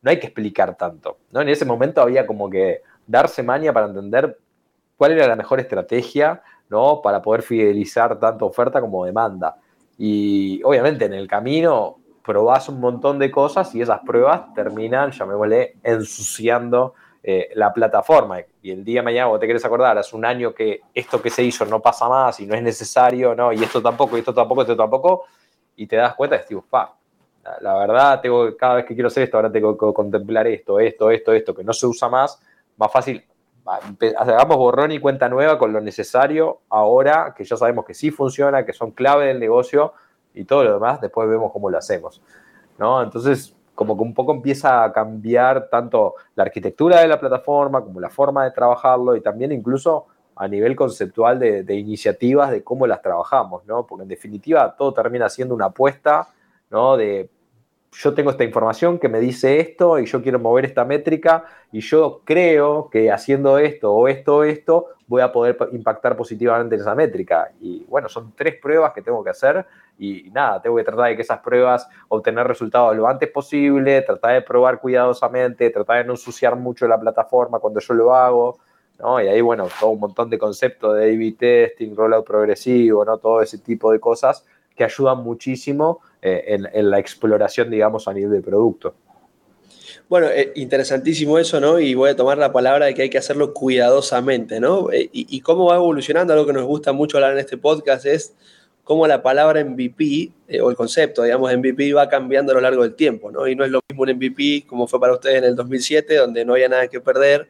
no 0.02 0.12
hay 0.12 0.18
que 0.18 0.28
explicar 0.28 0.78
tanto. 0.78 1.18
¿no? 1.32 1.42
En 1.42 1.50
ese 1.50 1.66
momento 1.66 2.02
había 2.02 2.26
como 2.26 2.50
que 2.50 2.84
darse 3.06 3.44
maña 3.44 3.74
para 3.74 3.88
entender 3.88 4.38
cuál 4.96 5.12
era 5.12 5.28
la 5.28 5.36
mejor 5.36 5.60
estrategia 5.60 6.42
¿no? 6.70 7.02
para 7.02 7.22
poder 7.22 7.42
fidelizar 7.42 8.18
tanto 8.18 8.46
oferta 8.46 8.80
como 8.80 9.06
demanda. 9.06 9.58
Y 9.98 10.62
obviamente 10.64 11.04
en 11.04 11.14
el 11.14 11.28
camino 11.28 11.99
probás 12.24 12.70
un 12.70 12.80
montón 12.80 13.20
de 13.20 13.32
cosas 13.32 13.74
y 13.76 13.82
esas 13.82 14.00
pruebas 14.02 14.54
terminan, 14.54 15.12
llamémosle, 15.12 15.78
ensuciando 15.84 16.94
eh, 17.22 17.50
la 17.56 17.74
plataforma 17.74 18.40
y 18.62 18.72
el 18.72 18.86
día 18.86 19.02
de 19.02 19.06
mañana 19.06 19.28
vos 19.28 19.40
te 19.40 19.48
querés 19.48 19.66
acordar, 19.66 19.98
hace 19.98 20.16
un 20.16 20.24
año 20.24 20.54
que 20.54 20.82
esto 20.94 21.22
que 21.22 21.30
se 21.30 21.44
hizo 21.44 21.66
no 21.66 21.82
pasa 21.82 22.08
más 22.08 22.40
y 22.40 22.46
no 22.46 22.56
es 22.56 22.64
necesario, 22.64 23.36
¿no? 23.36 23.52
Y 23.52 23.62
esto 23.62 23.82
tampoco, 23.82 24.16
y 24.16 24.20
esto 24.20 24.34
tampoco, 24.34 24.62
esto 24.62 24.78
tampoco, 24.78 25.26
y 25.76 25.86
te 25.86 25.98
das 25.98 26.16
cuenta 26.16 26.38
y 26.38 26.40
decís, 26.40 26.58
pa, 26.70 26.96
la, 27.62 27.78
verdad, 27.78 28.22
tengo, 28.22 28.56
cada 28.56 28.76
vez 28.76 28.86
que 28.86 28.94
quiero 28.94 29.08
hacer 29.08 29.24
esto, 29.24 29.38
ahora 29.38 29.52
tengo 29.52 29.78
que 29.78 29.94
contemplar 29.94 30.48
esto, 30.48 30.80
esto, 30.80 31.12
esto, 31.12 31.34
esto, 31.34 31.54
que 31.54 31.64
no 31.64 31.74
se 31.74 31.88
usa 31.88 32.08
más, 32.08 32.42
más 32.78 32.92
fácil, 32.92 33.26
hagamos 34.18 34.58
borrón 34.58 34.92
y 34.92 35.00
cuenta 35.00 35.28
nueva 35.30 35.60
con 35.60 35.74
lo 35.74 35.82
necesario 35.82 36.62
ahora 36.70 37.34
que 37.36 37.44
ya 37.44 37.58
sabemos 37.58 37.86
que 37.86 37.94
sí 37.94 38.12
funciona, 38.12 38.66
que 38.66 38.74
son 38.74 38.92
clave 38.92 39.28
del 39.28 39.40
negocio 39.40 39.94
y 40.34 40.46
todo 40.46 40.64
lo 40.64 40.74
demás, 40.74 41.02
después 41.02 41.28
vemos 41.30 41.52
cómo 41.52 41.70
lo 41.70 41.78
hacemos, 41.78 42.22
¿no? 42.78 43.02
Entonces, 43.02 43.56
como 43.76 43.96
que 43.96 44.04
un 44.04 44.14
poco 44.14 44.34
empieza 44.34 44.84
a 44.84 44.92
cambiar 44.92 45.70
tanto 45.70 46.16
la 46.36 46.44
arquitectura 46.44 47.00
de 47.00 47.08
la 47.08 47.20
plataforma 47.20 47.82
como 47.82 48.00
la 48.00 48.10
forma 48.10 48.44
de 48.44 48.52
trabajarlo 48.52 49.16
y 49.16 49.22
también 49.22 49.52
incluso 49.54 50.08
a 50.36 50.48
nivel 50.48 50.76
conceptual 50.76 51.40
de, 51.40 51.76
iniciativas 51.76 52.52
de 52.52 52.64
cómo 52.64 52.88
las 52.88 53.02
trabajamos, 53.02 53.66
¿no? 53.66 53.86
Porque 53.86 54.04
en 54.04 54.10
definitiva 54.10 54.76
todo 54.78 54.94
termina 54.94 55.30
siendo 55.30 55.54
una 55.54 55.66
apuesta, 55.66 56.30
¿no? 56.70 56.96
De 56.96 57.30
yo 57.92 58.14
tengo 58.14 58.30
esta 58.32 58.44
información 58.44 59.00
que 59.00 59.10
me 59.10 59.20
dice 59.20 59.60
esto 59.60 60.00
y 60.00 60.06
yo 60.06 60.22
quiero 60.22 60.40
mover 60.40 60.66
esta 60.66 60.86
métrica 60.86 61.46
y 61.72 61.82
yo 61.82 62.22
creo 62.24 62.90
que 62.90 63.12
haciendo 63.12 63.58
esto 63.58 63.94
o 63.94 64.08
esto 64.08 64.38
o 64.38 64.44
esto 64.44 64.88
voy 65.08 65.22
a 65.22 65.32
poder 65.32 65.58
impactar 65.72 66.16
positivamente 66.16 66.76
en 66.76 66.82
esa 66.82 66.94
métrica. 66.94 67.52
Y 67.60 67.84
bueno, 67.86 68.08
son 68.08 68.34
tres 68.36 68.56
pruebas 68.62 68.94
que 68.94 69.02
tengo 69.02 69.24
que 69.24 69.32
hacer 69.32 69.66
y 69.98 70.30
nada, 70.32 70.62
tengo 70.62 70.76
que 70.76 70.84
tratar 70.84 71.10
de 71.10 71.16
que 71.16 71.24
esas 71.24 71.40
pruebas 71.40 71.88
obtener 72.10 72.48
resultados 72.48 72.96
lo 72.96 73.08
antes 73.08 73.30
posible, 73.30 74.04
tratar 74.04 74.34
de 74.34 74.42
probar 74.44 74.80
cuidadosamente, 74.80 75.70
tratar 75.72 75.98
de 75.98 76.04
no 76.06 76.14
ensuciar 76.14 76.56
mucho 76.56 76.88
la 76.88 77.00
plataforma 77.00 77.60
cuando 77.60 77.80
yo 77.80 77.94
lo 77.96 78.16
hago, 78.16 78.60
¿no? 79.00 79.20
Y 79.20 79.28
ahí, 79.28 79.42
bueno, 79.42 79.68
todo 79.80 79.90
un 79.90 80.00
montón 80.00 80.30
de 80.30 80.38
conceptos 80.38 80.96
de 80.96 81.06
A-B 81.06 81.36
testing, 81.40 81.96
rollout 81.96 82.26
progresivo, 82.26 83.04
¿no? 83.04 83.18
Todo 83.18 83.42
ese 83.42 83.58
tipo 83.58 83.92
de 83.92 84.00
cosas 84.00 84.46
que 84.76 84.84
ayudan 84.84 85.24
muchísimo 85.24 86.02
eh, 86.22 86.58
en, 86.74 86.90
la 86.90 87.00
exploración, 87.00 87.70
digamos, 87.70 88.08
a 88.10 88.14
nivel 88.14 88.34
de 88.34 88.42
producto. 88.42 88.94
Bueno, 90.10 90.28
eh, 90.28 90.52
interesantísimo 90.56 91.40
eso, 91.40 91.62
¿no? 91.62 91.80
Y 91.80 91.94
voy 91.94 92.10
a 92.10 92.16
tomar 92.16 92.38
la 92.38 92.52
palabra 92.52 92.88
de 92.88 92.94
que 92.94 93.04
hay 93.04 93.10
que 93.10 93.20
hacerlo 93.20 93.54
cuidadosamente, 93.54 94.60
¿no? 94.60 94.92
Eh, 94.92 95.10
y, 95.14 95.40
cómo 95.40 95.68
va 95.68 95.76
evolucionando, 95.76 96.34
algo 96.34 96.46
que 96.46 96.52
nos 96.52 96.66
gusta 96.66 96.92
mucho 96.92 97.16
hablar 97.16 97.34
en 97.34 97.40
este 97.40 97.56
podcast 97.58 98.06
es 98.06 98.36
cómo 98.84 99.08
la 99.08 99.22
palabra 99.22 99.64
MVP 99.64 100.32
o 100.62 100.70
el 100.70 100.76
concepto, 100.76 101.24
digamos, 101.24 101.56
MVP 101.56 101.94
va 101.94 102.10
cambiando 102.10 102.52
a 102.52 102.56
lo 102.56 102.62
largo 102.62 102.84
del 102.84 102.96
tiempo, 102.96 103.32
¿no? 103.32 103.48
Y 103.48 103.56
no 103.56 103.64
es 103.64 103.72
lo 103.72 103.80
mismo 103.88 104.04
un 104.04 104.10
MVP 104.10 104.66
como 104.68 104.88
fue 104.88 105.00
para 105.00 105.14
ustedes 105.14 105.38
en 105.38 105.46
el 105.46 105.56
2007, 105.56 106.18
donde 106.18 106.44
no 106.44 106.54
había 106.54 106.68
nada 106.68 106.88
que 106.90 107.00
perder, 107.00 107.48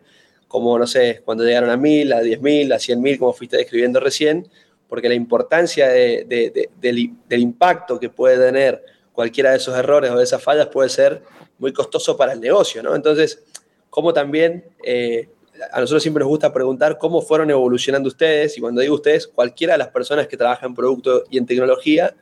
como, 0.48 0.78
no 0.78 0.86
sé, 0.86 1.22
cuando 1.26 1.44
llegaron 1.44 1.72
a 1.72 1.78
1000, 1.78 2.14
a 2.14 2.22
10.000, 2.22 2.74
a 2.74 2.78
100.000, 2.78 3.18
como 3.18 3.34
fuiste 3.34 3.58
describiendo 3.58 4.00
recién, 4.00 4.48
porque 4.90 5.08
la 5.08 5.16
importancia 5.16 5.88
del, 5.88 7.12
impacto 7.30 8.00
que 8.00 8.10
puede 8.10 8.38
tener 8.38 8.84
cualquiera 9.14 9.52
de 9.52 9.58
esos 9.58 9.78
errores 9.78 10.12
o 10.12 10.18
de 10.18 10.24
esas 10.24 10.42
fallas 10.42 10.68
puede 10.68 10.90
ser 10.90 11.22
muy 11.60 11.72
costoso 11.72 12.18
para 12.18 12.34
el 12.34 12.42
negocio, 12.42 12.82
¿no? 12.82 12.96
Entonces, 12.96 13.44
cómo 13.90 14.14
también 14.14 14.66
eh, 14.84 15.30
a 15.72 15.80
nosotros 15.80 16.02
siempre 16.02 16.22
nos 16.22 16.30
gusta 16.30 16.52
preguntar 16.54 16.98
cómo 16.98 17.22
fueron 17.22 17.50
evolucionando 17.50 18.08
ustedes, 18.08 18.58
y 18.58 18.62
cuando 18.62 18.82
digo 18.82 18.96
ustedes, 18.96 19.28
cualquiera 19.28 19.74
de 19.74 19.80
las 19.80 19.90
personas 19.90 20.28
que 20.28 20.38
trabajan 20.38 20.70
en 20.70 20.76
producto 20.76 21.24
y 21.30 21.38
en 21.38 21.46
tecnología, 21.46 22.16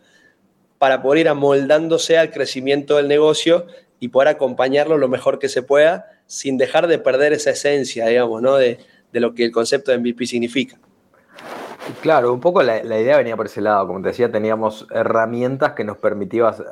para 0.77 1.01
poder 1.01 1.21
ir 1.21 1.29
amoldándose 1.29 2.17
al 2.17 2.31
crecimiento 2.31 2.97
del 2.97 3.07
negocio 3.07 3.65
y 3.99 4.09
poder 4.09 4.29
acompañarlo 4.29 4.97
lo 4.97 5.07
mejor 5.07 5.39
que 5.39 5.49
se 5.49 5.63
pueda, 5.63 6.11
sin 6.25 6.57
dejar 6.57 6.87
de 6.87 6.99
perder 6.99 7.33
esa 7.33 7.51
esencia, 7.51 8.07
digamos, 8.07 8.41
¿no? 8.41 8.57
de, 8.57 8.79
lo 9.13 9.33
que 9.33 9.45
el 9.45 9.51
concepto 9.51 9.91
de 9.91 9.97
MVP 9.97 10.27
significa. 10.27 10.79
Claro, 12.01 12.33
un 12.33 12.39
poco 12.39 12.61
la, 12.63 12.77
idea 12.79 13.17
venía 13.17 13.35
por 13.35 13.45
ese 13.45 13.61
lado. 13.61 13.87
Como 13.87 14.01
te 14.01 14.09
decía, 14.09 14.31
teníamos 14.31 14.87
herramientas 14.91 15.73
que 15.73 15.83
nos, 15.83 15.97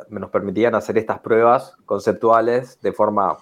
nos 0.10 0.30
permitían 0.30 0.75
hacer 0.75 0.97
estas 0.97 1.19
pruebas 1.19 1.75
conceptuales 1.86 2.80
de 2.82 2.91
forma 2.91 3.38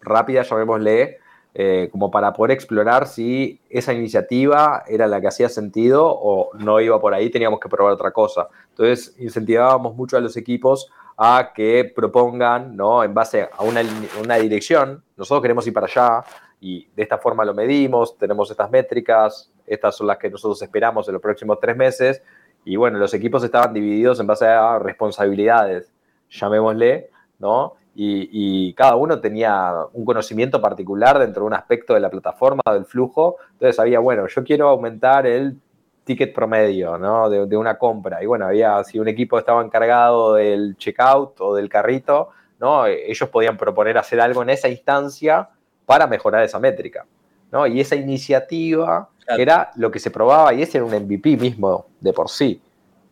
rápida, 0.00 0.42
llamémosle, 0.42 1.18
eh, 1.54 1.88
como 1.92 2.10
para 2.10 2.32
poder 2.32 2.50
explorar 2.50 3.06
si 3.06 3.60
esa 3.70 3.92
iniciativa 3.92 4.82
era 4.88 5.06
la 5.06 5.20
que 5.20 5.28
hacía 5.28 5.48
sentido 5.48 6.06
o 6.06 6.50
no 6.58 6.80
iba 6.80 7.00
por 7.00 7.14
ahí, 7.14 7.30
teníamos 7.30 7.60
que 7.60 7.68
probar 7.68 7.92
otra 7.92 8.10
cosa. 8.10 8.48
Entonces, 8.70 9.14
incentivábamos 9.18 9.94
mucho 9.94 10.16
a 10.16 10.20
los 10.20 10.36
equipos 10.36 10.90
a 11.16 11.52
que 11.54 11.92
propongan, 11.94 12.76
¿no? 12.76 13.04
En 13.04 13.14
base 13.14 13.48
a 13.56 13.62
una, 13.62 13.82
una 14.20 14.36
dirección, 14.36 15.04
nosotros 15.16 15.42
queremos 15.42 15.66
ir 15.66 15.72
para 15.72 15.86
allá 15.86 16.24
y 16.60 16.88
de 16.96 17.02
esta 17.02 17.18
forma 17.18 17.44
lo 17.44 17.54
medimos, 17.54 18.18
tenemos 18.18 18.50
estas 18.50 18.70
métricas, 18.70 19.53
estas 19.66 19.96
son 19.96 20.06
las 20.06 20.18
que 20.18 20.30
nosotros 20.30 20.60
esperamos 20.62 21.08
en 21.08 21.14
los 21.14 21.22
próximos 21.22 21.58
tres 21.60 21.76
meses 21.76 22.22
y 22.64 22.76
bueno, 22.76 22.98
los 22.98 23.12
equipos 23.14 23.44
estaban 23.44 23.72
divididos 23.72 24.20
en 24.20 24.26
base 24.26 24.46
a 24.46 24.78
responsabilidades, 24.78 25.92
llamémosle, 26.30 27.10
¿no? 27.38 27.74
y, 27.94 28.74
cada 28.74 28.96
uno 28.96 29.20
tenía 29.20 29.72
un 29.92 30.04
conocimiento 30.04 30.60
particular 30.60 31.18
dentro 31.18 31.42
de 31.42 31.46
un 31.46 31.54
aspecto 31.54 31.94
de 31.94 32.00
la 32.00 32.10
plataforma, 32.10 32.62
del 32.72 32.84
flujo. 32.84 33.36
Entonces 33.52 33.78
había, 33.78 34.00
bueno, 34.00 34.26
yo 34.26 34.42
quiero 34.44 34.68
aumentar 34.68 35.26
el 35.26 35.58
ticket 36.04 36.34
promedio 36.34 36.98
¿no? 36.98 37.30
de, 37.30 37.56
una 37.56 37.78
compra. 37.78 38.22
Y 38.22 38.26
bueno, 38.26 38.46
había, 38.46 38.82
si 38.84 38.98
un 38.98 39.08
equipo 39.08 39.38
estaba 39.38 39.62
encargado 39.62 40.34
del 40.34 40.76
checkout 40.76 41.40
o 41.40 41.54
del 41.54 41.68
carrito, 41.68 42.30
¿no? 42.58 42.86
ellos 42.86 43.28
podían 43.28 43.56
proponer 43.56 43.96
hacer 43.96 44.20
algo 44.20 44.42
en 44.42 44.50
esa 44.50 44.68
instancia 44.68 45.48
para 45.86 46.06
mejorar 46.06 46.42
esa 46.42 46.58
métrica. 46.58 47.06
Y 47.66 47.80
esa 47.80 47.96
iniciativa 47.96 49.08
era 49.38 49.70
lo 49.76 49.90
que 49.90 49.98
se 49.98 50.10
probaba 50.10 50.52
y 50.52 50.62
ese 50.62 50.78
era 50.78 50.84
un 50.84 50.94
MVP 50.94 51.36
mismo 51.36 51.86
de 52.00 52.12
por 52.12 52.28
sí. 52.28 52.60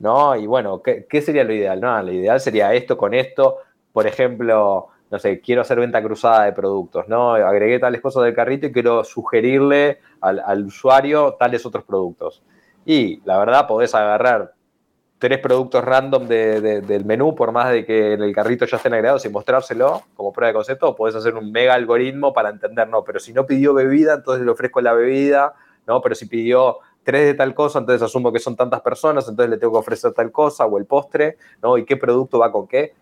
¿no? 0.02 0.34
Y 0.34 0.46
bueno, 0.46 0.82
¿qué, 0.82 1.22
sería 1.22 1.44
lo 1.44 1.54
ideal? 1.54 1.80
No, 1.80 2.02
lo 2.02 2.12
ideal 2.12 2.40
sería 2.40 2.74
esto 2.74 2.98
con 2.98 3.14
esto, 3.14 3.58
por 3.92 4.08
ejemplo, 4.08 4.88
no 5.12 5.18
sé, 5.20 5.40
quiero 5.40 5.62
hacer 5.62 5.78
venta 5.78 6.02
cruzada 6.02 6.44
de 6.44 6.52
productos, 6.52 7.06
¿no? 7.06 7.34
Agregué 7.34 7.78
tales 7.78 8.00
cosas 8.00 8.24
del 8.24 8.34
carrito 8.34 8.66
y 8.66 8.72
quiero 8.72 9.04
sugerirle 9.04 10.00
al, 10.20 10.64
usuario 10.64 11.36
tales 11.38 11.64
otros 11.64 11.84
productos. 11.84 12.42
Y 12.84 13.20
la 13.24 13.38
verdad, 13.38 13.68
podés 13.68 13.94
agarrar 13.94 14.54
tres 15.22 15.38
productos 15.38 15.84
random 15.84 16.26
del 16.26 17.04
menú, 17.04 17.32
por 17.32 17.52
más 17.52 17.70
de 17.70 17.86
que 17.86 18.14
en 18.14 18.22
el 18.22 18.34
carrito 18.34 18.64
ya 18.66 18.76
estén 18.76 18.92
agregados 18.92 19.24
y 19.24 19.28
mostrárselo 19.28 20.02
como 20.16 20.32
prueba 20.32 20.48
de 20.48 20.54
concepto, 20.54 20.96
podés 20.96 21.14
hacer 21.14 21.36
un 21.36 21.52
mega 21.52 21.74
algoritmo 21.74 22.32
para 22.32 22.48
entender, 22.48 22.88
no, 22.88 23.04
pero 23.04 23.20
si 23.20 23.32
no 23.32 23.46
pidió 23.46 23.72
bebida, 23.72 24.14
entonces 24.14 24.44
le 24.44 24.50
ofrezco 24.50 24.80
la 24.80 24.94
bebida, 24.94 25.54
¿no? 25.86 26.00
Pero 26.00 26.16
si 26.16 26.26
pidió 26.26 26.78
tres 27.04 27.24
de 27.24 27.34
tal 27.34 27.54
cosa, 27.54 27.78
entonces 27.78 28.02
asumo 28.02 28.32
que 28.32 28.40
son 28.40 28.56
tantas 28.56 28.80
personas, 28.80 29.28
entonces 29.28 29.48
le 29.48 29.58
tengo 29.58 29.74
que 29.74 29.78
ofrecer 29.78 30.12
tal 30.12 30.32
cosa 30.32 30.66
o 30.66 30.76
el 30.76 30.86
postre, 30.86 31.36
¿no? 31.62 31.78
Y 31.78 31.84
qué 31.84 31.96
producto 31.96 32.40
va 32.40 32.50
con 32.50 32.66
qué. 32.66 32.92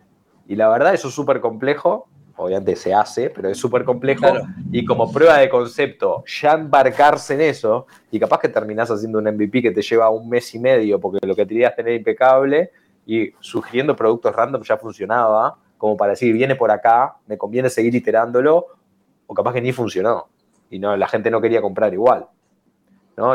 Y 0.46 0.56
la 0.56 0.68
verdad, 0.68 0.92
eso 0.92 1.08
es 1.08 1.14
súper 1.14 1.40
complejo, 1.40 2.06
obviamente 2.41 2.74
se 2.76 2.93
hace, 2.95 3.30
pero 3.30 3.49
es 3.49 3.59
súper 3.59 3.84
complejo. 3.84 4.26
Y 4.72 4.84
como 4.84 5.12
prueba 5.12 5.38
de 5.38 5.49
concepto, 5.49 6.24
ya 6.26 6.53
embarcarse 6.53 7.34
en 7.34 7.43
eso, 7.43 7.86
y 8.11 8.18
capaz 8.18 8.41
que 8.41 8.49
terminás 8.49 8.91
haciendo 8.91 9.18
un 9.18 9.24
MVP 9.24 9.62
que 9.62 9.70
te 9.70 9.82
lleva 9.82 10.11
un 10.11 10.28
mes 10.28 10.55
y 10.55 10.59
medio, 10.59 10.99
porque 10.99 11.26
lo 11.26 11.36
que 11.36 11.47
querías 11.47 11.76
tener 11.76 11.95
impecable, 11.95 12.70
y 13.07 13.30
sugiriendo 13.41 13.95
productos 13.95 14.34
random 14.34 14.62
ya 14.62 14.76
funcionaba, 14.76 15.57
como 15.78 15.97
para 15.97 16.11
decir, 16.11 16.32
viene 16.32 16.57
por 16.57 16.70
acá, 16.70 17.16
me 17.26 17.38
conviene 17.38 17.70
seguir 17.70 17.95
iterándolo, 17.95 18.66
o 19.26 19.34
capaz 19.34 19.53
que 19.53 19.61
ni 19.61 19.72
funcionó, 19.72 20.28
y 20.70 20.78
no, 20.78 20.97
la 20.97 21.09
gente 21.09 21.30
no 21.30 21.41
quería 21.41 21.61
comprar 21.61 21.93
igual. 21.93 22.26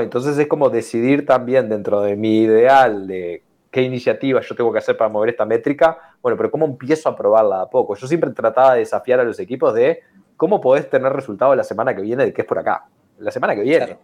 Entonces 0.02 0.36
es 0.38 0.48
como 0.48 0.70
decidir 0.70 1.28
también 1.28 1.70
dentro 1.70 2.02
de 2.02 2.16
mi 2.16 2.40
ideal 2.40 3.06
de 3.06 3.44
qué 3.76 3.82
iniciativa 3.82 4.40
yo 4.40 4.56
tengo 4.56 4.72
que 4.72 4.78
hacer 4.78 4.96
para 4.96 5.10
mover 5.10 5.32
esta 5.32 5.44
métrica, 5.44 5.98
bueno, 6.22 6.38
pero 6.38 6.50
cómo 6.50 6.66
empiezo 6.66 7.10
a 7.10 7.16
probarla 7.18 7.64
a 7.64 7.70
poco. 7.70 7.94
Yo 7.96 8.08
siempre 8.08 8.32
trataba 8.32 8.76
de 8.76 8.80
desafiar 8.80 9.20
a 9.20 9.26
los 9.26 9.38
equipos 9.38 9.74
de 9.74 10.02
cómo 10.38 10.62
podés 10.62 10.90
tener 10.90 11.12
resultados 11.12 11.58
la 11.58 11.64
semana 11.66 11.94
que 11.94 12.02
viene 12.02 12.24
de 12.24 12.32
qué 12.32 12.44
es 12.44 12.48
por 12.48 12.58
acá, 12.58 12.86
la 13.20 13.32
semana 13.32 13.54
que 13.54 13.64
viene, 13.64 13.98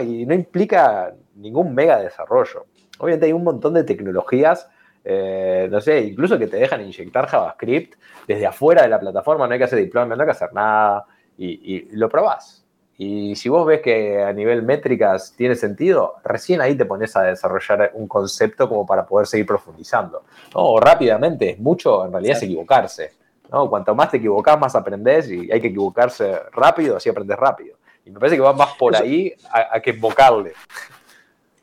Y 0.00 0.26
no 0.26 0.32
implica 0.32 1.12
ningún 1.34 1.74
mega 1.74 1.98
desarrollo. 1.98 2.66
Obviamente 3.00 3.26
hay 3.26 3.32
un 3.32 3.42
montón 3.42 3.74
de 3.74 3.82
tecnologías, 3.82 4.70
eh, 5.02 5.66
no 5.68 5.80
sé, 5.80 6.02
incluso 6.02 6.38
que 6.38 6.46
te 6.46 6.58
dejan 6.58 6.80
inyectar 6.80 7.26
JavaScript 7.26 7.94
desde 8.28 8.46
afuera 8.46 8.82
de 8.82 8.90
la 8.90 9.00
plataforma, 9.00 9.48
no 9.48 9.52
hay 9.52 9.58
que 9.58 9.64
hacer 9.64 9.80
deployment, 9.80 10.18
no 10.18 10.22
hay 10.22 10.28
que 10.28 10.36
hacer 10.36 10.52
nada, 10.52 11.04
y, 11.36 11.74
y 11.74 11.96
lo 11.96 12.08
probás. 12.08 12.59
Y 13.02 13.34
si 13.34 13.48
vos 13.48 13.66
ves 13.66 13.80
que 13.80 14.22
a 14.22 14.30
nivel 14.30 14.62
métricas 14.62 15.32
tiene 15.34 15.54
sentido, 15.54 16.16
recién 16.22 16.60
ahí 16.60 16.74
te 16.74 16.84
pones 16.84 17.16
a 17.16 17.22
desarrollar 17.22 17.92
un 17.94 18.06
concepto 18.06 18.68
como 18.68 18.84
para 18.84 19.06
poder 19.06 19.26
seguir 19.26 19.46
profundizando. 19.46 20.24
O 20.52 20.78
rápidamente, 20.78 21.52
es 21.52 21.58
mucho, 21.58 22.04
en 22.04 22.12
realidad 22.12 22.36
es 22.36 22.42
equivocarse. 22.42 23.12
¿no? 23.50 23.70
Cuanto 23.70 23.94
más 23.94 24.10
te 24.10 24.18
equivocas, 24.18 24.60
más 24.60 24.74
aprendes 24.74 25.30
y 25.30 25.50
hay 25.50 25.62
que 25.62 25.68
equivocarse 25.68 26.40
rápido, 26.52 26.98
así 26.98 27.08
aprendes 27.08 27.38
rápido. 27.38 27.78
Y 28.04 28.10
me 28.10 28.20
parece 28.20 28.36
que 28.36 28.42
va 28.42 28.52
más 28.52 28.74
por 28.78 28.94
ahí 28.94 29.32
a, 29.50 29.80
que 29.80 29.92
invocarle. 29.92 30.52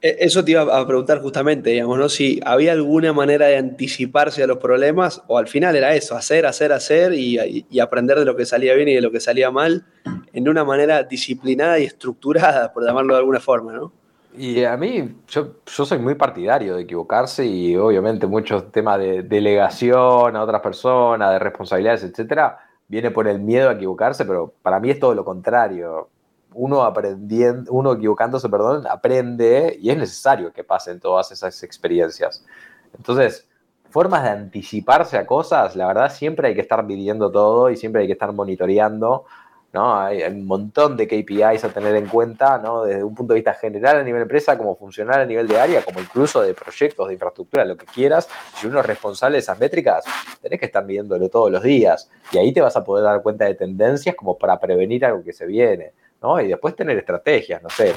E, 0.01 0.17
eso 0.21 0.43
te 0.43 0.53
iba 0.53 0.61
a 0.63 0.87
preguntar 0.87 1.21
justamente, 1.21 1.69
digamos, 1.69 1.99
¿no? 1.99 2.09
Si 2.09 2.39
había 2.43 2.71
alguna 2.71 3.13
manera 3.13 3.45
de 3.45 3.57
anticiparse 3.57 4.41
a 4.41 4.47
los 4.47 4.57
problemas 4.57 5.21
o 5.27 5.37
al 5.37 5.47
final 5.47 5.75
era 5.75 5.93
eso, 5.93 6.15
hacer, 6.15 6.47
hacer, 6.47 6.73
hacer 6.73 7.13
y, 7.13 7.79
aprender 7.79 8.17
de 8.17 8.25
lo 8.25 8.35
que 8.35 8.47
salía 8.47 8.73
bien 8.73 8.87
y 8.87 8.95
de 8.95 9.01
lo 9.01 9.11
que 9.11 9.19
salía 9.19 9.51
mal 9.51 9.85
en 10.37 10.47
una 10.47 10.63
manera 10.63 11.01
disciplinada 11.01 11.79
y 11.79 11.85
estructurada, 11.85 12.71
por 12.71 12.85
llamarlo 12.85 13.15
de 13.15 13.19
alguna 13.19 13.39
forma, 13.39 13.73
¿no? 13.73 13.91
Y 14.37 14.63
a 14.63 14.77
mí, 14.77 15.15
yo, 15.27 15.55
soy 15.65 15.97
muy 15.97 16.13
partidario 16.13 16.75
de 16.75 16.83
equivocarse 16.83 17.43
y 17.43 17.75
obviamente 17.75 18.27
muchos 18.27 18.71
temas 18.71 18.99
de 18.99 19.23
delegación 19.23 20.35
a 20.35 20.43
otras 20.43 20.61
personas, 20.61 21.31
de 21.31 21.39
responsabilidades, 21.39 22.03
etcétera, 22.03 22.59
viene 22.87 23.09
por 23.09 23.27
el 23.27 23.39
miedo 23.39 23.69
a 23.69 23.73
equivocarse, 23.73 24.25
pero 24.25 24.53
para 24.61 24.79
mí 24.79 24.91
es 24.91 24.99
todo 24.99 25.15
lo 25.15 25.25
contrario 25.25 26.09
uno 26.53 26.83
aprendiendo, 26.83 27.71
uno 27.71 27.93
equivocándose, 27.93 28.47
perdón, 28.47 28.85
aprende 28.87 29.77
y 29.79 29.89
es 29.89 29.97
necesario 29.97 30.53
que 30.53 30.63
pasen 30.63 30.99
todas 30.99 31.31
esas 31.31 31.61
experiencias. 31.63 32.43
Entonces, 32.95 33.47
formas 33.89 34.23
de 34.23 34.29
anticiparse 34.29 35.17
a 35.17 35.25
cosas, 35.25 35.75
la 35.75 35.87
verdad 35.87 36.11
siempre 36.11 36.49
hay 36.49 36.55
que 36.55 36.61
estar 36.61 36.83
midiendo 36.83 37.31
todo 37.31 37.69
y 37.69 37.77
siempre 37.77 38.01
hay 38.01 38.07
que 38.07 38.13
estar 38.13 38.33
monitoreando, 38.33 39.25
¿no? 39.73 39.99
Hay 39.99 40.23
un 40.23 40.45
montón 40.45 40.97
de 40.97 41.07
KPIs 41.07 41.63
a 41.63 41.69
tener 41.69 41.95
en 41.95 42.07
cuenta, 42.07 42.57
¿no? 42.57 42.83
Desde 42.83 43.03
un 43.03 43.13
punto 43.13 43.33
de 43.33 43.39
vista 43.39 43.53
general 43.53 43.97
a 43.97 44.03
nivel 44.03 44.23
empresa, 44.23 44.57
como 44.57 44.75
funcional 44.75 45.21
a 45.21 45.25
nivel 45.25 45.47
de 45.47 45.59
área, 45.59 45.83
como 45.83 45.99
incluso 45.99 46.41
de 46.41 46.53
proyectos, 46.53 47.07
de 47.07 47.13
infraestructura, 47.13 47.65
lo 47.65 47.77
que 47.77 47.85
quieras. 47.85 48.29
Si 48.55 48.67
uno 48.67 48.79
es 48.79 48.85
responsable 48.85 49.35
de 49.35 49.39
esas 49.39 49.59
métricas, 49.59 50.05
tenés 50.41 50.59
que 50.59 50.65
estar 50.65 50.85
midiéndolo 50.85 51.29
todos 51.29 51.51
los 51.51 51.63
días 51.63 52.09
y 52.31 52.37
ahí 52.37 52.53
te 52.53 52.61
vas 52.61 52.75
a 52.75 52.83
poder 52.83 53.03
dar 53.03 53.21
cuenta 53.21 53.45
de 53.45 53.55
tendencias 53.55 54.15
como 54.15 54.37
para 54.37 54.59
prevenir 54.59 55.05
algo 55.05 55.23
que 55.23 55.33
se 55.33 55.45
viene. 55.45 55.93
¿no? 56.21 56.39
Y 56.41 56.47
después 56.47 56.75
tener 56.75 56.97
estrategias, 56.97 57.61
no 57.61 57.69
sé, 57.69 57.95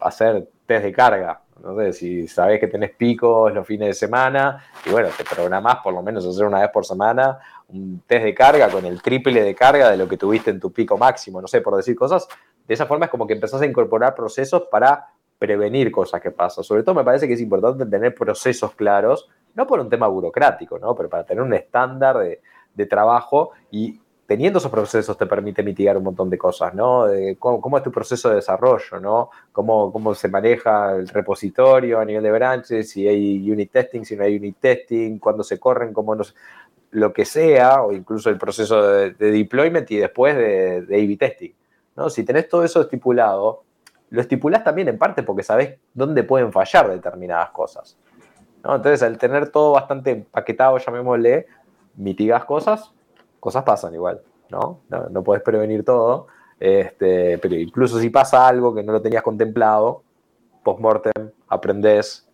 hacer 0.00 0.48
test 0.66 0.84
de 0.84 0.92
carga, 0.92 1.40
no 1.62 1.76
sé, 1.76 1.92
si 1.92 2.28
sabes 2.28 2.60
que 2.60 2.66
tenés 2.66 2.90
picos 2.90 3.52
los 3.52 3.66
fines 3.66 3.88
de 3.88 3.94
semana, 3.94 4.64
y 4.84 4.90
bueno, 4.90 5.08
te 5.16 5.24
programás 5.24 5.76
por 5.76 5.94
lo 5.94 6.02
menos 6.02 6.26
hacer 6.26 6.44
una 6.44 6.60
vez 6.60 6.70
por 6.70 6.84
semana 6.84 7.38
un 7.68 8.02
test 8.06 8.24
de 8.24 8.34
carga 8.34 8.68
con 8.68 8.84
el 8.84 9.02
triple 9.02 9.42
de 9.42 9.54
carga 9.54 9.90
de 9.90 9.96
lo 9.96 10.08
que 10.08 10.16
tuviste 10.16 10.50
en 10.50 10.60
tu 10.60 10.72
pico 10.72 10.96
máximo, 10.96 11.40
no 11.40 11.48
sé, 11.48 11.60
por 11.60 11.76
decir 11.76 11.96
cosas. 11.96 12.28
De 12.66 12.74
esa 12.74 12.86
forma 12.86 13.06
es 13.06 13.10
como 13.10 13.26
que 13.26 13.34
empezás 13.34 13.60
a 13.60 13.66
incorporar 13.66 14.14
procesos 14.14 14.64
para 14.70 15.08
prevenir 15.38 15.90
cosas 15.90 16.20
que 16.20 16.30
pasan. 16.30 16.64
Sobre 16.64 16.82
todo 16.82 16.94
me 16.94 17.04
parece 17.04 17.26
que 17.26 17.34
es 17.34 17.40
importante 17.40 17.86
tener 17.86 18.14
procesos 18.14 18.72
claros, 18.74 19.28
no 19.54 19.66
por 19.66 19.80
un 19.80 19.88
tema 19.88 20.06
burocrático, 20.08 20.78
¿no? 20.78 20.94
Pero 20.94 21.08
para 21.08 21.24
tener 21.24 21.42
un 21.42 21.54
estándar 21.54 22.18
de, 22.18 22.40
de 22.74 22.86
trabajo 22.86 23.50
y 23.70 24.00
teniendo 24.26 24.58
esos 24.58 24.70
procesos 24.70 25.16
te 25.16 25.26
permite 25.26 25.62
mitigar 25.62 25.96
un 25.96 26.04
montón 26.04 26.28
de 26.28 26.36
cosas, 26.36 26.74
¿no? 26.74 27.06
De 27.06 27.36
cómo, 27.38 27.76
es 27.76 27.84
tu 27.84 27.92
proceso 27.92 28.28
de 28.28 28.36
desarrollo, 28.36 29.00
¿no? 29.00 29.30
Cómo, 29.52 29.92
cómo 29.92 30.14
se 30.14 30.28
maneja 30.28 30.92
el 30.96 31.08
repositorio 31.08 32.00
a 32.00 32.04
nivel 32.04 32.24
de 32.24 32.32
branches, 32.32 32.90
si 32.90 33.06
hay 33.06 33.50
unit 33.50 33.70
testing, 33.70 34.04
si 34.04 34.16
no 34.16 34.24
hay 34.24 34.36
unit 34.36 34.56
testing, 34.58 35.18
cuándo 35.18 35.44
se 35.44 35.58
corren, 35.58 35.92
cómo 35.92 36.14
nos, 36.14 36.34
lo 36.90 37.12
que 37.12 37.24
sea, 37.24 37.82
o 37.82 37.92
incluso 37.92 38.30
el 38.30 38.38
proceso 38.38 38.82
de, 38.82 39.12
deployment 39.12 39.90
y 39.90 39.96
después 39.96 40.36
de, 40.36 40.82
de 40.82 40.96
A-B 40.96 41.16
testing, 41.16 41.52
¿no? 41.96 42.10
Si 42.10 42.24
tenés 42.24 42.48
todo 42.48 42.64
eso 42.64 42.80
estipulado, 42.80 43.64
lo 44.10 44.20
estipulás 44.20 44.62
también 44.64 44.88
en 44.88 44.98
parte 44.98 45.22
porque 45.22 45.42
sabés 45.42 45.78
dónde 45.92 46.22
pueden 46.22 46.52
fallar 46.52 46.88
determinadas 46.90 47.50
cosas, 47.50 47.96
¿no? 48.62 48.76
Entonces, 48.76 49.02
al 49.02 49.18
tener 49.18 49.50
todo 49.50 49.72
bastante 49.72 50.10
empaquetado, 50.10 50.78
llamémosle, 50.78 51.46
mitigas 51.96 52.44
cosas, 52.44 52.92
cosas 53.40 53.64
pasan 53.64 53.94
igual, 53.94 54.20
¿no? 54.50 54.80
No, 54.88 55.22
puedes 55.22 55.42
prevenir 55.42 55.84
todo, 55.84 56.28
este, 56.60 57.38
pero 57.38 57.54
incluso 57.56 57.98
si 57.98 58.10
pasa 58.10 58.46
algo 58.46 58.74
que 58.74 58.82
no 58.82 58.92
lo 58.92 59.02
tenías 59.02 59.22
contemplado, 59.22 60.02
post-mortem, 60.62 61.30
aprendes 61.48 62.28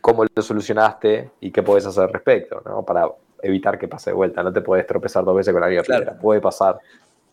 cómo 0.00 0.24
lo 0.24 0.42
solucionaste 0.42 1.30
y 1.40 1.50
qué 1.50 1.62
puedes 1.62 1.86
hacer 1.86 2.04
al 2.04 2.12
respecto, 2.12 2.62
¿no? 2.64 2.82
Para 2.82 3.08
evitar 3.42 3.78
que 3.78 3.88
pase 3.88 4.10
de 4.10 4.14
vuelta. 4.14 4.42
No 4.42 4.52
te 4.52 4.60
puedes 4.60 4.86
tropezar 4.86 5.24
dos 5.24 5.36
veces 5.36 5.52
con 5.52 5.60
la 5.60 5.68
misma 5.68 5.82
claro. 5.82 6.14
Puede 6.20 6.40
pasar. 6.40 6.78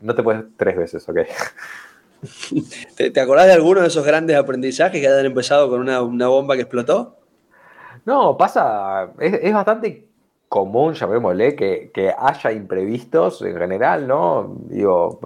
No 0.01 0.13
te 0.13 0.23
puedes 0.23 0.43
tres 0.57 0.75
veces, 0.75 1.07
¿ok? 1.07 1.19
¿Te, 3.13 3.19
acordás 3.19 3.47
de 3.47 3.53
alguno 3.53 3.81
de 3.81 3.87
esos 3.87 4.05
grandes 4.05 4.35
aprendizajes 4.35 4.99
que 4.99 5.07
hayan 5.07 5.25
empezado 5.25 5.69
con 5.69 5.81
una, 5.81 6.27
bomba 6.27 6.55
que 6.55 6.61
explotó? 6.61 7.17
No, 8.05 8.37
pasa, 8.37 9.11
es, 9.19 9.33
es 9.41 9.53
bastante 9.53 10.07
común, 10.47 10.93
llamémosle, 10.93 11.55
que, 11.55 11.91
que 11.93 12.13
haya 12.17 12.51
imprevistos 12.51 13.41
en 13.41 13.57
general, 13.57 14.07
¿no? 14.07 14.55
Digo, 14.69 15.19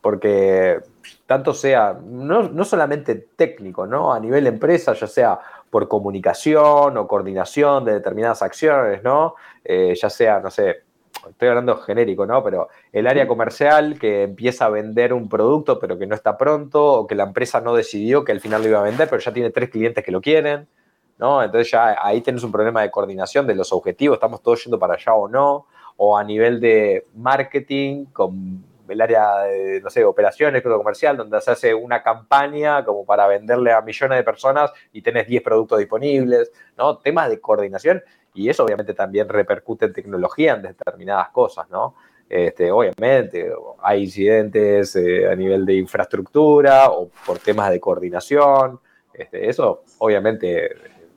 porque 0.00 0.80
tanto 1.26 1.54
sea, 1.54 1.98
no, 2.04 2.64
solamente 2.64 3.14
técnico, 3.36 3.86
¿no? 3.86 4.12
A 4.12 4.20
nivel 4.20 4.46
empresa, 4.46 4.92
ya 4.94 5.06
sea 5.06 5.38
por 5.70 5.88
comunicación 5.88 6.96
o 6.96 7.08
coordinación 7.08 7.84
de 7.84 7.94
determinadas 7.94 8.42
acciones, 8.42 9.02
¿no? 9.02 9.36
Eh, 9.64 9.94
ya 10.00 10.10
sea, 10.10 10.40
no 10.40 10.50
sé, 10.50 10.82
estoy 11.28 11.48
hablando 11.48 11.76
genérico, 11.76 12.26
¿no? 12.26 12.42
Pero 12.42 12.68
el 12.92 13.06
área 13.06 13.26
comercial 13.26 13.98
que 13.98 14.24
empieza 14.24 14.66
a 14.66 14.70
vender 14.70 15.12
un 15.12 15.28
producto 15.28 15.78
pero 15.78 15.98
que 15.98 16.06
no 16.06 16.14
está 16.14 16.36
pronto, 16.36 16.84
o 16.84 17.06
que 17.06 17.14
la 17.14 17.24
empresa 17.24 17.60
no 17.60 17.74
decidió 17.74 18.24
que 18.24 18.32
al 18.32 18.40
final 18.40 18.62
lo 18.62 18.68
iba 18.68 18.80
a 18.80 18.84
vender, 18.84 19.08
pero 19.08 19.20
ya 19.20 19.32
tiene 19.32 19.50
tres 19.50 19.70
clientes 19.70 20.04
que 20.04 20.10
lo 20.12 20.20
quieren, 20.20 20.66
¿no? 21.18 21.42
Entonces 21.42 21.70
ya 21.70 21.96
ahí 22.02 22.20
tienes 22.20 22.42
un 22.42 22.52
problema 22.52 22.82
de 22.82 22.90
coordinación 22.90 23.46
de 23.46 23.54
los 23.54 23.72
objetivos, 23.72 24.16
estamos 24.16 24.42
todos 24.42 24.64
yendo 24.64 24.78
para 24.78 24.94
allá 24.94 25.14
o 25.14 25.28
no, 25.28 25.66
o 25.96 26.16
a 26.16 26.24
nivel 26.24 26.60
de 26.60 27.06
marketing 27.14 28.06
con 28.06 28.64
el 28.90 29.00
área 29.00 29.42
de, 29.42 29.80
no 29.80 29.90
sé, 29.90 30.04
operaciones, 30.04 30.62
comercial, 30.62 31.16
donde 31.16 31.40
se 31.40 31.50
hace 31.50 31.74
una 31.74 32.02
campaña 32.02 32.84
como 32.84 33.04
para 33.04 33.26
venderle 33.26 33.72
a 33.72 33.80
millones 33.80 34.18
de 34.18 34.24
personas 34.24 34.72
y 34.92 35.02
tenés 35.02 35.26
10 35.26 35.42
productos 35.42 35.78
disponibles, 35.78 36.52
¿no? 36.76 36.98
Temas 36.98 37.28
de 37.28 37.40
coordinación 37.40 38.02
y 38.34 38.48
eso 38.48 38.64
obviamente 38.64 38.94
también 38.94 39.28
repercute 39.28 39.86
en 39.86 39.92
tecnología 39.92 40.54
en 40.54 40.62
determinadas 40.62 41.30
cosas, 41.30 41.68
¿no? 41.70 41.96
Este, 42.28 42.70
obviamente 42.70 43.52
hay 43.82 44.04
incidentes 44.04 44.94
eh, 44.94 45.28
a 45.28 45.34
nivel 45.34 45.66
de 45.66 45.74
infraestructura 45.74 46.90
o 46.90 47.08
por 47.26 47.40
temas 47.40 47.70
de 47.70 47.80
coordinación, 47.80 48.78
este, 49.12 49.48
eso 49.48 49.82
obviamente 49.98 50.70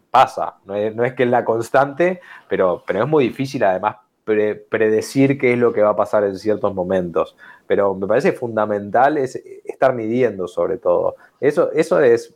pasa, 0.10 0.58
no 0.66 0.76
es, 0.76 1.14
que 1.14 1.24
es 1.24 1.30
la 1.30 1.46
constante, 1.46 2.20
pero, 2.48 2.84
pero 2.86 3.04
es 3.04 3.08
muy 3.08 3.26
difícil 3.26 3.64
además 3.64 3.98
predecir 4.24 5.38
qué 5.38 5.54
es 5.54 5.60
lo 5.60 5.74
que 5.74 5.82
va 5.82 5.90
a 5.90 5.96
pasar 5.96 6.24
en 6.24 6.38
ciertos 6.38 6.74
momentos. 6.74 7.36
Pero 7.68 7.96
me 7.96 8.08
parece 8.08 8.34
fundamental 8.34 9.18
es 9.18 9.36
estar 9.64 9.94
midiendo 9.94 10.48
sobre 10.48 10.78
todo. 10.78 11.16
Eso, 11.40 11.72
eso 11.72 12.00
es 12.02 12.36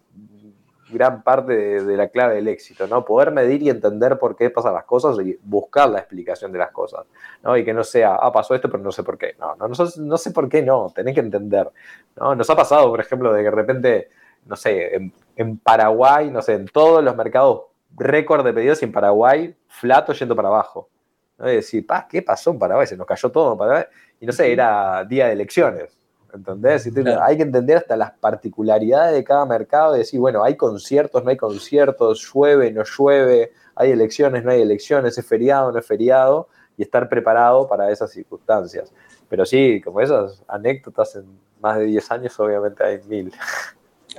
gran 0.89 1.23
parte 1.23 1.83
de, 1.83 1.97
la 1.97 2.07
clave 2.07 2.35
del 2.35 2.47
éxito, 2.47 2.87
¿no? 2.87 3.03
Poder 3.03 3.31
medir 3.31 3.61
y 3.61 3.69
entender 3.69 4.17
por 4.17 4.35
qué 4.35 4.49
pasan 4.49 4.73
las 4.73 4.85
cosas 4.85 5.17
y 5.19 5.37
buscar 5.43 5.89
la 5.89 5.99
explicación 5.99 6.51
de 6.51 6.59
las 6.59 6.71
cosas, 6.71 7.05
¿no? 7.43 7.57
Y 7.57 7.65
que 7.65 7.73
no 7.73 7.83
sea, 7.83 8.15
ah, 8.15 8.31
pasó 8.31 8.55
esto, 8.55 8.69
pero 8.69 8.83
no 8.83 8.91
sé 8.91 9.03
por 9.03 9.17
qué. 9.17 9.35
No, 9.39 9.55
no, 9.55 9.67
no, 9.67 10.17
sé 10.17 10.31
por 10.31 10.49
qué 10.49 10.61
no, 10.61 10.91
tenés 10.95 11.13
que 11.13 11.19
entender, 11.19 11.69
¿no? 12.15 12.35
Nos 12.35 12.49
ha 12.49 12.55
pasado, 12.55 12.89
por 12.89 12.99
ejemplo, 12.99 13.33
de 13.33 13.39
que 13.39 13.49
de 13.49 13.51
repente, 13.51 14.09
no 14.45 14.55
sé, 14.55 15.11
en, 15.35 15.57
Paraguay, 15.59 16.31
no 16.31 16.41
sé, 16.41 16.53
en 16.53 16.67
todos 16.67 17.03
los 17.03 17.15
mercados 17.15 17.63
récord 17.95 18.45
de 18.45 18.53
pedidos 18.53 18.81
en 18.83 18.91
Paraguay, 18.91 19.55
flato 19.67 20.13
yendo 20.13 20.35
para 20.35 20.49
abajo. 20.49 20.89
¿no? 21.37 21.51
Y 21.51 21.55
decir, 21.55 21.85
¿qué 22.09 22.21
pasó 22.21 22.51
en 22.51 22.59
Paraguay? 22.59 22.87
Se 22.87 22.97
nos 22.97 23.07
cayó 23.07 23.29
todo 23.29 23.53
en 23.53 23.57
Paraguay. 23.57 23.83
Y 24.19 24.25
no 24.25 24.31
sé, 24.31 24.51
era 24.51 25.03
día 25.05 25.27
de 25.27 25.33
elecciones. 25.33 25.97
¿entendés? 26.33 26.89
Hay 27.21 27.37
que 27.37 27.43
entender 27.43 27.77
hasta 27.77 27.95
las 27.95 28.11
particularidades 28.11 29.15
de 29.15 29.23
cada 29.23 29.45
mercado 29.45 29.95
y 29.95 29.99
decir, 29.99 30.19
bueno, 30.19 30.43
hay 30.43 30.55
conciertos, 30.55 31.23
no 31.23 31.29
hay 31.29 31.37
conciertos, 31.37 32.31
llueve, 32.33 32.71
no 32.71 32.83
llueve, 32.83 33.51
hay 33.75 33.91
elecciones, 33.91 34.43
no 34.43 34.51
hay 34.51 34.61
elecciones, 34.61 35.17
es 35.17 35.25
feriado, 35.25 35.71
no 35.71 35.79
es 35.79 35.85
feriado, 35.85 36.47
y 36.77 36.83
estar 36.83 37.09
preparado 37.09 37.67
para 37.67 37.91
esas 37.91 38.11
circunstancias. 38.11 38.91
Pero 39.29 39.45
sí, 39.45 39.81
como 39.81 40.01
esas 40.01 40.43
anécdotas 40.47 41.15
en 41.15 41.25
más 41.61 41.77
de 41.77 41.85
10 41.85 42.11
años, 42.11 42.39
obviamente 42.39 42.83
hay 42.83 42.99
mil. 43.07 43.31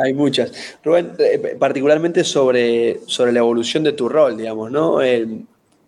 Hay 0.00 0.14
muchas. 0.14 0.78
Rubén, 0.84 1.14
eh, 1.18 1.56
particularmente 1.58 2.22
sobre, 2.22 3.00
sobre 3.06 3.32
la 3.32 3.40
evolución 3.40 3.82
de 3.82 3.90
tu 3.90 4.08
rol, 4.08 4.36
digamos, 4.36 4.70
¿no? 4.70 4.98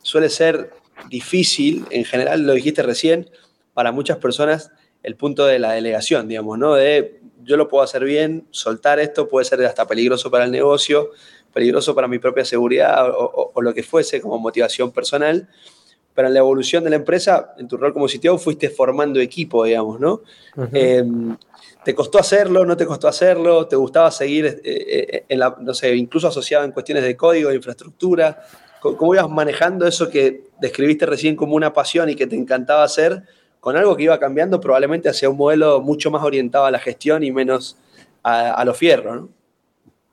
suele 0.02 0.28
ser 0.28 0.72
difícil, 1.08 1.86
en 1.90 2.04
general, 2.04 2.44
lo 2.44 2.54
dijiste 2.54 2.82
recién, 2.82 3.30
para 3.74 3.92
muchas 3.92 4.18
personas 4.18 4.72
el 5.02 5.16
punto 5.16 5.46
de 5.46 5.58
la 5.58 5.72
delegación, 5.72 6.28
digamos, 6.28 6.58
¿no? 6.58 6.74
De 6.74 7.20
yo 7.42 7.56
lo 7.56 7.68
puedo 7.68 7.82
hacer 7.82 8.04
bien, 8.04 8.46
soltar 8.50 9.00
esto 9.00 9.28
puede 9.28 9.44
ser 9.44 9.64
hasta 9.64 9.86
peligroso 9.86 10.30
para 10.30 10.44
el 10.44 10.50
negocio, 10.50 11.10
peligroso 11.52 11.94
para 11.94 12.08
mi 12.08 12.18
propia 12.18 12.44
seguridad 12.44 13.10
o, 13.10 13.60
lo 13.60 13.74
que 13.74 13.82
fuese 13.82 14.20
como 14.20 14.38
motivación 14.38 14.92
personal. 14.92 15.48
Pero 16.14 16.28
en 16.28 16.34
la 16.34 16.40
evolución 16.40 16.84
de 16.84 16.90
la 16.90 16.96
empresa, 16.96 17.54
en 17.56 17.68
tu 17.68 17.76
rol 17.76 17.92
como 17.92 18.06
CTO, 18.06 18.36
fuiste 18.36 18.68
formando 18.68 19.20
equipo, 19.20 19.64
digamos, 19.64 20.00
¿no? 20.00 20.22
Em, 20.72 21.36
¿Te 21.84 21.94
costó 21.94 22.18
hacerlo? 22.18 22.66
¿No 22.66 22.76
te 22.76 22.84
costó 22.84 23.08
hacerlo? 23.08 23.66
¿Te 23.66 23.76
gustaba 23.76 24.10
seguir, 24.10 24.44
eh, 24.44 24.60
eh, 24.64 25.24
en 25.28 25.38
la, 25.38 25.56
no 25.60 25.72
sé, 25.72 25.94
incluso 25.94 26.28
asociado 26.28 26.64
en 26.64 26.72
cuestiones 26.72 27.04
de 27.04 27.16
código, 27.16 27.48
de 27.48 27.56
infraestructura? 27.56 28.42
¿Cómo 28.80 29.14
ibas 29.14 29.30
manejando 29.30 29.86
eso 29.86 30.10
que 30.10 30.48
describiste 30.60 31.06
recién 31.06 31.36
como 31.36 31.54
una 31.54 31.72
pasión 31.72 32.08
y 32.10 32.16
que 32.16 32.26
te 32.26 32.36
encantaba 32.36 32.82
hacer? 32.82 33.22
Con 33.60 33.76
algo 33.76 33.96
que 33.96 34.04
iba 34.04 34.18
cambiando 34.18 34.60
probablemente 34.60 35.08
hacia 35.08 35.28
un 35.28 35.36
modelo 35.36 35.80
mucho 35.80 36.10
más 36.10 36.24
orientado 36.24 36.64
a 36.64 36.70
la 36.70 36.78
gestión 36.78 37.22
y 37.22 37.30
menos 37.30 37.76
a, 38.22 38.52
a 38.52 38.64
los 38.64 38.76
fierros, 38.76 39.16
¿no? 39.16 39.28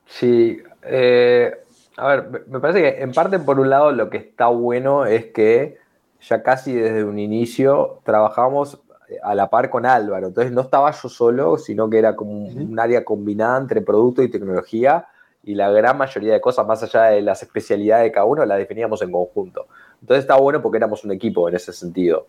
Sí, 0.06 0.58
eh, 0.82 1.54
a 1.96 2.08
ver, 2.08 2.44
me 2.46 2.60
parece 2.60 2.80
que 2.80 3.02
en 3.02 3.12
parte 3.12 3.38
por 3.38 3.58
un 3.60 3.70
lado 3.70 3.92
lo 3.92 4.08
que 4.08 4.18
está 4.18 4.46
bueno 4.46 5.04
es 5.04 5.26
que 5.26 5.78
ya 6.20 6.42
casi 6.42 6.72
desde 6.74 7.04
un 7.04 7.18
inicio 7.18 8.00
trabajamos 8.04 8.80
a 9.22 9.34
la 9.34 9.48
par 9.48 9.70
con 9.70 9.86
Álvaro, 9.86 10.28
entonces 10.28 10.52
no 10.52 10.62
estaba 10.62 10.90
yo 10.90 11.08
solo, 11.08 11.56
sino 11.56 11.88
que 11.88 11.98
era 11.98 12.14
como 12.14 12.46
un 12.46 12.78
área 12.78 13.04
combinada 13.04 13.58
entre 13.58 13.80
producto 13.80 14.22
y 14.22 14.30
tecnología 14.30 15.06
y 15.42 15.54
la 15.54 15.70
gran 15.70 15.96
mayoría 15.96 16.34
de 16.34 16.40
cosas, 16.40 16.66
más 16.66 16.82
allá 16.82 17.04
de 17.04 17.22
las 17.22 17.42
especialidades 17.42 18.04
de 18.04 18.12
cada 18.12 18.26
uno, 18.26 18.44
las 18.44 18.58
definíamos 18.58 19.00
en 19.02 19.10
conjunto. 19.10 19.66
Entonces 20.00 20.24
está 20.24 20.36
bueno 20.36 20.60
porque 20.60 20.76
éramos 20.76 21.04
un 21.04 21.12
equipo 21.12 21.48
en 21.48 21.54
ese 21.54 21.72
sentido. 21.72 22.26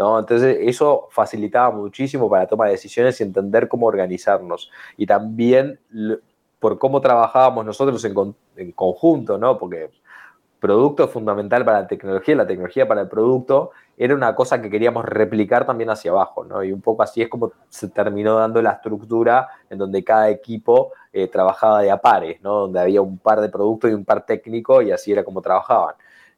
¿No? 0.00 0.18
Entonces 0.18 0.56
eso 0.62 1.08
facilitaba 1.10 1.70
muchísimo 1.76 2.30
para 2.30 2.44
la 2.44 2.48
toma 2.48 2.64
de 2.64 2.70
decisiones 2.70 3.20
y 3.20 3.24
entender 3.24 3.68
cómo 3.68 3.84
organizarnos. 3.86 4.70
Y 4.96 5.04
también 5.04 5.78
por 6.58 6.78
cómo 6.78 7.02
trabajábamos 7.02 7.66
nosotros 7.66 8.02
en, 8.06 8.72
conjunto, 8.72 9.36
¿no? 9.36 9.58
Porque 9.58 9.90
producto 10.58 11.04
es 11.04 11.10
fundamental 11.10 11.66
para 11.66 11.82
la 11.82 11.86
tecnología, 11.86 12.34
la 12.34 12.46
tecnología 12.46 12.88
para 12.88 13.02
el 13.02 13.08
producto, 13.08 13.72
era 13.98 14.14
una 14.14 14.34
cosa 14.34 14.62
que 14.62 14.70
queríamos 14.70 15.04
replicar 15.04 15.66
también 15.66 15.90
hacia 15.90 16.12
abajo, 16.12 16.46
¿no? 16.46 16.64
Y 16.64 16.72
un 16.72 16.80
poco 16.80 17.02
así 17.02 17.20
es 17.20 17.28
como 17.28 17.52
se 17.68 17.88
terminó 17.90 18.36
dando 18.36 18.62
la 18.62 18.70
estructura 18.72 19.48
en 19.68 19.76
donde 19.76 20.02
cada 20.02 20.30
equipo 20.30 20.92
eh, 21.12 21.28
trabajaba 21.28 21.82
de 21.82 21.90
a 21.90 21.98
pares, 21.98 22.40
¿no? 22.40 22.60
Donde 22.60 22.80
había 22.80 23.02
un 23.02 23.18
par 23.18 23.42
de 23.42 23.50
productos 23.50 23.90
y 23.90 23.94
un 23.94 24.06
par 24.06 24.24
técnico 24.24 24.80
y 24.80 24.92
así 24.92 25.12
era 25.12 25.24
como 25.24 25.42
trabajaban, 25.42 25.94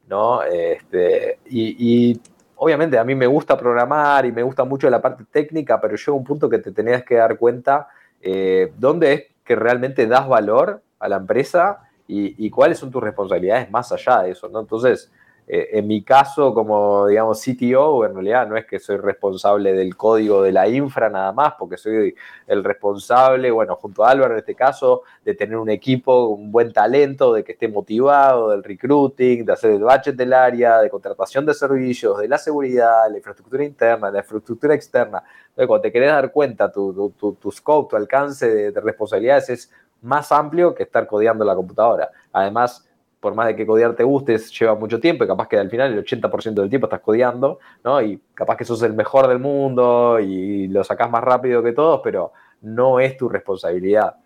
¿no? 0.09 0.43
Este, 0.43 1.39
y, 1.47 2.11
y 2.11 2.21
obviamente 2.63 2.97
a 2.97 3.03
mí 3.03 3.17
me 3.17 3.27
gusta 3.27 3.59
programar 3.59 4.25
y 4.25 4.31
me 4.31 4.45
gusta 4.45 4.63
mucho 4.63 4.89
la 4.89 5.03
parte 5.03 5.25
técnica, 5.29 5.81
pero 5.81 5.97
llega 5.97 6.13
un 6.13 6.23
punto 6.23 6.49
que 6.49 6.59
te 6.59 6.71
tenías 6.71 7.03
que 7.03 7.17
dar 7.17 7.37
cuenta 7.37 7.89
eh, 8.21 8.73
dónde 8.79 9.13
es 9.13 9.25
que 9.45 9.57
realmente 9.57 10.07
das 10.07 10.29
valor 10.29 10.81
a 11.01 11.09
la 11.09 11.17
empresa 11.17 11.81
y, 12.07 12.47
y, 12.47 12.51
cuáles 12.51 12.79
son 12.79 12.93
tus 12.93 13.03
responsabilidades 13.03 13.69
más 13.69 13.91
allá 13.91 14.23
de 14.23 14.31
eso, 14.31 14.49
¿no? 14.49 14.61
Entonces, 14.61 15.11
eh, 15.49 15.71
en 15.73 15.87
mi 15.89 16.03
caso, 16.03 16.55
como 16.55 17.09
digamos 17.09 17.43
CTO, 17.43 18.05
en 18.05 18.15
realidad 18.15 18.47
no 18.47 18.57
es 18.57 18.65
que 18.65 18.79
soy 18.79 18.97
responsable 18.97 19.73
del 19.73 19.97
código 19.97 20.43
de 20.43 20.53
la 20.53 20.69
infra 20.69 21.11
nada 21.11 21.33
más, 21.33 21.55
porque 21.59 21.77
soy 21.77 22.15
el 22.47 22.63
responsable, 22.63 23.51
bueno, 23.51 23.77
junto 23.77 24.05
a 24.05 24.11
Álvaro 24.11 24.35
en 24.35 24.39
este 24.39 24.55
caso, 24.55 25.03
de 25.25 25.35
tener 25.35 25.57
un 25.57 25.69
equipo, 25.69 26.29
un 26.29 26.53
buen 26.53 26.73
talento, 26.73 27.35
de 27.35 27.43
que 27.43 27.53
esté 27.53 27.69
motivado, 27.69 28.51
del 28.51 28.63
recruiting, 28.63 29.45
de 29.45 29.53
hacer 29.53 29.73
el 29.73 29.83
budget 29.83 30.15
del 30.15 30.33
área, 30.33 30.79
de 30.79 30.89
contratación 30.89 31.45
de 31.45 31.55
servicios, 31.55 32.19
de 32.19 32.29
la 32.29 32.39
seguridad, 32.39 33.11
la 33.11 33.17
infraestructura 33.17 33.65
interna, 33.65 34.11
la 34.11 34.21
infraestructura 34.21 34.75
externa. 34.75 35.23
Entonces, 35.49 35.67
cuando 35.67 35.83
te 35.83 35.93
querés 35.93 36.11
dar 36.11 36.31
cuenta, 36.31 36.71
tu, 36.71 37.13
scope, 37.53 37.91
tu 37.91 37.97
alcance 37.97 38.49
de, 38.49 38.71
de 38.71 38.81
responsabilidades 38.81 39.51
es 39.51 39.73
más 40.03 40.33
amplio 40.33 40.75
que 40.75 40.85
estar 40.85 41.07
codeando 41.07 41.45
la 41.45 41.55
computadora. 41.55 42.11
Además, 42.33 42.89
por 43.23 43.37
más 43.37 43.47
de 43.47 43.55
que 43.55 43.65
codear 43.65 43.95
te 43.95 44.03
guste, 44.03 44.37
lleva 44.37 44.75
mucho 44.75 44.99
tiempo 44.99 45.23
y 45.23 45.29
capaz 45.29 45.47
que 45.47 45.57
al 45.57 45.71
final 45.71 45.93
el 45.93 46.05
80% 46.05 46.55
del 46.55 46.69
tiempo 46.69 46.89
estás 46.89 47.01
codeando, 47.01 47.61
¿no? 47.85 48.03
Y 48.03 48.21
capaz 48.35 48.57
que 48.57 48.65
sos 48.65 48.83
el 48.83 48.95
mejor 48.95 49.29
del 49.29 49.39
mundo 49.39 50.19
y 50.19 50.67
lo 50.67 50.83
sacás 50.83 51.09
más 51.09 51.23
rápido 51.23 51.63
que 51.63 51.71
todos, 51.71 52.01
pero 52.03 52.33
no 52.63 52.99
es 52.99 53.17
tu 53.17 53.29
responsabilidad. 53.29 54.17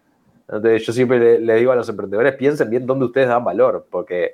Entonces 0.48 0.86
yo 0.86 0.94
siempre 0.94 1.38
le, 1.38 1.54
digo 1.56 1.72
a 1.72 1.76
los 1.76 1.86
emprendedores, 1.90 2.36
piensen 2.36 2.70
bien 2.70 2.86
dónde 2.86 3.04
ustedes 3.04 3.28
dan 3.28 3.44
valor, 3.44 3.86
porque 3.90 4.32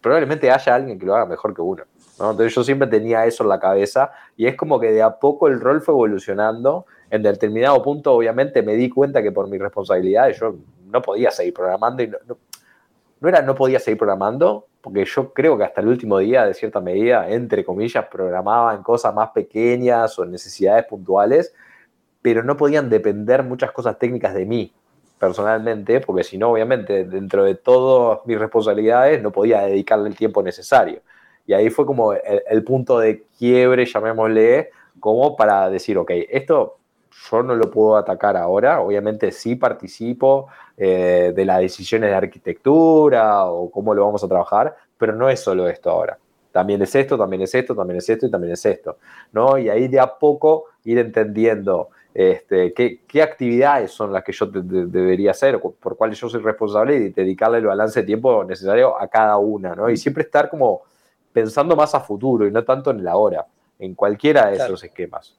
probablemente 0.00 0.50
haya 0.50 0.74
alguien 0.74 0.98
que 0.98 1.04
lo 1.04 1.14
haga 1.14 1.26
mejor 1.26 1.54
que 1.54 1.60
uno. 1.60 1.82
Entonces 2.12 2.54
yo 2.54 2.64
siempre 2.64 2.88
tenía 2.88 3.26
eso 3.26 3.42
en 3.42 3.50
la 3.50 3.60
cabeza 3.60 4.10
y 4.38 4.46
es 4.46 4.56
como 4.56 4.80
que 4.80 4.90
de 4.90 5.02
a 5.02 5.18
poco 5.18 5.48
el 5.48 5.60
rol 5.60 5.82
fue 5.82 5.92
evolucionando. 5.92 6.86
En 7.10 7.22
determinado 7.22 7.82
punto, 7.82 8.14
obviamente, 8.14 8.62
me 8.62 8.74
di 8.74 8.88
cuenta 8.88 9.22
que 9.22 9.32
por 9.32 9.48
mis 9.48 9.60
responsabilidades 9.60 10.40
yo 10.40 10.54
no 10.86 11.02
podía 11.02 11.30
seguir 11.30 11.52
programando 11.52 12.02
y 12.02 12.06
no, 12.06 12.16
no 12.26 12.38
era 13.22 13.42
no 13.42 13.54
podía 13.54 13.80
seguir 13.80 13.98
programando, 13.98 14.66
porque 14.80 15.04
yo 15.04 15.32
creo 15.32 15.58
que 15.58 15.64
hasta 15.64 15.80
el 15.80 15.88
último 15.88 16.18
día, 16.18 16.44
de 16.44 16.54
cierta 16.54 16.80
medida, 16.80 17.28
entre 17.28 17.64
comillas, 17.64 18.06
programaba 18.06 18.74
en 18.74 18.82
cosas 18.82 19.14
más 19.14 19.30
pequeñas 19.30 20.18
o 20.18 20.24
necesidades 20.24 20.84
puntuales, 20.86 21.54
pero 22.22 22.42
no 22.42 22.56
podían 22.56 22.88
depender 22.88 23.42
muchas 23.42 23.72
cosas 23.72 23.98
técnicas 23.98 24.34
de 24.34 24.46
mí 24.46 24.72
personalmente, 25.18 26.00
porque 26.00 26.22
si 26.22 26.38
no, 26.38 26.52
obviamente, 26.52 27.04
dentro 27.04 27.44
de 27.44 27.56
todas 27.56 28.20
mis 28.24 28.38
responsabilidades, 28.38 29.20
no 29.20 29.32
podía 29.32 29.62
dedicarle 29.62 30.08
el 30.08 30.16
tiempo 30.16 30.42
necesario. 30.42 31.00
Y 31.44 31.54
ahí 31.54 31.70
fue 31.70 31.86
como 31.86 32.12
el 32.12 32.62
punto 32.62 33.00
de 33.00 33.24
quiebre, 33.36 33.84
llamémosle, 33.84 34.70
como 35.00 35.34
para 35.34 35.68
decir, 35.70 35.98
ok, 35.98 36.10
esto 36.28 36.76
yo 37.30 37.42
no 37.42 37.54
lo 37.56 37.70
puedo 37.70 37.96
atacar 37.96 38.36
ahora, 38.36 38.80
obviamente 38.80 39.32
sí 39.32 39.56
participo 39.56 40.48
eh, 40.80 41.32
de 41.34 41.44
las 41.44 41.58
decisiones 41.58 42.08
de 42.10 42.14
arquitectura 42.14 43.46
o 43.46 43.68
cómo 43.68 43.94
lo 43.94 44.04
vamos 44.04 44.22
a 44.22 44.28
trabajar, 44.28 44.76
pero 44.96 45.12
no 45.12 45.28
es 45.28 45.40
solo 45.40 45.68
esto 45.68 45.90
ahora. 45.90 46.16
También 46.52 46.80
es 46.82 46.94
esto, 46.94 47.18
también 47.18 47.42
es 47.42 47.52
esto, 47.52 47.74
también 47.74 47.98
es 47.98 48.08
esto 48.08 48.26
y 48.26 48.30
también 48.30 48.52
es 48.52 48.64
esto, 48.64 48.98
¿no? 49.32 49.58
Y 49.58 49.68
ahí 49.68 49.88
de 49.88 49.98
a 49.98 50.18
poco 50.18 50.66
ir 50.84 50.98
entendiendo 50.98 51.88
este, 52.14 52.72
qué, 52.72 53.02
qué, 53.08 53.22
actividades 53.22 53.90
son 53.90 54.12
las 54.12 54.22
que 54.22 54.32
yo 54.32 54.46
debería 54.46 55.32
hacer, 55.32 55.60
por 55.60 55.96
cuáles 55.96 56.18
yo 56.20 56.28
soy 56.28 56.40
responsable 56.42 56.96
y 56.96 57.08
dedicarle 57.10 57.58
el 57.58 57.66
balance 57.66 58.00
de 58.00 58.06
tiempo 58.06 58.44
necesario 58.44 59.00
a 59.00 59.08
cada 59.08 59.36
una, 59.36 59.74
¿no? 59.74 59.90
Y 59.90 59.96
siempre 59.96 60.22
estar 60.22 60.48
como 60.48 60.82
pensando 61.32 61.74
más 61.76 61.94
a 61.94 62.00
futuro 62.00 62.46
y 62.46 62.52
no 62.52 62.64
tanto 62.64 62.90
en 62.92 63.00
el 63.00 63.08
ahora, 63.08 63.46
en 63.78 63.94
cualquiera 63.94 64.46
de 64.50 64.56
esos 64.56 64.82
esquemas. 64.84 65.36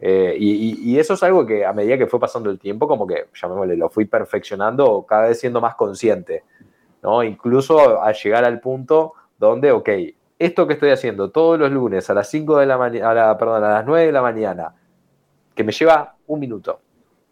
Eh, 0.00 0.34
y, 0.38 0.98
eso 0.98 1.14
es 1.14 1.22
algo 1.22 1.44
que 1.44 1.64
a 1.64 1.72
medida 1.72 1.98
que 1.98 2.06
fue 2.06 2.18
pasando 2.18 2.50
el 2.50 2.58
tiempo, 2.58 2.88
como 2.88 3.06
que, 3.06 3.26
llamémosle, 3.34 3.76
lo 3.76 3.90
fui 3.90 4.06
perfeccionando, 4.06 5.04
cada 5.06 5.28
vez 5.28 5.38
siendo 5.38 5.60
más 5.60 5.74
consciente, 5.74 6.44
¿no? 7.02 7.22
Incluso 7.22 8.02
a 8.02 8.12
llegar 8.12 8.44
al 8.44 8.60
punto 8.60 9.12
donde, 9.38 9.72
ok, 9.72 9.88
esto 10.38 10.66
que 10.66 10.74
estoy 10.74 10.90
haciendo 10.90 11.30
todos 11.30 11.58
los 11.58 11.70
lunes 11.70 12.08
a 12.08 12.14
las 12.14 12.30
5 12.30 12.58
de 12.58 12.66
la 12.66 12.78
mañana, 12.78 13.36
perdón, 13.36 13.64
a 13.64 13.70
las 13.70 13.86
9 13.86 14.06
de 14.06 14.12
la 14.12 14.22
mañana, 14.22 14.74
que 15.54 15.64
me 15.64 15.72
lleva 15.72 16.16
un 16.26 16.40
minuto, 16.40 16.80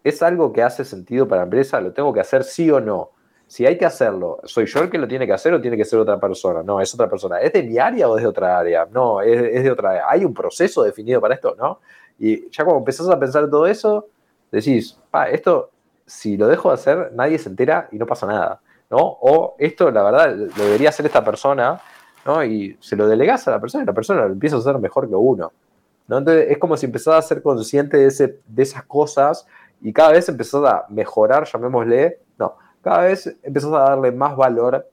¿es 0.04 0.22
algo 0.22 0.52
que 0.52 0.62
hace 0.62 0.84
sentido 0.84 1.26
para 1.26 1.40
la 1.40 1.44
empresa? 1.44 1.80
¿Lo 1.80 1.92
tengo 1.92 2.12
que 2.12 2.20
hacer 2.20 2.44
sí 2.44 2.70
o 2.70 2.80
no? 2.80 3.12
si 3.48 3.64
hay 3.64 3.78
que 3.78 3.86
hacerlo, 3.86 4.40
¿soy 4.44 4.66
yo 4.66 4.80
el 4.80 4.90
que 4.90 4.98
lo 4.98 5.08
tiene 5.08 5.26
que 5.26 5.32
hacer 5.32 5.54
o 5.54 5.60
tiene 5.60 5.76
que 5.78 5.86
ser 5.86 5.98
otra 5.98 6.20
persona? 6.20 6.62
No, 6.62 6.82
es 6.82 6.92
otra 6.92 7.08
persona. 7.08 7.40
¿Es 7.40 7.50
de 7.54 7.62
mi 7.62 7.78
área 7.78 8.06
o 8.06 8.18
es 8.18 8.22
de 8.22 8.28
otra 8.28 8.58
área? 8.58 8.86
No, 8.92 9.22
es, 9.22 9.64
de 9.64 9.70
otra 9.70 9.90
área. 9.90 10.04
¿Hay 10.06 10.22
un 10.22 10.34
proceso 10.34 10.82
definido 10.82 11.18
para 11.18 11.34
esto? 11.34 11.56
¿No? 11.58 11.80
Y 12.18 12.50
ya 12.50 12.64
cuando 12.64 12.78
empezás 12.78 13.08
a 13.08 13.18
pensar 13.18 13.48
todo 13.48 13.66
eso, 13.66 14.06
decís, 14.50 14.98
esto, 15.30 15.70
si 16.06 16.36
lo 16.36 16.48
dejo 16.48 16.68
de 16.68 16.74
hacer, 16.74 17.12
nadie 17.14 17.38
se 17.38 17.48
entera 17.48 17.88
y 17.92 17.98
no 17.98 18.06
pasa 18.06 18.26
nada. 18.26 18.60
¿no? 18.90 18.98
O 18.98 19.54
esto, 19.58 19.90
la 19.90 20.02
verdad, 20.02 20.34
lo 20.34 20.64
debería 20.64 20.88
hacer 20.88 21.06
esta 21.06 21.24
persona, 21.24 21.80
¿no? 22.24 22.44
Y 22.44 22.76
se 22.80 22.96
lo 22.96 23.06
delegás 23.06 23.46
a 23.48 23.52
la 23.52 23.60
persona 23.60 23.84
y 23.84 23.86
la 23.86 23.92
persona 23.92 24.22
lo 24.22 24.32
empieza 24.32 24.56
a 24.56 24.58
hacer 24.60 24.78
mejor 24.78 25.08
que 25.08 25.14
uno. 25.14 25.52
¿no? 26.06 26.18
Entonces 26.18 26.50
es 26.50 26.58
como 26.58 26.76
si 26.76 26.86
empezás 26.86 27.14
a 27.14 27.22
ser 27.22 27.42
consciente 27.42 27.98
de, 27.98 28.06
ese, 28.06 28.40
de 28.46 28.62
esas 28.62 28.84
cosas 28.84 29.46
y 29.80 29.92
cada 29.92 30.12
vez 30.12 30.28
empezás 30.28 30.64
a 30.64 30.86
mejorar, 30.88 31.44
llamémosle, 31.44 32.18
no, 32.38 32.56
cada 32.82 33.02
vez 33.02 33.36
empezás 33.42 33.72
a 33.72 33.90
darle 33.90 34.12
más 34.12 34.36
valor 34.36 34.88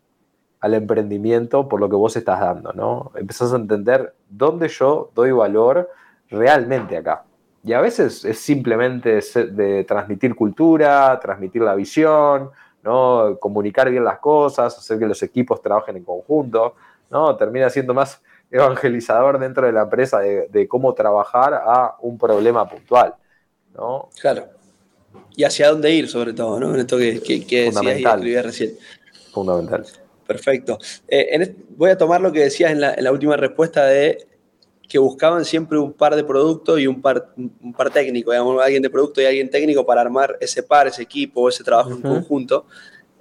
al 0.60 0.74
emprendimiento 0.74 1.68
por 1.68 1.80
lo 1.80 1.90
que 1.90 1.96
vos 1.96 2.16
estás 2.16 2.40
dando, 2.40 2.74
¿no? 2.74 3.12
Empezás 3.16 3.54
a 3.54 3.56
entender 3.56 4.14
dónde 4.30 4.68
yo 4.68 5.12
doy 5.16 5.32
valor 5.32 5.90
realmente 6.30 6.98
acá. 6.98 7.24
Y 7.64 7.74
a 7.74 7.82
veces 7.82 8.24
es 8.26 8.40
simplemente 8.40 9.20
de 9.20 9.84
transmitir 9.86 10.36
cultura, 10.36 11.20
transmitir 11.20 11.64
la 11.64 11.74
visión, 11.74 12.52
¿no? 12.84 13.38
Comunicar 13.40 13.90
bien 13.90 14.04
las 14.04 14.20
cosas, 14.20 14.78
hacer 14.78 15.00
que 15.00 15.08
los 15.08 15.22
equipos 15.24 15.62
trabajen 15.62 15.98
en 15.98 16.04
conjunto, 16.04 16.76
¿no? 17.10 17.36
Termina 17.36 17.70
siendo 17.70 17.94
más 17.94 18.22
evangelizador 18.52 19.40
dentro 19.40 19.66
de 19.66 19.74
la 19.74 19.82
empresa 19.82 20.20
de, 20.20 20.68
cómo 20.68 20.94
trabajar 20.94 21.56
a 21.56 21.96
un 22.02 22.18
problema 22.18 22.70
puntual, 22.70 23.16
¿no? 23.76 24.10
Claro. 24.22 24.46
Y 25.36 25.44
hacia 25.44 25.70
dónde 25.70 25.92
ir, 25.92 26.08
sobre 26.08 26.34
todo, 26.34 26.60
¿no? 26.60 26.74
En 26.74 26.82
esto 26.82 26.98
que, 26.98 27.20
que, 27.22 27.46
que 27.46 27.72
decías 27.72 28.22
y 28.24 28.42
recién. 28.42 28.72
Fundamental. 29.34 29.86
Perfecto. 30.26 30.80
Eh, 31.08 31.56
voy 31.70 31.92
a 31.92 31.98
tomar 31.98 32.22
lo 32.22 32.32
que 32.32 32.42
decías 32.42 32.72
en 32.72 32.82
la, 32.82 33.12
última 33.12 33.38
respuesta 33.38 33.86
de 33.86 34.26
que 34.88 35.00
buscaban 35.00 35.46
siempre 35.46 35.78
un 35.78 35.94
par 35.94 36.16
de 36.16 36.24
productos 36.24 36.80
y 36.80 36.88
un 36.88 37.02
par, 37.02 37.34
un 37.38 37.74
par 37.74 37.90
técnico, 37.90 38.32
digamos, 38.32 38.62
alguien 38.62 38.82
de 38.82 38.90
producto 38.90 39.22
y 39.22 39.26
alguien 39.26 39.50
técnico 39.50 39.86
para 39.86 40.02
armar 40.02 40.38
ese 40.40 40.64
par, 40.64 40.88
ese 40.88 41.02
equipo, 41.02 41.50
ese 41.50 41.64
trabajo 41.64 41.92
en 41.92 42.02
conjunto. 42.02 42.66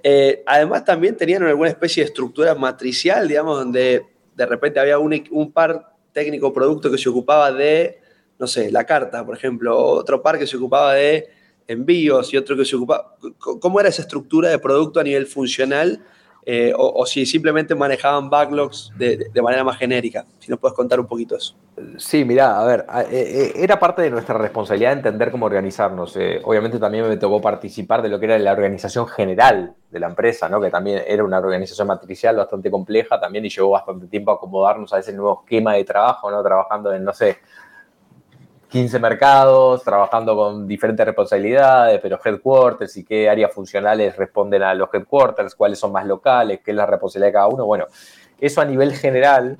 Eh, 0.03 0.43
además, 0.45 0.85
también 0.85 1.17
tenían 1.17 1.43
alguna 1.43 1.69
especie 1.69 2.03
de 2.03 2.07
estructura 2.07 2.53
matricial, 2.53 3.27
digamos, 3.27 3.57
donde 3.57 4.05
de 4.35 4.45
repente 4.45 4.79
había 4.79 4.99
un, 4.99 5.23
un 5.31 5.51
par 5.51 5.95
técnico 6.11 6.53
producto 6.53 6.91
que 6.91 6.97
se 6.97 7.09
ocupaba 7.09 7.51
de, 7.51 7.99
no 8.37 8.45
sé, 8.45 8.71
la 8.71 8.85
carta, 8.85 9.25
por 9.25 9.35
ejemplo, 9.35 9.75
otro 9.77 10.21
par 10.21 10.37
que 10.37 10.45
se 10.45 10.57
ocupaba 10.57 10.93
de 10.93 11.27
envíos 11.67 12.31
y 12.33 12.37
otro 12.37 12.55
que 12.55 12.65
se 12.65 12.75
ocupaba. 12.75 13.17
¿Cómo 13.39 13.79
era 13.79 13.89
esa 13.89 14.03
estructura 14.03 14.49
de 14.49 14.59
producto 14.59 14.99
a 14.99 15.03
nivel 15.03 15.25
funcional? 15.25 16.05
Eh, 16.47 16.71
o, 16.77 17.03
si 17.07 17.25
simplemente 17.25 17.73
manejaban 17.73 18.29
backlogs 18.29 18.91
de, 18.95 19.41
manera 19.41 19.63
más 19.63 19.77
genérica. 19.77 20.25
Si 20.37 20.51
nos 20.51 20.59
puedes 20.59 20.75
contar 20.75 20.99
un 20.99 21.07
poquito 21.07 21.35
eso. 21.35 21.55
Sí, 21.97 22.23
mira, 22.23 22.61
a 22.61 22.65
ver, 22.65 22.85
eh, 23.11 23.51
eh, 23.55 23.63
era 23.63 23.79
parte 23.79 24.03
de 24.03 24.11
nuestra 24.11 24.37
responsabilidad 24.37 24.93
entender 24.93 25.31
cómo 25.31 25.47
organizarnos. 25.47 26.15
obviamente 26.43 26.77
también 26.77 27.09
me 27.09 27.17
tocó 27.17 27.41
participar 27.41 28.03
de 28.03 28.09
lo 28.09 28.19
que 28.19 28.25
era 28.27 28.37
la 28.37 28.51
organización 28.51 29.07
general 29.07 29.73
de 29.89 29.99
la 29.99 30.05
empresa, 30.05 30.47
¿no? 30.47 30.61
que 30.61 30.69
también 30.69 31.01
era 31.07 31.23
una 31.23 31.39
organización 31.39 31.87
matricial 31.87 32.35
bastante 32.35 32.69
compleja 32.69 33.19
también 33.19 33.43
y 33.45 33.49
llevó 33.49 33.71
bastante 33.71 34.05
tiempo 34.05 34.31
acomodarnos 34.31 34.93
a 34.93 34.99
ese 34.99 35.13
nuevo 35.13 35.41
esquema 35.43 35.73
de 35.73 35.83
trabajo, 35.83 36.29
¿no? 36.29 36.43
trabajando 36.43 36.93
en, 36.93 37.03
no 37.03 37.13
sé, 37.13 37.37
15 38.75 38.99
mercados, 38.99 39.83
trabajando 39.85 40.35
con 40.35 40.67
diferentes 40.67 41.05
responsabilidades, 41.05 41.97
pero 42.01 42.19
headquarters 42.21 42.97
y 42.97 43.05
qué 43.05 43.29
áreas 43.29 43.53
funcionales 43.53 44.17
responden 44.17 44.63
a 44.63 44.73
los 44.73 44.89
headquarters, 44.93 45.55
cuáles 45.55 45.79
son 45.79 45.93
más 45.93 46.05
locales, 46.05 46.59
qué 46.59 46.71
es 46.71 46.75
la 46.75 46.85
responsabilidad 46.85 47.27
de 47.27 47.33
cada 47.33 47.47
uno. 47.47 47.65
Bueno, 47.65 47.85
eso 48.37 48.59
a 48.59 48.65
nivel 48.65 48.91
general. 48.91 49.57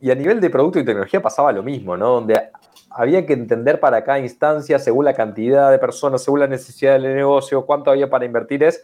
Y 0.00 0.10
a 0.10 0.14
nivel 0.14 0.40
de 0.40 0.48
producto 0.48 0.78
y 0.78 0.86
tecnología 0.86 1.20
pasaba 1.20 1.52
lo 1.52 1.62
mismo, 1.62 1.98
¿no? 1.98 2.12
Donde 2.12 2.48
había 2.88 3.26
que 3.26 3.34
entender 3.34 3.78
para 3.78 4.02
cada 4.04 4.20
instancia, 4.20 4.78
según 4.78 5.04
la 5.04 5.12
cantidad 5.12 5.70
de 5.70 5.78
personas, 5.78 6.22
según 6.22 6.40
la 6.40 6.46
necesidad 6.46 6.94
del 6.94 7.14
negocio, 7.14 7.66
cuánto 7.66 7.90
había 7.90 8.08
para 8.08 8.24
invertir, 8.24 8.64
es 8.64 8.82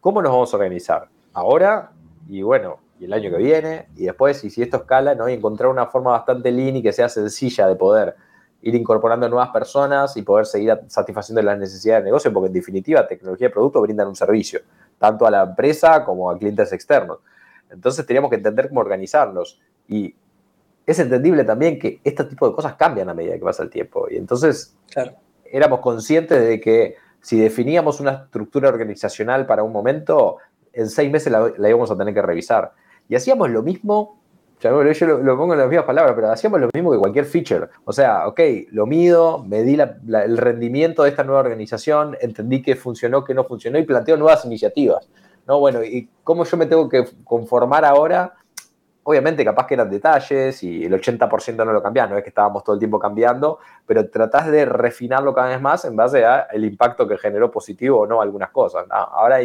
cómo 0.00 0.22
nos 0.22 0.32
vamos 0.32 0.54
a 0.54 0.56
organizar. 0.56 1.08
Ahora, 1.34 1.90
y 2.26 2.40
bueno, 2.40 2.78
y 2.98 3.06
el 3.06 3.12
año 3.12 3.30
que 3.30 3.36
viene, 3.36 3.88
y 3.96 4.04
después, 4.04 4.42
y 4.44 4.50
si 4.50 4.62
esto 4.62 4.78
escala, 4.78 5.14
¿no? 5.14 5.28
y 5.28 5.34
encontrar 5.34 5.68
una 5.70 5.86
forma 5.86 6.12
bastante 6.12 6.50
lean 6.52 6.76
y 6.76 6.82
que 6.82 6.92
sea 6.92 7.08
sencilla 7.08 7.66
de 7.66 7.76
poder 7.76 8.14
ir 8.62 8.74
incorporando 8.74 9.28
nuevas 9.28 9.50
personas 9.50 10.16
y 10.16 10.22
poder 10.22 10.46
seguir 10.46 10.78
satisfaciendo 10.86 11.42
las 11.42 11.58
necesidades 11.58 12.02
del 12.02 12.06
negocio, 12.06 12.32
porque 12.32 12.46
en 12.46 12.54
definitiva 12.54 13.06
tecnología 13.06 13.48
y 13.48 13.50
producto 13.50 13.80
brindan 13.82 14.08
un 14.08 14.16
servicio, 14.16 14.60
tanto 14.98 15.26
a 15.26 15.30
la 15.30 15.42
empresa 15.42 16.02
como 16.04 16.30
a 16.30 16.38
clientes 16.38 16.72
externos. 16.72 17.18
Entonces 17.68 18.06
teníamos 18.06 18.30
que 18.30 18.36
entender 18.36 18.68
cómo 18.68 18.80
organizarnos. 18.80 19.60
Y 19.86 20.14
es 20.86 20.98
entendible 20.98 21.44
también 21.44 21.78
que 21.78 22.00
este 22.04 22.24
tipo 22.24 22.48
de 22.48 22.54
cosas 22.54 22.74
cambian 22.74 23.10
a 23.10 23.14
medida 23.14 23.34
que 23.34 23.44
pasa 23.44 23.62
el 23.62 23.70
tiempo. 23.70 24.06
Y 24.10 24.16
entonces 24.16 24.74
éramos 25.44 25.80
conscientes 25.80 26.40
de 26.40 26.58
que 26.58 26.96
si 27.20 27.38
definíamos 27.38 28.00
una 28.00 28.12
estructura 28.12 28.70
organizacional 28.70 29.44
para 29.44 29.62
un 29.62 29.72
momento, 29.72 30.38
en 30.72 30.88
seis 30.88 31.10
meses 31.10 31.30
la 31.32 31.68
íbamos 31.68 31.90
a 31.90 31.98
tener 31.98 32.14
que 32.14 32.22
revisar. 32.22 32.72
Y 33.08 33.14
hacíamos 33.14 33.50
lo 33.50 33.62
mismo, 33.62 34.18
yo 34.60 34.82
lo, 35.06 35.36
pongo 35.36 35.52
en 35.52 35.58
las 35.58 35.68
mismas 35.68 35.84
palabras, 35.84 36.14
pero 36.14 36.30
hacíamos 36.30 36.60
lo 36.60 36.70
mismo 36.72 36.90
que 36.92 36.98
cualquier 36.98 37.26
feature. 37.26 37.68
O 37.84 37.92
sea, 37.92 38.26
ok, 38.26 38.40
lo 38.70 38.86
mido, 38.86 39.44
medí 39.44 39.78
el 39.78 40.38
rendimiento 40.38 41.02
de 41.02 41.10
esta 41.10 41.22
nueva 41.22 41.40
organización, 41.40 42.16
entendí 42.20 42.62
qué 42.62 42.74
funcionó, 42.74 43.24
qué 43.24 43.34
no 43.34 43.44
funcionó 43.44 43.78
y 43.78 43.82
planteo 43.82 44.16
nuevas 44.16 44.44
iniciativas. 44.44 45.08
¿no? 45.46 45.58
Bueno, 45.58 45.84
¿y 45.84 46.08
cómo 46.22 46.44
yo 46.44 46.56
me 46.56 46.66
tengo 46.66 46.88
que 46.88 47.04
conformar 47.24 47.84
ahora? 47.84 48.34
Obviamente, 49.02 49.44
capaz 49.44 49.66
que 49.66 49.74
eran 49.74 49.90
detalles 49.90 50.62
y 50.62 50.84
el 50.84 50.94
80% 50.94 51.56
no 51.56 51.72
lo 51.74 51.82
cambias, 51.82 52.08
no 52.08 52.16
es 52.16 52.22
que 52.22 52.30
estábamos 52.30 52.64
todo 52.64 52.72
el 52.72 52.78
tiempo 52.78 52.98
cambiando, 52.98 53.58
pero 53.84 54.08
tratás 54.08 54.50
de 54.50 54.64
refinarlo 54.64 55.34
cada 55.34 55.48
vez 55.48 55.60
más 55.60 55.84
en 55.84 55.94
base 55.94 56.24
al 56.24 56.64
impacto 56.64 57.06
que 57.06 57.18
generó 57.18 57.50
positivo 57.50 58.00
o 58.00 58.06
no 58.06 58.22
algunas 58.22 58.50
cosas. 58.50 58.86
ahora 58.88 59.42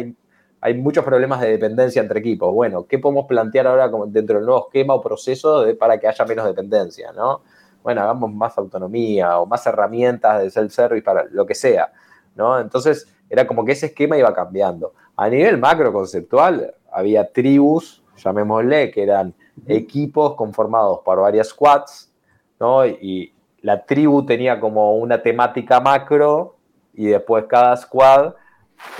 hay 0.60 0.74
muchos 0.74 1.04
problemas 1.04 1.40
de 1.40 1.50
dependencia 1.50 2.02
entre 2.02 2.20
equipos. 2.20 2.52
Bueno, 2.52 2.86
¿qué 2.86 2.98
podemos 2.98 3.26
plantear 3.26 3.66
ahora 3.66 3.90
dentro 4.08 4.36
del 4.36 4.46
nuevo 4.46 4.66
esquema 4.66 4.94
o 4.94 5.00
proceso 5.00 5.64
para 5.78 5.98
que 5.98 6.06
haya 6.06 6.24
menos 6.24 6.44
dependencia? 6.44 7.12
¿no? 7.12 7.42
Bueno, 7.82 8.02
hagamos 8.02 8.32
más 8.32 8.56
autonomía 8.58 9.38
o 9.38 9.46
más 9.46 9.66
herramientas 9.66 10.42
de 10.42 10.50
self-service 10.50 11.02
para 11.02 11.24
lo 11.30 11.46
que 11.46 11.54
sea. 11.54 11.92
¿no? 12.34 12.58
Entonces, 12.60 13.08
era 13.28 13.46
como 13.46 13.64
que 13.64 13.72
ese 13.72 13.86
esquema 13.86 14.18
iba 14.18 14.34
cambiando. 14.34 14.92
A 15.16 15.28
nivel 15.28 15.58
macro 15.58 15.92
conceptual, 15.92 16.74
había 16.92 17.32
tribus, 17.32 18.02
llamémosle, 18.16 18.90
que 18.90 19.02
eran 19.02 19.34
equipos 19.66 20.34
conformados 20.34 21.00
por 21.04 21.20
varias 21.20 21.48
squads, 21.48 22.12
¿no? 22.58 22.86
Y 22.86 23.32
la 23.62 23.84
tribu 23.84 24.24
tenía 24.24 24.58
como 24.58 24.96
una 24.96 25.22
temática 25.22 25.80
macro 25.80 26.56
y 26.94 27.06
después 27.06 27.44
cada 27.46 27.76
squad 27.76 28.34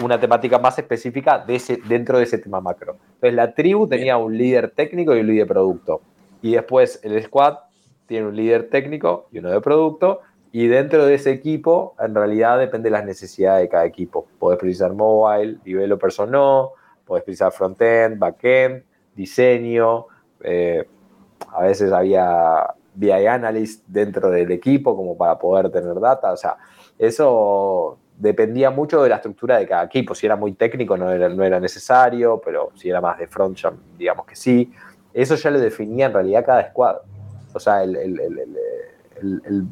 una 0.03 0.19
temática 0.19 0.59
más 0.59 0.79
específica 0.79 1.39
de 1.39 1.57
ese, 1.57 1.79
dentro 1.87 2.19
de 2.19 2.25
ese 2.25 2.39
tema 2.39 2.61
macro. 2.61 2.97
Entonces, 3.15 3.35
la 3.35 3.55
tribu 3.55 3.87
tenía 3.87 4.17
un 4.17 4.37
líder 4.37 4.71
técnico 4.71 5.15
y 5.15 5.21
un 5.21 5.27
líder 5.27 5.47
producto. 5.47 6.01
Y 6.43 6.53
después 6.53 7.01
el 7.03 7.23
squad 7.23 7.59
tiene 8.07 8.27
un 8.27 8.37
líder 8.37 8.69
técnico 8.71 9.29
y 9.31 9.39
uno 9.39 9.51
de 9.51 9.61
producto. 9.61 10.21
Y 10.53 10.67
dentro 10.67 11.07
de 11.07 11.15
ese 11.15 11.31
equipo, 11.31 11.95
en 12.01 12.15
realidad 12.15 12.59
depende 12.59 12.89
de 12.89 12.93
las 12.93 13.05
necesidades 13.05 13.63
de 13.63 13.69
cada 13.69 13.85
equipo. 13.85 14.27
Podés 14.39 14.59
precisar 14.59 14.93
mobile, 14.93 15.59
developers 15.65 16.19
o 16.19 16.27
no, 16.27 16.73
podés 17.05 17.23
precisar 17.23 17.53
frontend, 17.53 18.19
backend, 18.19 18.83
diseño. 19.15 20.07
Eh, 20.43 20.85
a 21.53 21.63
veces 21.63 21.93
había 21.93 22.75
BI 22.95 23.13
analyst 23.13 23.85
dentro 23.87 24.31
del 24.31 24.51
equipo 24.51 24.97
como 24.97 25.17
para 25.17 25.39
poder 25.39 25.71
tener 25.71 26.01
data. 26.01 26.33
O 26.33 26.37
sea, 26.37 26.57
eso 26.99 28.00
dependía 28.21 28.71
mucho 28.71 29.03
de 29.03 29.09
la 29.09 29.17
estructura 29.17 29.59
de 29.59 29.67
cada 29.67 29.85
equipo. 29.85 30.15
Si 30.15 30.27
era 30.27 30.37
muy 30.37 30.53
técnico 30.53 30.97
no 30.97 31.11
era, 31.11 31.29
no 31.29 31.43
era 31.43 31.59
necesario, 31.59 32.41
pero 32.45 32.71
si 32.75 32.91
era 32.91 33.01
más 33.01 33.19
de 33.19 33.27
front, 33.27 33.59
digamos 33.97 34.27
que 34.27 34.37
sí. 34.37 34.73
Eso 35.13 35.35
ya 35.35 35.51
lo 35.51 35.59
definía 35.59 36.07
en 36.07 36.13
realidad 36.13 36.45
cada 36.45 36.69
squad. 36.69 36.97
O 37.53 37.59
sea, 37.59 37.83
el, 37.83 37.97
el, 37.97 39.67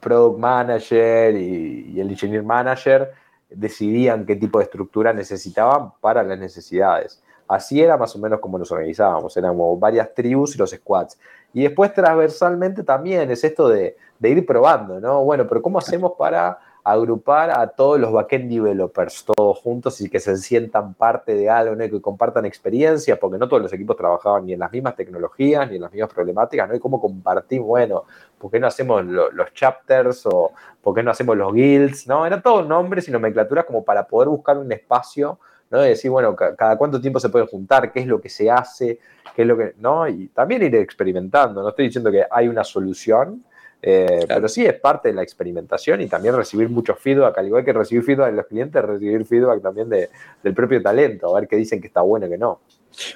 product 0.00 0.38
manager 0.38 1.34
y, 1.34 1.98
el 1.98 2.10
engineer 2.10 2.42
manager 2.42 3.12
decidían 3.50 4.26
qué 4.26 4.36
tipo 4.36 4.58
de 4.58 4.64
estructura 4.64 5.12
necesitaban 5.12 5.92
para 6.00 6.22
las 6.22 6.38
necesidades. 6.38 7.22
Así 7.48 7.80
era 7.80 7.96
más 7.96 8.14
o 8.14 8.18
menos 8.18 8.40
como 8.40 8.58
nos 8.58 8.70
organizábamos, 8.72 9.36
éramos 9.36 9.78
varias 9.78 10.12
tribus 10.12 10.54
y 10.54 10.58
los 10.58 10.70
squads. 10.70 11.18
Y 11.52 11.62
después 11.62 11.92
transversalmente 11.92 12.82
también 12.82 13.30
es 13.30 13.42
esto 13.44 13.68
de, 13.68 13.96
de 14.18 14.28
ir 14.28 14.44
probando, 14.44 15.00
¿no? 15.00 15.24
Bueno, 15.24 15.46
pero 15.48 15.62
¿cómo 15.62 15.78
hacemos 15.78 16.12
para 16.18 16.58
agrupar 16.88 17.50
a 17.50 17.66
todos 17.66 17.98
los 17.98 18.12
backend 18.12 18.48
developers 18.48 19.24
todos 19.24 19.58
juntos 19.58 20.00
y 20.00 20.08
que 20.08 20.20
se 20.20 20.36
sientan 20.36 20.94
parte 20.94 21.34
de 21.34 21.50
algo, 21.50 21.74
¿no? 21.74 21.82
que 21.82 22.00
compartan 22.00 22.46
experiencias, 22.46 23.18
porque 23.18 23.38
no 23.38 23.48
todos 23.48 23.60
los 23.60 23.72
equipos 23.72 23.96
trabajaban 23.96 24.46
ni 24.46 24.52
en 24.52 24.60
las 24.60 24.70
mismas 24.70 24.94
tecnologías 24.94 25.68
ni 25.68 25.76
en 25.76 25.82
las 25.82 25.90
mismas 25.90 26.14
problemáticas, 26.14 26.68
¿no? 26.68 26.76
Y 26.76 26.78
cómo 26.78 27.00
compartir, 27.00 27.60
bueno, 27.60 28.04
¿por 28.38 28.52
qué 28.52 28.60
no 28.60 28.68
hacemos 28.68 29.04
los 29.04 29.52
chapters 29.52 30.26
o 30.26 30.52
por 30.80 30.94
qué 30.94 31.02
no 31.02 31.10
hacemos 31.10 31.36
los 31.36 31.52
guilds? 31.52 32.06
¿no? 32.06 32.24
Eran 32.24 32.40
todos 32.40 32.64
nombres 32.64 33.08
y 33.08 33.10
nomenclaturas 33.10 33.64
como 33.64 33.82
para 33.84 34.06
poder 34.06 34.28
buscar 34.28 34.56
un 34.56 34.70
espacio 34.70 35.40
¿no? 35.68 35.80
De 35.80 35.88
decir, 35.88 36.08
bueno, 36.08 36.36
cada 36.36 36.78
cuánto 36.78 37.00
tiempo 37.00 37.18
se 37.18 37.30
puede 37.30 37.48
juntar, 37.48 37.90
qué 37.90 37.98
es 37.98 38.06
lo 38.06 38.20
que 38.20 38.28
se 38.28 38.48
hace, 38.48 39.00
qué 39.34 39.42
es 39.42 39.48
lo 39.48 39.56
que, 39.56 39.74
¿no? 39.78 40.06
Y 40.06 40.28
también 40.28 40.62
ir 40.62 40.76
experimentando, 40.76 41.62
no 41.62 41.70
estoy 41.70 41.86
diciendo 41.86 42.12
que 42.12 42.24
hay 42.30 42.46
una 42.46 42.62
solución, 42.62 43.44
eh, 43.88 44.24
pero 44.26 44.48
sí 44.48 44.66
es 44.66 44.74
parte 44.80 45.10
de 45.10 45.14
la 45.14 45.22
experimentación 45.22 46.00
y 46.00 46.08
también 46.08 46.34
recibir 46.34 46.68
mucho 46.68 46.96
feedback, 46.96 47.38
al 47.38 47.46
igual 47.46 47.64
que 47.64 47.72
recibir 47.72 48.02
feedback 48.02 48.30
de 48.30 48.36
los 48.36 48.46
clientes, 48.46 48.84
recibir 48.84 49.24
feedback 49.24 49.62
también 49.62 49.88
del 49.88 50.54
propio 50.54 50.82
talento, 50.82 51.28
a 51.28 51.38
ver 51.38 51.48
qué 51.48 51.54
dicen 51.54 51.80
que 51.80 51.86
está 51.86 52.00
bueno 52.00 52.26
y 52.26 52.30
que 52.30 52.36
no. 52.36 52.58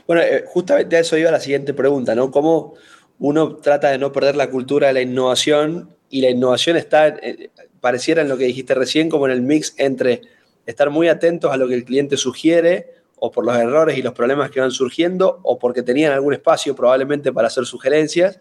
Bueno, 0.07 0.23
eh, 0.23 0.45
justamente 0.47 0.97
a 0.97 1.01
eso 1.01 1.19
iba 1.19 1.33
la 1.33 1.41
siguiente 1.41 1.75
pregunta, 1.75 2.15
¿no? 2.15 2.31
¿Cómo 2.31 2.75
uno 3.19 3.57
trata 3.57 3.91
de 3.91 3.99
no 3.99 4.13
perder 4.13 4.37
la 4.37 4.49
cultura 4.49 4.87
de 4.87 4.93
la 4.93 5.01
innovación 5.01 5.91
y 6.09 6.21
la 6.21 6.31
innovación 6.31 6.77
está, 6.77 7.09
eh, 7.09 7.51
pareciera 7.81 8.23
en 8.23 8.29
lo 8.29 8.39
que 8.39 8.45
dijiste 8.45 8.73
recién, 8.77 9.09
como 9.09 9.27
en 9.27 9.33
el 9.33 9.43
mix 9.43 9.75
entre 9.77 10.21
estar 10.67 10.89
muy 10.89 11.09
atentos 11.09 11.53
a 11.53 11.57
lo 11.57 11.67
que 11.67 11.75
el 11.75 11.85
cliente 11.85 12.17
sugiere 12.17 12.95
o 13.17 13.33
por 13.33 13.45
los 13.45 13.57
errores 13.57 13.99
y 13.99 14.03
los 14.03 14.13
problemas 14.13 14.53
que 14.53 14.61
van 14.61 14.71
surgiendo 14.71 15.41
o 15.43 15.59
porque 15.59 15.83
tenían 15.83 16.13
algún 16.13 16.33
espacio 16.33 16.77
probablemente 16.77 17.33
para 17.33 17.49
hacer 17.49 17.67
sugerencias, 17.67 18.39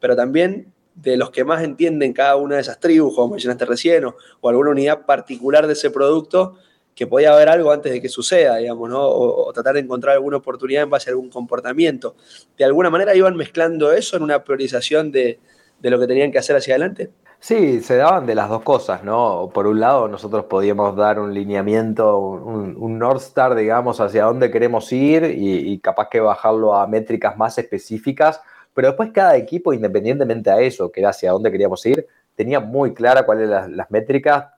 pero 0.00 0.16
también 0.16 0.72
de 1.02 1.16
los 1.16 1.30
que 1.30 1.44
más 1.44 1.62
entienden 1.62 2.12
cada 2.12 2.36
una 2.36 2.56
de 2.56 2.62
esas 2.62 2.80
tribus, 2.80 3.14
como 3.14 3.32
mencionaste 3.34 3.64
recién, 3.64 4.04
o, 4.04 4.14
alguna 4.48 4.70
unidad 4.70 5.06
particular 5.06 5.66
de 5.66 5.74
ese 5.74 5.90
producto, 5.90 6.56
que 6.94 7.06
podía 7.06 7.32
haber 7.32 7.48
algo 7.48 7.70
antes 7.70 7.92
de 7.92 8.02
que 8.02 8.08
suceda, 8.08 8.56
digamos, 8.56 8.90
¿no? 8.90 9.00
O, 9.06 9.52
tratar 9.52 9.74
de 9.74 9.80
encontrar 9.80 10.14
alguna 10.14 10.38
oportunidad 10.38 10.82
en 10.82 10.90
base 10.90 11.10
a 11.10 11.12
algún 11.12 11.30
comportamiento. 11.30 12.16
¿De 12.56 12.64
alguna 12.64 12.90
manera 12.90 13.14
iban 13.14 13.36
mezclando 13.36 13.92
eso 13.92 14.16
en 14.16 14.24
una 14.24 14.42
priorización 14.42 15.12
de, 15.12 15.38
de 15.78 15.90
lo 15.90 16.00
que 16.00 16.08
tenían 16.08 16.32
que 16.32 16.38
hacer 16.38 16.56
hacia 16.56 16.74
adelante? 16.74 17.10
Sí, 17.38 17.80
se 17.82 17.94
daban 17.94 18.26
de 18.26 18.34
las 18.34 18.48
dos 18.48 18.62
cosas, 18.62 19.04
¿no? 19.04 19.48
Por 19.54 19.68
un 19.68 19.78
lado, 19.78 20.08
nosotros 20.08 20.46
podíamos 20.46 20.96
dar 20.96 21.20
un 21.20 21.32
lineamiento, 21.32 22.18
un, 22.18 22.98
North 22.98 23.22
Star, 23.22 23.54
digamos, 23.54 24.00
hacia 24.00 24.24
dónde 24.24 24.50
queremos 24.50 24.92
ir 24.92 25.22
y, 25.22 25.72
y, 25.72 25.78
capaz 25.78 26.08
que 26.08 26.18
bajarlo 26.18 26.74
a 26.74 26.88
métricas 26.88 27.36
más 27.36 27.56
específicas 27.58 28.40
pero 28.78 28.90
después 28.90 29.10
cada 29.12 29.36
equipo, 29.36 29.72
independientemente 29.72 30.52
a 30.52 30.60
eso, 30.60 30.92
que 30.92 31.00
era 31.00 31.08
hacia 31.08 31.32
dónde 31.32 31.50
queríamos 31.50 31.84
ir, 31.84 32.06
tenía 32.36 32.60
muy 32.60 32.94
clara 32.94 33.26
cuáles 33.26 33.48
eran 33.48 33.76
las, 33.76 33.90
métricas 33.90 34.50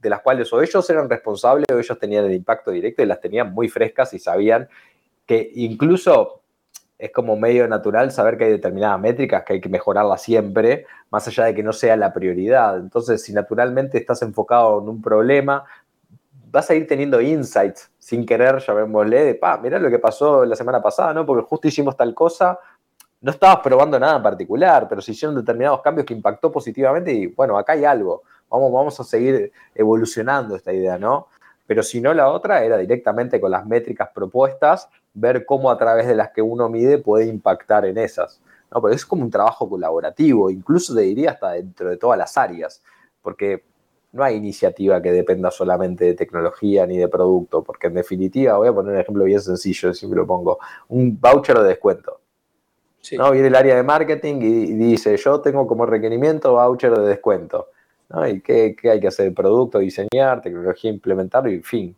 de 0.00 0.10
las 0.10 0.22
cuales 0.22 0.52
o 0.52 0.60
ellos 0.60 0.90
eran 0.90 1.08
responsables 1.08 1.66
o 1.72 1.78
ellos 1.78 1.96
tenían 1.96 2.24
el 2.24 2.34
impacto 2.34 2.72
directo 2.72 3.00
y 3.00 3.06
las 3.06 3.20
tenían 3.20 3.52
muy 3.52 3.68
frescas 3.68 4.12
y 4.12 4.18
sabían 4.18 4.68
que 5.24 5.52
incluso 5.54 6.42
es 6.98 7.12
como 7.12 7.36
medio 7.36 7.68
natural 7.68 8.10
saber 8.10 8.36
que 8.36 8.46
hay 8.46 8.50
determinadas 8.50 8.98
métricas 8.98 9.44
que 9.44 9.52
hay 9.52 9.60
que 9.60 9.68
mejorarlas 9.68 10.20
siempre, 10.20 10.86
más 11.12 11.28
allá 11.28 11.44
de 11.44 11.54
que 11.54 11.62
no 11.62 11.72
sea 11.72 11.96
la 11.96 12.12
prioridad. 12.12 12.76
Entonces, 12.76 13.22
si 13.22 13.32
naturalmente 13.32 13.98
estás 13.98 14.20
enfocado 14.22 14.82
en 14.82 14.88
un 14.88 15.00
problema, 15.00 15.64
vas 16.50 16.68
a 16.70 16.74
ir 16.74 16.88
teniendo 16.88 17.20
insights 17.20 17.88
sin 18.00 18.26
querer, 18.26 18.58
llamémosle, 18.58 19.24
de, 19.26 19.34
pa, 19.36 19.58
mirá 19.58 19.78
lo 19.78 19.90
que 19.90 20.00
pasó 20.00 20.44
la 20.44 20.56
semana 20.56 20.82
pasada, 20.82 21.14
¿no? 21.14 21.24
Porque 21.24 21.46
justo 21.46 21.68
hicimos 21.68 21.96
tal 21.96 22.12
cosa, 22.14 22.58
no 23.20 23.30
estabas 23.30 23.60
probando 23.60 23.98
nada 23.98 24.16
en 24.16 24.22
particular, 24.22 24.88
pero 24.88 25.00
se 25.00 25.12
hicieron 25.12 25.36
determinados 25.36 25.82
cambios 25.82 26.06
que 26.06 26.14
impactó 26.14 26.50
positivamente 26.50 27.12
y 27.12 27.26
bueno, 27.26 27.58
acá 27.58 27.74
hay 27.74 27.84
algo, 27.84 28.22
vamos, 28.48 28.72
vamos 28.72 29.00
a 29.00 29.04
seguir 29.04 29.52
evolucionando 29.74 30.56
esta 30.56 30.72
idea, 30.72 30.98
¿no? 30.98 31.28
Pero 31.66 31.82
si 31.82 32.00
no, 32.00 32.12
la 32.14 32.28
otra 32.28 32.64
era 32.64 32.78
directamente 32.78 33.40
con 33.40 33.50
las 33.50 33.64
métricas 33.66 34.08
propuestas, 34.12 34.88
ver 35.14 35.44
cómo 35.44 35.70
a 35.70 35.78
través 35.78 36.06
de 36.06 36.16
las 36.16 36.30
que 36.30 36.42
uno 36.42 36.68
mide 36.68 36.98
puede 36.98 37.26
impactar 37.26 37.84
en 37.84 37.98
esas. 37.98 38.40
¿no? 38.72 38.82
Pero 38.82 38.94
es 38.94 39.06
como 39.06 39.22
un 39.22 39.30
trabajo 39.30 39.68
colaborativo, 39.68 40.50
incluso 40.50 40.94
te 40.94 41.02
diría 41.02 41.32
hasta 41.32 41.52
dentro 41.52 41.90
de 41.90 41.96
todas 41.96 42.18
las 42.18 42.36
áreas, 42.36 42.82
porque 43.22 43.62
no 44.12 44.24
hay 44.24 44.36
iniciativa 44.36 45.00
que 45.00 45.12
dependa 45.12 45.50
solamente 45.52 46.06
de 46.06 46.14
tecnología 46.14 46.86
ni 46.86 46.98
de 46.98 47.06
producto, 47.06 47.62
porque 47.62 47.86
en 47.86 47.94
definitiva, 47.94 48.56
voy 48.56 48.68
a 48.68 48.72
poner 48.72 48.94
un 48.94 49.00
ejemplo 49.00 49.24
bien 49.24 49.40
sencillo, 49.40 49.94
siempre 49.94 50.18
lo 50.18 50.26
pongo, 50.26 50.58
un 50.88 51.20
voucher 51.20 51.58
de 51.58 51.68
descuento 51.68 52.19
¿no? 53.16 53.30
Viene 53.30 53.48
el 53.48 53.54
área 53.54 53.76
de 53.76 53.82
marketing 53.82 54.36
y, 54.42 54.72
dice, 54.74 55.16
yo 55.16 55.40
tengo 55.40 55.66
como 55.66 55.86
requerimiento 55.86 56.52
voucher 56.52 56.96
de 56.96 57.08
descuento. 57.08 57.68
¿no? 58.08 58.26
¿Y 58.26 58.40
qué, 58.40 58.76
hay 58.84 59.00
que 59.00 59.08
hacer? 59.08 59.32
Producto, 59.34 59.78
diseñar, 59.78 60.42
tecnología, 60.42 60.90
implementarlo 60.90 61.50
y 61.50 61.60
fin. 61.60 61.96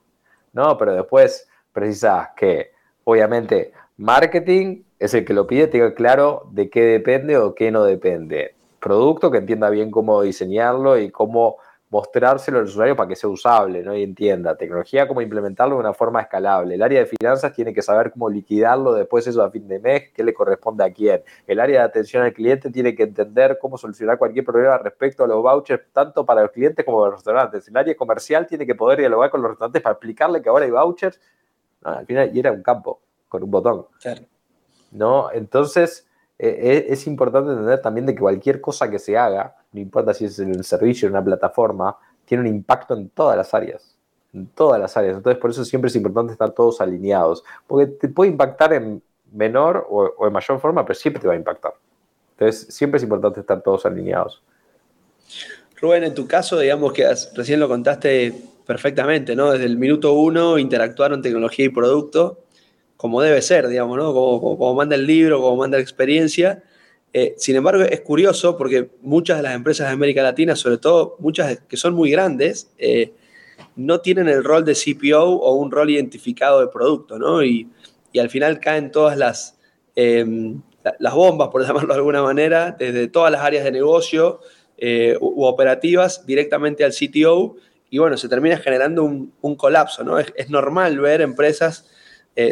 ¿no? 0.53 0.76
Pero 0.78 0.94
después 0.94 1.48
precisas 1.72 2.28
que, 2.36 2.72
obviamente, 3.05 3.72
marketing 3.96 4.82
es 4.98 5.14
el 5.14 5.24
que 5.24 5.34
lo 5.34 5.46
pide, 5.46 5.66
tenga 5.66 5.94
claro 5.94 6.48
de 6.53 6.70
qué 6.70 6.82
depende 6.82 7.36
o 7.36 7.55
qué 7.55 7.70
no 7.70 7.84
depende. 7.84 8.55
Producto 8.78 9.30
que 9.30 9.38
entienda 9.38 9.70
bien 9.70 9.90
cómo 9.90 10.22
diseñarlo 10.22 10.98
y 10.98 11.11
cómo 11.11 11.57
mostrárselo 11.93 12.59
al 12.59 12.64
usuario 12.64 12.97
para 12.97 13.07
que 13.07 13.14
sea 13.14 13.28
usable 13.28 13.82
¿no? 13.82 13.95
y 13.95 14.03
entienda. 14.03 14.57
Tecnología, 14.57 15.07
cómo 15.07 15.20
implementarlo 15.20 15.74
de 15.74 15.80
una 15.80 15.93
forma 15.93 16.22
escalable. 16.22 16.74
El 16.74 16.82
área 16.82 17.01
de 17.01 17.07
finanzas 17.07 17.53
tiene 17.53 17.74
que 17.74 17.82
saber 17.82 18.12
cómo 18.12 18.30
liquidarlo 18.30 18.95
después 18.95 19.26
eso 19.26 19.43
a 19.43 19.51
fin 19.51 19.68
de 19.68 19.78
mes, 19.78 20.11
qué 20.14 20.24
le 20.24 20.32
corresponde 20.32 20.84
a 20.84 20.90
quién. 20.90 21.22
El 21.47 21.61
área 21.61 21.80
de 21.80 21.84
atención 21.84 22.22
al 22.22 22.32
cliente 22.32 22.70
tiene 22.70 22.95
que 22.95 23.03
entender 23.03 23.59
cómo 23.61 23.76
solucionar 23.76 24.16
cualquier 24.16 24.43
problema 24.43 24.78
respecto 24.78 25.24
a 25.24 25.26
los 25.26 25.43
vouchers, 25.43 25.82
tanto 25.93 26.24
para 26.24 26.40
los 26.40 26.51
clientes 26.51 26.82
como 26.82 26.99
para 26.99 27.11
los 27.11 27.20
restaurantes. 27.20 27.68
El 27.68 27.76
área 27.76 27.95
comercial 27.95 28.47
tiene 28.47 28.64
que 28.64 28.74
poder 28.74 28.99
dialogar 29.01 29.28
con 29.28 29.43
los 29.43 29.51
restaurantes 29.51 29.82
para 29.82 29.93
explicarle 29.93 30.40
que 30.40 30.49
ahora 30.49 30.64
hay 30.64 30.70
vouchers. 30.70 31.20
al 31.82 32.07
final, 32.07 32.30
y 32.34 32.40
era 32.40 32.53
un 32.53 32.62
campo 32.62 33.03
con 33.28 33.43
un 33.43 33.51
botón. 33.51 33.84
¿No? 34.93 35.30
Entonces, 35.30 36.09
eh, 36.38 36.86
es 36.88 37.07
importante 37.07 37.51
entender 37.51 37.82
también 37.82 38.07
de 38.07 38.14
que 38.14 38.20
cualquier 38.20 38.62
cosa 38.62 38.90
que 38.90 38.99
se 38.99 39.18
haga, 39.18 39.57
no 39.72 39.80
importa 39.80 40.14
si 40.14 40.26
es 40.26 40.38
en 40.38 40.50
el 40.50 40.64
servicio, 40.64 41.08
en 41.08 41.14
una 41.14 41.24
plataforma, 41.24 41.96
tiene 42.24 42.42
un 42.42 42.54
impacto 42.54 42.94
en 42.94 43.08
todas 43.08 43.36
las 43.36 43.52
áreas. 43.54 43.96
En 44.32 44.46
todas 44.46 44.80
las 44.80 44.96
áreas. 44.96 45.16
Entonces, 45.16 45.40
por 45.40 45.50
eso 45.50 45.64
siempre 45.64 45.88
es 45.88 45.96
importante 45.96 46.32
estar 46.32 46.50
todos 46.52 46.80
alineados. 46.80 47.42
Porque 47.66 47.86
te 47.86 48.08
puede 48.08 48.30
impactar 48.30 48.72
en 48.74 49.02
menor 49.32 49.86
o, 49.90 50.26
en 50.26 50.32
mayor 50.32 50.60
forma, 50.60 50.84
pero 50.84 50.98
siempre 50.98 51.20
te 51.20 51.26
va 51.26 51.34
a 51.34 51.36
impactar. 51.36 51.74
Entonces, 52.32 52.74
siempre 52.74 52.98
es 52.98 53.02
importante 53.02 53.40
estar 53.40 53.62
todos 53.62 53.86
alineados. 53.86 54.42
Rubén, 55.80 56.04
en 56.04 56.14
tu 56.14 56.26
caso, 56.26 56.58
digamos 56.58 56.92
que 56.92 57.06
recién 57.34 57.58
lo 57.58 57.68
contaste 57.68 58.32
perfectamente, 58.66 59.34
¿no? 59.34 59.52
Desde 59.52 59.64
el 59.64 59.76
minuto 59.76 60.12
uno 60.12 60.58
interactuaron 60.58 61.22
tecnología 61.22 61.64
y 61.64 61.70
producto, 61.70 62.38
como 62.96 63.20
debe 63.20 63.42
ser, 63.42 63.68
digamos, 63.68 63.96
¿no? 63.96 64.12
Como, 64.12 64.58
como 64.58 64.74
manda 64.74 64.94
el 64.94 65.06
libro, 65.06 65.40
como 65.40 65.56
manda 65.56 65.78
la 65.78 65.82
experiencia. 65.82 66.62
Eh, 67.14 67.34
sin 67.36 67.56
embargo, 67.56 67.82
es 67.82 68.00
curioso 68.00 68.56
porque 68.56 68.90
muchas 69.02 69.36
de 69.36 69.42
las 69.42 69.54
empresas 69.54 69.88
de 69.88 69.92
América 69.92 70.22
Latina, 70.22 70.56
sobre 70.56 70.78
todo 70.78 71.16
muchas 71.18 71.60
que 71.68 71.76
son 71.76 71.94
muy 71.94 72.10
grandes, 72.10 72.72
eh, 72.78 73.12
no 73.76 74.00
tienen 74.00 74.28
el 74.28 74.42
rol 74.42 74.64
de 74.64 74.74
CPO 74.74 75.22
o 75.22 75.54
un 75.54 75.70
rol 75.70 75.90
identificado 75.90 76.60
de 76.60 76.68
producto, 76.68 77.18
¿no? 77.18 77.44
Y, 77.44 77.68
al 78.20 78.28
final 78.28 78.60
caen 78.60 78.90
todas 78.90 79.16
las, 79.16 79.58
em, 79.96 80.60
las 80.98 81.14
bombas, 81.14 81.48
por 81.48 81.62
llamarlo 81.66 81.94
de 81.94 81.98
alguna 81.98 82.22
manera, 82.22 82.76
desde 82.78 83.08
todas 83.08 83.32
las 83.32 83.40
áreas 83.42 83.64
de 83.64 83.72
negocio 83.72 84.40
eh, 84.76 85.16
u, 85.20 85.44
operativas 85.44 86.26
directamente 86.26 86.84
al 86.84 86.92
CTO 86.92 87.56
y 87.88 87.98
bueno, 87.98 88.18
se 88.18 88.28
termina 88.28 88.58
generando 88.58 89.04
un, 89.04 89.56
colapso, 89.56 90.04
¿no? 90.04 90.18
Es, 90.18 90.32
es, 90.36 90.50
normal 90.50 90.98
ver 90.98 91.20
empresas, 91.20 91.86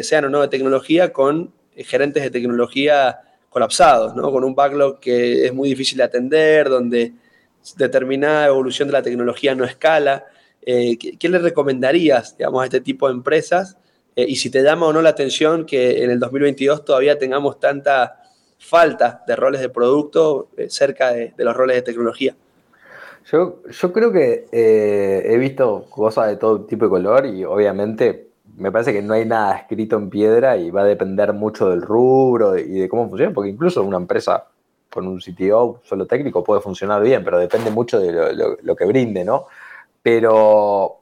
sean 0.01 0.25
o 0.25 0.29
no 0.29 0.41
de 0.41 0.47
tecnología, 0.47 1.11
con 1.13 1.51
gerentes 1.75 2.21
de 2.23 2.29
tecnología 2.29 3.21
colapsados, 3.51 4.15
¿no? 4.15 4.31
con 4.31 4.45
un 4.45 4.55
backlog 4.55 5.01
que 5.01 5.45
es 5.45 5.53
muy 5.53 5.67
difícil 5.67 5.97
de 5.97 6.05
atender, 6.05 6.69
donde 6.69 7.11
determinada 7.75 8.47
evolución 8.47 8.87
de 8.87 8.93
la 8.93 9.03
tecnología 9.03 9.53
no 9.53 9.65
escala. 9.65 10.25
Eh, 10.61 10.97
¿qué, 10.97 11.29
le 11.29 11.37
recomendarías 11.37 12.37
digamos, 12.37 12.61
a 12.61 12.65
este 12.65 12.79
tipo 12.79 13.07
de 13.07 13.13
empresas? 13.13 13.77
Eh, 14.15 14.25
y 14.25 14.37
si 14.37 14.49
te 14.49 14.63
llama 14.63 14.87
o 14.87 14.93
no 14.93 15.01
la 15.01 15.09
atención 15.09 15.65
que 15.65 16.01
en 16.01 16.11
el 16.11 16.19
2022 16.19 16.85
todavía 16.85 17.17
tengamos 17.19 17.59
tanta 17.59 18.21
falta 18.57 19.21
de 19.27 19.35
roles 19.35 19.59
de 19.59 19.67
producto 19.67 20.47
eh, 20.55 20.69
cerca 20.69 21.11
de, 21.11 21.33
los 21.35 21.55
roles 21.55 21.75
de 21.75 21.81
tecnología. 21.81 22.33
Yo, 23.29 23.61
yo 23.69 23.91
creo 23.91 24.13
que 24.13 24.45
he 24.53 25.37
visto 25.37 25.87
cosas 25.89 26.29
de 26.29 26.37
todo 26.37 26.61
tipo 26.61 26.85
de 26.85 26.89
color 26.89 27.25
y 27.25 27.43
obviamente 27.43 28.30
me 28.57 28.71
parece 28.71 28.93
que 28.93 29.01
no 29.01 29.13
hay 29.13 29.25
nada 29.25 29.57
escrito 29.57 29.97
en 29.97 30.09
piedra 30.09 30.57
y 30.57 30.69
va 30.69 30.81
a 30.81 30.85
depender 30.85 31.33
mucho 31.33 31.69
del 31.69 31.81
rubro 31.81 32.57
y 32.57 32.79
de 32.79 32.89
cómo 32.89 33.07
funciona, 33.09 33.33
porque 33.33 33.49
incluso 33.49 33.83
una 33.83 33.97
empresa 33.97 34.47
con 34.91 35.07
un 35.07 35.19
CTO 35.19 35.81
solo 35.83 36.05
técnico 36.05 36.43
puede 36.43 36.61
funcionar 36.61 37.01
bien, 37.01 37.23
pero 37.23 37.39
depende 37.39 37.71
mucho 37.71 37.99
de 37.99 38.57
lo, 38.61 38.75
que 38.75 38.85
brinde, 38.85 39.23
¿no? 39.23 39.45
Pero 40.01 40.97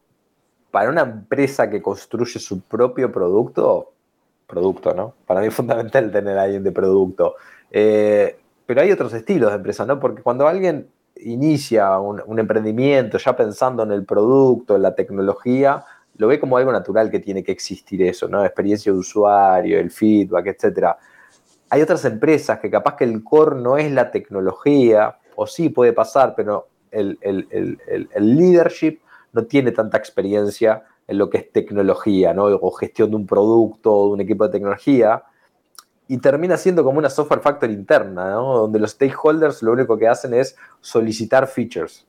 para 0.72 0.90
una 0.90 1.02
empresa 1.02 1.70
que 1.70 1.82
construye 1.82 2.40
su 2.40 2.62
propio 2.62 3.12
producto, 3.12 3.92
producto, 4.46 4.94
¿no? 4.94 5.14
Para 5.26 5.42
mí 5.42 5.48
es 5.48 5.54
fundamental 5.54 6.12
tener 6.12 6.38
a 6.38 6.44
alguien 6.44 6.64
de 6.64 6.72
producto. 6.72 7.36
Eh, 7.72 8.38
pero 8.66 8.82
hay 8.82 8.92
otros 8.92 9.14
estilos 9.14 9.50
de 9.50 9.58
empresa, 9.58 9.86
¿no? 9.86 10.00
Porque 10.00 10.22
cuando 10.22 10.48
alguien 10.48 10.90
inicia 11.22 12.00
un 12.00 12.40
emprendimiento 12.40 13.18
ya 13.18 13.36
pensando 13.36 13.84
en 13.84 13.92
el 13.92 14.06
producto, 14.06 14.76
en 14.76 14.84
la 14.84 14.96
tecnología, 14.96 15.84
lo 16.20 16.28
ve 16.28 16.38
como 16.38 16.58
algo 16.58 16.74
natural 16.74 17.10
que 17.10 17.20
tiene 17.20 17.42
que 17.44 17.54
existir 17.54 18.02
eso, 18.02 18.28
¿no? 18.28 18.44
Experiencia 18.44 18.92
de 18.92 19.00
usuario, 19.00 19.80
el 19.80 19.90
feedback, 19.90 20.48
etc. 20.48 20.88
Hay 21.70 21.82
otras 21.82 22.04
empresas 22.04 22.60
que 22.60 22.70
capaz 22.70 22.98
que 22.98 23.06
el 23.06 23.24
core 23.24 23.62
no 23.62 23.78
es 23.78 23.90
la 23.90 24.12
tecnología, 24.12 25.18
o 25.38 25.48
sí 25.48 25.70
puede 25.70 25.94
pasar, 25.94 26.34
pero 26.36 26.68
el, 26.92 27.18
leadership 28.20 29.00
no 29.32 29.46
tiene 29.46 29.72
tanta 29.72 29.98
experiencia 29.98 30.84
en 31.08 31.18
lo 31.18 31.30
que 31.30 31.38
es 31.38 31.52
tecnología, 31.54 32.34
¿no? 32.34 32.48
O 32.48 32.72
gestión 32.72 33.12
de 33.12 33.16
un 33.16 33.26
producto 33.26 34.08
de 34.08 34.12
un 34.12 34.22
equipo 34.22 34.44
de 34.46 34.52
tecnología. 34.52 35.24
Y 36.10 36.18
termina 36.18 36.58
siendo 36.58 36.84
como 36.84 37.00
una 37.00 37.10
software 37.10 37.40
factory 37.40 37.72
interna, 37.72 38.32
¿no? 38.32 38.58
Donde 38.58 38.80
los 38.80 38.92
stakeholders 38.92 39.64
lo 39.64 39.72
único 39.72 39.98
que 39.98 40.10
hacen 40.10 40.34
es 40.34 40.58
solicitar 40.82 41.48
features, 41.48 42.06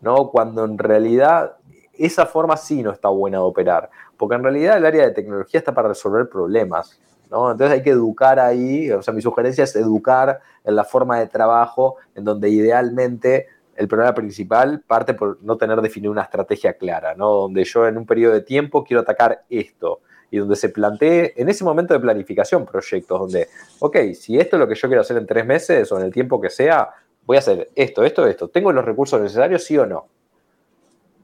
¿no? 0.00 0.30
Cuando 0.30 0.64
en 0.64 0.78
realidad 0.78 1.56
esa 2.04 2.26
forma 2.26 2.56
sí 2.56 2.82
no 2.82 2.90
está 2.90 3.08
buena 3.08 3.38
de 3.38 3.44
operar, 3.44 3.90
porque 4.16 4.34
en 4.34 4.42
realidad 4.42 4.76
el 4.76 4.86
área 4.86 5.04
de 5.04 5.12
tecnología 5.12 5.58
está 5.58 5.72
para 5.72 5.88
resolver 5.88 6.28
problemas, 6.28 7.00
¿no? 7.30 7.50
Entonces 7.50 7.78
hay 7.78 7.82
que 7.82 7.90
educar 7.90 8.38
ahí, 8.40 8.90
o 8.90 9.02
sea, 9.02 9.14
mi 9.14 9.22
sugerencia 9.22 9.64
es 9.64 9.76
educar 9.76 10.40
en 10.64 10.76
la 10.76 10.84
forma 10.84 11.18
de 11.18 11.26
trabajo 11.26 11.96
en 12.14 12.24
donde 12.24 12.50
idealmente 12.50 13.46
el 13.76 13.88
problema 13.88 14.14
principal 14.14 14.82
parte 14.86 15.14
por 15.14 15.42
no 15.42 15.56
tener 15.56 15.80
definido 15.80 16.12
una 16.12 16.22
estrategia 16.22 16.74
clara, 16.74 17.14
¿no? 17.14 17.30
Donde 17.30 17.64
yo 17.64 17.86
en 17.86 17.96
un 17.96 18.06
periodo 18.06 18.34
de 18.34 18.42
tiempo 18.42 18.84
quiero 18.84 19.00
atacar 19.00 19.44
esto 19.48 20.00
y 20.30 20.38
donde 20.38 20.56
se 20.56 20.70
plantee 20.70 21.34
en 21.36 21.48
ese 21.48 21.62
momento 21.62 21.94
de 21.94 22.00
planificación 22.00 22.64
proyectos, 22.64 23.20
donde, 23.20 23.48
ok, 23.80 23.96
si 24.14 24.38
esto 24.38 24.56
es 24.56 24.60
lo 24.60 24.66
que 24.66 24.74
yo 24.74 24.88
quiero 24.88 25.02
hacer 25.02 25.18
en 25.18 25.26
tres 25.26 25.46
meses 25.46 25.92
o 25.92 25.98
en 25.98 26.06
el 26.06 26.12
tiempo 26.12 26.40
que 26.40 26.50
sea, 26.50 26.90
voy 27.24 27.36
a 27.36 27.40
hacer 27.40 27.68
esto, 27.74 28.02
esto, 28.02 28.26
esto. 28.26 28.48
¿Tengo 28.48 28.72
los 28.72 28.84
recursos 28.84 29.20
necesarios, 29.20 29.64
sí 29.64 29.76
o 29.78 29.86
no? 29.86 30.08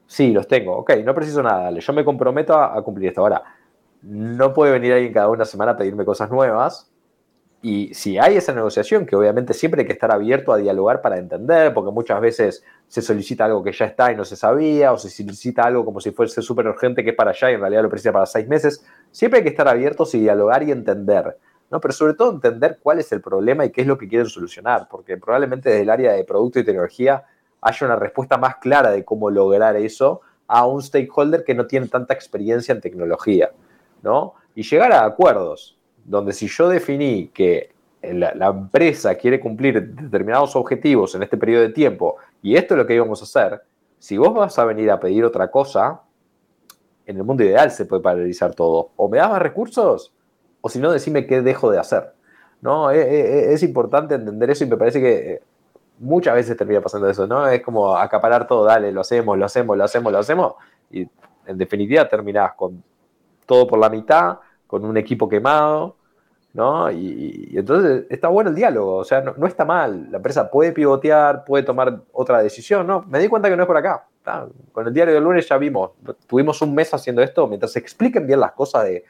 Sí, 0.09 0.31
los 0.31 0.47
tengo. 0.47 0.75
Ok, 0.75 0.91
no 1.05 1.13
preciso 1.13 1.43
nada, 1.43 1.65
dale. 1.65 1.81
Yo 1.81 1.93
me 1.93 2.03
comprometo 2.03 2.55
a, 2.55 2.83
cumplir 2.83 3.09
esto. 3.09 3.21
Ahora, 3.21 3.43
no 4.01 4.51
puede 4.55 4.71
venir 4.71 4.91
alguien 4.91 5.13
cada 5.13 5.29
una 5.29 5.45
semana 5.45 5.73
a 5.73 5.77
pedirme 5.77 6.03
cosas 6.03 6.31
nuevas. 6.31 6.91
Y 7.61 7.93
si 7.93 8.17
hay 8.17 8.35
esa 8.35 8.51
negociación, 8.51 9.05
que 9.05 9.15
obviamente 9.15 9.53
siempre 9.53 9.81
hay 9.81 9.87
que 9.87 9.93
estar 9.93 10.11
abierto 10.11 10.51
a 10.51 10.57
dialogar 10.57 11.01
para 11.01 11.19
entender, 11.19 11.75
porque 11.75 11.91
muchas 11.91 12.19
veces 12.21 12.63
se 12.87 13.03
solicita 13.03 13.45
algo 13.45 13.63
que 13.63 13.71
ya 13.71 13.85
está 13.85 14.11
y 14.11 14.15
no 14.15 14.25
se 14.25 14.35
sabía, 14.35 14.93
o 14.93 14.97
se 14.97 15.11
solicita 15.11 15.61
algo 15.61 15.85
como 15.85 15.99
si 15.99 16.09
fuese 16.09 16.41
súper 16.41 16.65
urgente 16.65 17.03
que 17.03 17.11
es 17.11 17.15
para 17.15 17.29
allá 17.29 17.51
y 17.51 17.53
en 17.53 17.59
realidad 17.59 17.83
lo 17.83 17.89
precisa 17.89 18.11
para 18.11 18.25
seis 18.25 18.47
meses, 18.47 18.83
siempre 19.11 19.39
hay 19.39 19.43
que 19.43 19.51
estar 19.51 19.67
abiertos 19.67 20.15
y 20.15 20.21
dialogar 20.21 20.63
y 20.63 20.71
entender. 20.71 21.37
¿no? 21.69 21.79
Pero 21.79 21.93
sobre 21.93 22.15
todo 22.15 22.31
entender 22.31 22.79
cuál 22.81 22.97
es 22.97 23.11
el 23.11 23.21
problema 23.21 23.63
y 23.63 23.69
qué 23.69 23.81
es 23.81 23.87
lo 23.87 23.99
que 23.99 24.07
quieren 24.07 24.25
solucionar, 24.27 24.87
porque 24.89 25.17
probablemente 25.17 25.69
desde 25.69 25.83
el 25.83 25.89
área 25.91 26.13
de 26.13 26.23
producto 26.23 26.59
y 26.59 26.63
tecnología 26.63 27.25
haya 27.61 27.87
una 27.87 27.95
respuesta 27.95 28.37
más 28.37 28.57
clara 28.57 28.91
de 28.91 29.03
cómo 29.03 29.29
lograr 29.29 29.75
eso 29.75 30.21
a 30.47 30.65
un 30.65 30.81
stakeholder 30.81 31.43
que 31.43 31.53
no 31.53 31.67
tiene 31.67 31.87
tanta 31.87 32.13
experiencia 32.13 32.73
en 32.73 32.81
tecnología, 32.81 33.51
¿no? 34.01 34.33
Y 34.55 34.63
llegar 34.63 34.91
a 34.91 35.05
acuerdos, 35.05 35.77
donde 36.05 36.33
si 36.33 36.47
yo 36.47 36.67
definí 36.69 37.27
que 37.27 37.71
la, 38.01 38.47
empresa 38.47 39.15
quiere 39.15 39.39
cumplir 39.39 39.93
determinados 39.93 40.55
objetivos 40.55 41.13
en 41.15 41.23
este 41.23 41.37
periodo 41.37 41.63
de 41.63 41.69
tiempo 41.69 42.15
y 42.41 42.55
esto 42.55 42.73
es 42.73 42.77
lo 42.79 42.87
que 42.87 42.95
íbamos 42.95 43.21
a 43.21 43.25
hacer, 43.25 43.61
si 43.99 44.17
vos 44.17 44.33
vas 44.33 44.57
a 44.57 44.65
venir 44.65 44.89
a 44.89 44.99
pedir 44.99 45.25
otra 45.25 45.51
cosa, 45.51 46.01
en 47.05 47.17
el 47.17 47.23
mundo 47.23 47.43
ideal 47.43 47.69
se 47.69 47.85
puede 47.85 48.01
paralizar 48.01 48.55
todo. 48.55 48.91
O 48.95 49.09
me 49.09 49.17
das 49.17 49.29
más 49.29 49.41
recursos, 49.41 50.13
o 50.61 50.69
si 50.69 50.79
no, 50.79 50.91
decime 50.91 51.27
qué 51.27 51.41
dejo 51.41 51.69
de 51.69 51.79
hacer. 51.79 52.13
¿no? 52.61 52.91
Es, 52.91 53.05
es, 53.05 53.47
es 53.47 53.63
importante 53.63 54.15
entender 54.15 54.49
eso 54.49 54.63
y 54.63 54.67
me 54.67 54.77
parece 54.77 55.01
que 55.01 55.41
muchas 55.99 56.33
veces 56.35 56.57
termina 56.57 56.81
pasando 56.81 57.09
eso, 57.09 57.27
¿no? 57.27 57.47
Es 57.47 57.61
como 57.61 57.95
acaparar 57.95 58.47
todo, 58.47 58.65
dale, 58.65 58.91
lo 58.91 59.01
hacemos, 59.01 59.37
lo 59.37 59.45
hacemos, 59.45 59.77
lo 59.77 59.83
hacemos, 59.83 60.11
lo 60.11 60.19
hacemos, 60.19 60.53
y 60.89 61.07
en 61.45 61.57
definitiva 61.57 62.07
terminás 62.07 62.53
con 62.53 62.83
todo 63.45 63.67
por 63.67 63.79
la 63.79 63.89
mitad, 63.89 64.39
con 64.67 64.85
un 64.85 64.97
equipo 64.97 65.27
quemado, 65.27 65.95
¿no? 66.53 66.91
Y, 66.91 67.51
entonces 67.55 68.05
está 68.09 68.27
bueno 68.27 68.49
el 68.49 68.55
diálogo, 68.55 68.97
o 68.97 69.03
sea, 69.03 69.21
no, 69.21 69.47
está 69.47 69.65
mal, 69.65 70.11
la 70.11 70.17
empresa 70.17 70.49
puede 70.49 70.71
pivotear, 70.71 71.43
puede 71.43 71.63
tomar 71.63 72.01
otra 72.11 72.41
decisión, 72.41 72.87
¿no? 72.87 73.03
Me 73.07 73.19
di 73.19 73.27
cuenta 73.27 73.49
que 73.49 73.57
no 73.57 73.63
es 73.63 73.67
por 73.67 73.77
acá. 73.77 74.05
Con 74.71 74.85
el 74.85 74.93
diario 74.93 75.15
del 75.15 75.23
lunes 75.23 75.49
ya 75.49 75.57
vimos, 75.57 75.91
tuvimos 76.27 76.61
un 76.61 76.75
mes 76.75 76.93
haciendo 76.93 77.23
esto, 77.23 77.47
mientras 77.47 77.71
se 77.71 77.79
expliquen 77.79 78.27
bien 78.27 78.39
las 78.39 78.51
cosas 78.51 78.83
de 78.85 79.03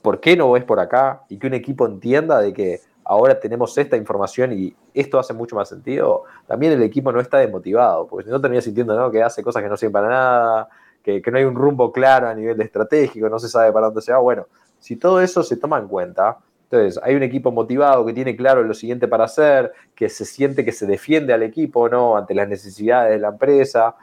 por 0.00 0.20
qué 0.20 0.36
no 0.36 0.56
es 0.56 0.64
por 0.64 0.80
acá 0.80 1.24
y 1.28 1.38
que 1.38 1.48
un 1.48 1.54
equipo 1.54 1.84
entienda 1.84 2.40
de 2.40 2.54
que 2.54 2.80
ahora 3.08 3.40
tenemos 3.40 3.76
esta 3.78 3.96
información 3.96 4.52
y 4.52 4.76
esto 4.92 5.18
hace 5.18 5.32
mucho 5.32 5.56
más 5.56 5.68
sentido, 5.68 6.24
también 6.46 6.74
el 6.74 6.82
equipo 6.82 7.10
no 7.10 7.20
está 7.20 7.38
desmotivado, 7.38 8.06
porque 8.06 8.26
si 8.26 8.30
no 8.30 8.38
termina 8.38 8.60
sintiendo 8.60 9.10
que 9.10 9.22
hace 9.22 9.42
cosas 9.42 9.62
que 9.62 9.68
no 9.68 9.78
sirven 9.78 9.92
para 9.94 10.08
nada, 10.08 10.68
que, 11.02 11.22
no 11.30 11.38
hay 11.38 11.44
un 11.44 11.54
rumbo 11.54 11.90
claro 11.90 12.28
a 12.28 12.34
nivel 12.34 12.60
estratégico, 12.60 13.30
no 13.30 13.38
se 13.38 13.48
sabe 13.48 13.72
para 13.72 13.86
dónde 13.86 14.02
se 14.02 14.12
va. 14.12 14.18
Bueno, 14.18 14.46
si 14.78 14.96
todo 14.96 15.22
eso 15.22 15.42
se 15.42 15.56
toma 15.56 15.78
en 15.78 15.88
cuenta, 15.88 16.36
entonces 16.64 17.00
hay 17.02 17.14
un 17.14 17.22
equipo 17.22 17.50
motivado 17.50 18.04
que 18.04 18.12
tiene 18.12 18.36
claro 18.36 18.62
lo 18.62 18.74
siguiente 18.74 19.08
para 19.08 19.24
hacer, 19.24 19.72
que 19.94 20.10
se 20.10 20.26
siente 20.26 20.62
que 20.62 20.72
se 20.72 20.86
defiende 20.86 21.32
al 21.32 21.42
equipo 21.42 21.88
¿no? 21.88 22.14
ante 22.14 22.34
las 22.34 22.46
necesidades 22.46 23.12
de 23.12 23.18
la 23.20 23.28
empresa. 23.28 23.94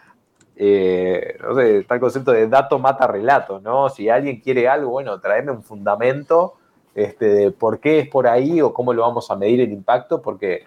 Eh, 0.56 1.38
no 1.44 1.54
sé, 1.54 1.80
está 1.80 1.94
el 1.94 2.02
concepto 2.02 2.32
de 2.32 2.48
dato 2.48 2.80
mata 2.80 3.06
relato, 3.06 3.60
¿no? 3.60 3.90
Si 3.90 4.10
alguien 4.10 4.40
quiere 4.40 4.68
algo, 4.68 4.90
bueno, 4.90 5.20
tráeme 5.20 5.52
un 5.52 5.62
fundamento 5.62 6.56
este, 6.96 7.26
de 7.26 7.52
por 7.52 7.80
qué 7.82 8.00
es 8.00 8.08
por 8.08 8.26
ahí 8.26 8.62
o 8.62 8.74
cómo 8.74 8.94
lo 8.94 9.02
vamos 9.02 9.30
a 9.30 9.36
medir 9.36 9.60
el 9.60 9.72
impacto, 9.72 10.22
porque 10.22 10.64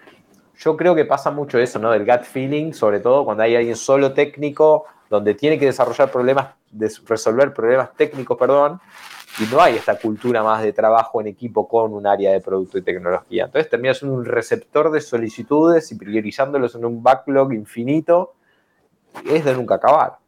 yo 0.59 0.77
creo 0.77 0.95
que 0.95 1.07
pasa 1.07 1.31
mucho 1.31 1.59
eso, 1.59 1.79
¿no? 1.79 1.91
Del 1.91 2.05
gut 2.05 2.23
feeling, 2.23 2.73
sobre 2.73 3.01
todo 3.01 3.25
cuando 3.25 3.43
hay 3.43 3.57
alguien 3.57 3.77
solo 3.77 4.13
técnico, 4.13 4.85
donde 5.09 5.35
tiene 5.35 5.59
que 5.59 5.65
desarrollar 5.65 6.11
problemas, 6.11 6.49
resolver 7.07 7.55
problemas 7.55 7.95
técnicos, 7.97 8.37
perdón, 8.37 8.79
y 9.41 9.51
no 9.51 9.63
hay 9.63 9.77
esta 9.77 9.99
cultura 9.99 10.43
más 10.43 10.63
de 10.63 10.75
trabajo 10.75 11.21
en 11.23 11.29
equipo 11.29 11.67
con 11.67 11.95
un 11.95 12.07
área 12.07 12.33
de 12.33 12.41
producto 12.41 12.77
y 12.77 12.83
tecnología. 12.83 13.45
Entonces 13.47 13.71
terminas 13.71 14.03
un 14.03 14.25
receptor 14.25 14.91
de 14.91 15.01
solicitudes 15.01 15.91
y 15.93 15.95
priorizándolos 15.95 16.75
en 16.75 16.85
un 16.85 17.03
backlog 17.03 17.55
infinito, 17.55 18.35
es 19.25 19.47
de 19.47 19.55
nunca 19.55 19.77
acabar. 19.77 20.19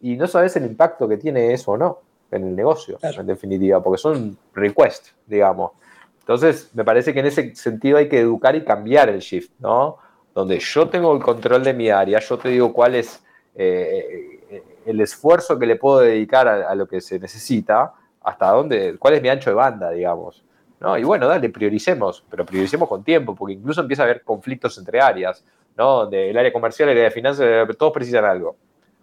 Y 0.00 0.16
no 0.16 0.26
sabes 0.26 0.56
el 0.56 0.64
impacto 0.64 1.06
que 1.06 1.18
tiene 1.18 1.52
eso 1.52 1.72
o 1.72 1.76
no 1.76 2.09
en 2.30 2.48
el 2.48 2.56
negocio, 2.56 2.98
en 3.02 3.26
definitiva, 3.26 3.82
porque 3.82 3.98
son 3.98 4.36
requests, 4.54 5.14
digamos. 5.26 5.72
Entonces, 6.20 6.70
me 6.74 6.84
parece 6.84 7.12
que 7.12 7.20
en 7.20 7.26
ese 7.26 7.54
sentido 7.54 7.98
hay 7.98 8.08
que 8.08 8.20
educar 8.20 8.54
y 8.54 8.64
cambiar 8.64 9.08
el 9.08 9.20
shift, 9.20 9.52
¿no? 9.58 9.98
Donde 10.34 10.58
yo 10.60 10.88
tengo 10.88 11.12
el 11.14 11.22
control 11.22 11.64
de 11.64 11.74
mi 11.74 11.90
área, 11.90 12.20
yo 12.20 12.38
te 12.38 12.50
digo 12.50 12.72
cuál 12.72 12.94
es 12.94 13.22
eh, 13.54 14.40
el 14.86 15.00
esfuerzo 15.00 15.58
que 15.58 15.66
le 15.66 15.76
puedo 15.76 16.00
dedicar 16.00 16.46
a, 16.48 16.74
lo 16.74 16.86
que 16.86 17.00
se 17.00 17.18
necesita, 17.18 17.94
hasta 18.22 18.50
dónde, 18.50 18.96
cuál 18.98 19.14
es 19.14 19.22
mi 19.22 19.28
ancho 19.28 19.50
de 19.50 19.54
banda, 19.54 19.90
digamos. 19.90 20.44
¿no? 20.78 20.96
Y 20.96 21.04
bueno, 21.04 21.26
dale, 21.26 21.50
prioricemos, 21.50 22.24
pero 22.30 22.46
prioricemos 22.46 22.88
con 22.88 23.02
tiempo, 23.02 23.34
porque 23.34 23.54
incluso 23.54 23.80
empieza 23.80 24.02
a 24.02 24.06
haber 24.06 24.22
conflictos 24.22 24.78
entre 24.78 25.00
áreas, 25.00 25.44
¿no? 25.76 26.02
Donde 26.02 26.30
el 26.30 26.38
área 26.38 26.52
comercial, 26.52 26.88
el 26.88 26.96
área 26.96 27.04
de 27.04 27.10
finanzas, 27.10 27.76
todos 27.76 27.92
precisan 27.92 28.24
algo. 28.24 28.56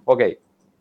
Ok, 0.05 0.23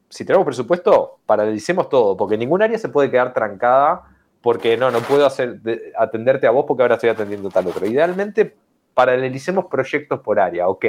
si 0.08 0.24
tenemos 0.24 0.44
presupuesto, 0.44 1.18
paralicemos 1.26 1.88
todo, 1.88 2.16
porque 2.16 2.36
ningún 2.36 2.62
área 2.62 2.78
se 2.78 2.88
puede 2.88 3.10
quedar 3.10 3.32
trancada 3.32 4.04
porque 4.40 4.76
no, 4.76 4.90
no 4.90 5.00
puedo 5.00 5.26
hacer, 5.26 5.60
atenderte 5.98 6.46
a 6.46 6.50
vos 6.50 6.64
porque 6.66 6.82
ahora 6.82 6.94
estoy 6.94 7.10
atendiendo 7.10 7.48
tal 7.48 7.66
otro. 7.66 7.84
Idealmente, 7.86 8.54
paralicemos 8.94 9.66
proyectos 9.66 10.20
por 10.20 10.38
área, 10.38 10.68
ok. 10.68 10.84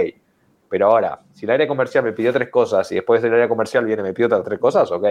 Pero 0.70 0.88
ahora, 0.88 1.22
si 1.34 1.45
el 1.45 1.51
área 1.51 1.68
comercial 1.68 2.03
me 2.03 2.11
pidió 2.11 2.32
tres 2.32 2.49
cosas 2.49 2.91
y 2.91 2.95
después 2.95 3.24
el 3.24 3.34
área 3.34 3.47
comercial 3.47 3.86
viene 3.86 4.01
y 4.01 4.05
me 4.05 4.13
pide 4.13 4.28
otras 4.28 4.43
tres 4.43 4.59
cosas, 4.59 4.91
ok. 4.91 5.05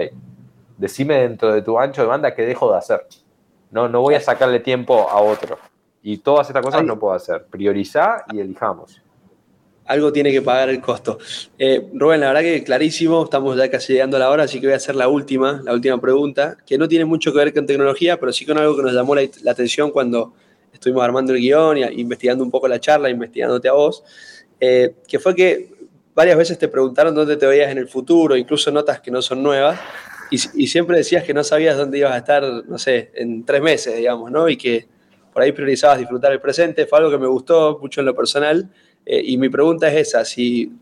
Decime 0.76 1.22
dentro 1.22 1.52
de 1.52 1.62
tu 1.62 1.78
ancho 1.78 2.02
de 2.02 2.08
banda 2.08 2.34
qué 2.34 2.46
dejo 2.46 2.70
de 2.70 2.78
hacer. 2.78 3.06
No, 3.70 3.88
no 3.88 4.00
voy 4.02 4.14
a 4.14 4.20
sacarle 4.20 4.60
tiempo 4.60 5.08
a 5.10 5.20
otro. 5.20 5.58
Y 6.02 6.18
todas 6.18 6.46
estas 6.48 6.64
cosas 6.64 6.84
no 6.84 6.98
puedo 6.98 7.14
hacer. 7.14 7.46
Priorizar 7.46 8.26
y 8.32 8.38
elijamos 8.38 9.02
algo 9.86 10.12
tiene 10.12 10.32
que 10.32 10.42
pagar 10.42 10.68
el 10.68 10.80
costo. 10.80 11.18
Eh, 11.58 11.88
Rubén, 11.94 12.20
la 12.20 12.28
verdad 12.28 12.42
que 12.42 12.64
clarísimo, 12.64 13.24
estamos 13.24 13.56
ya 13.56 13.70
casi 13.70 13.92
llegando 13.92 14.16
a 14.16 14.20
la 14.20 14.30
hora, 14.30 14.44
así 14.44 14.60
que 14.60 14.66
voy 14.66 14.74
a 14.74 14.76
hacer 14.76 14.96
la 14.96 15.08
última, 15.08 15.62
la 15.64 15.72
última 15.72 16.00
pregunta, 16.00 16.56
que 16.66 16.76
no 16.76 16.88
tiene 16.88 17.04
mucho 17.04 17.32
que 17.32 17.38
ver 17.38 17.54
con 17.54 17.66
tecnología, 17.66 18.18
pero 18.18 18.32
sí 18.32 18.44
con 18.44 18.58
algo 18.58 18.76
que 18.76 18.82
nos 18.82 18.92
llamó 18.92 19.14
la, 19.14 19.22
atención 19.48 19.90
cuando 19.90 20.34
estuvimos 20.72 21.02
armando 21.04 21.32
el 21.32 21.40
guion 21.40 21.78
y 21.78 21.82
investigando 22.00 22.44
un 22.44 22.50
poco 22.50 22.68
la 22.68 22.80
charla, 22.80 23.08
investigándote 23.08 23.68
a 23.68 23.72
vos, 23.72 24.02
eh, 24.60 24.94
que 25.06 25.18
fue 25.18 25.34
que 25.34 25.70
varias 26.14 26.36
veces 26.36 26.58
te 26.58 26.68
preguntaron 26.68 27.14
dónde 27.14 27.36
te 27.36 27.46
veías 27.46 27.70
en 27.70 27.78
el 27.78 27.88
futuro, 27.88 28.36
incluso 28.36 28.70
notas 28.70 29.00
que 29.00 29.10
no 29.10 29.22
son 29.22 29.42
nuevas, 29.42 29.78
y, 30.30 30.36
y 30.62 30.66
siempre 30.66 30.96
decías 30.96 31.22
que 31.22 31.32
no 31.32 31.44
sabías 31.44 31.76
dónde 31.76 31.98
ibas 31.98 32.12
a 32.12 32.18
estar, 32.18 32.42
no 32.66 32.78
sé, 32.78 33.12
en 33.14 33.44
tres 33.44 33.62
meses, 33.62 33.96
digamos, 33.96 34.32
¿no? 34.32 34.48
Y 34.48 34.56
que 34.56 34.88
por 35.32 35.42
ahí 35.42 35.52
priorizabas 35.52 35.98
disfrutar 35.98 36.32
el 36.32 36.40
presente, 36.40 36.86
fue 36.86 36.98
algo 36.98 37.10
que 37.10 37.18
me 37.18 37.26
gustó 37.26 37.78
mucho 37.80 38.00
en 38.00 38.06
lo 38.06 38.16
personal 38.16 38.70
eh, 39.06 39.22
y 39.24 39.38
mi 39.38 39.48
pregunta 39.48 39.86
es 39.86 40.08
esa, 40.08 40.24
si, 40.24 40.72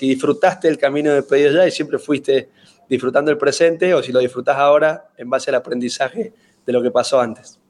disfrutaste 0.00 0.66
el 0.66 0.78
camino 0.78 1.12
de 1.12 1.22
pedido 1.22 1.52
ya 1.52 1.66
y 1.66 1.70
siempre 1.70 1.98
fuiste 1.98 2.48
disfrutando 2.88 3.30
el 3.30 3.36
presente 3.36 3.92
o 3.92 4.02
si 4.02 4.12
lo 4.12 4.20
disfrutas 4.20 4.56
ahora 4.56 5.10
en 5.18 5.28
base 5.28 5.50
al 5.50 5.56
aprendizaje 5.56 6.32
de 6.64 6.72
lo 6.72 6.82
que 6.82 6.90
pasó 6.90 7.20
antes. 7.20 7.60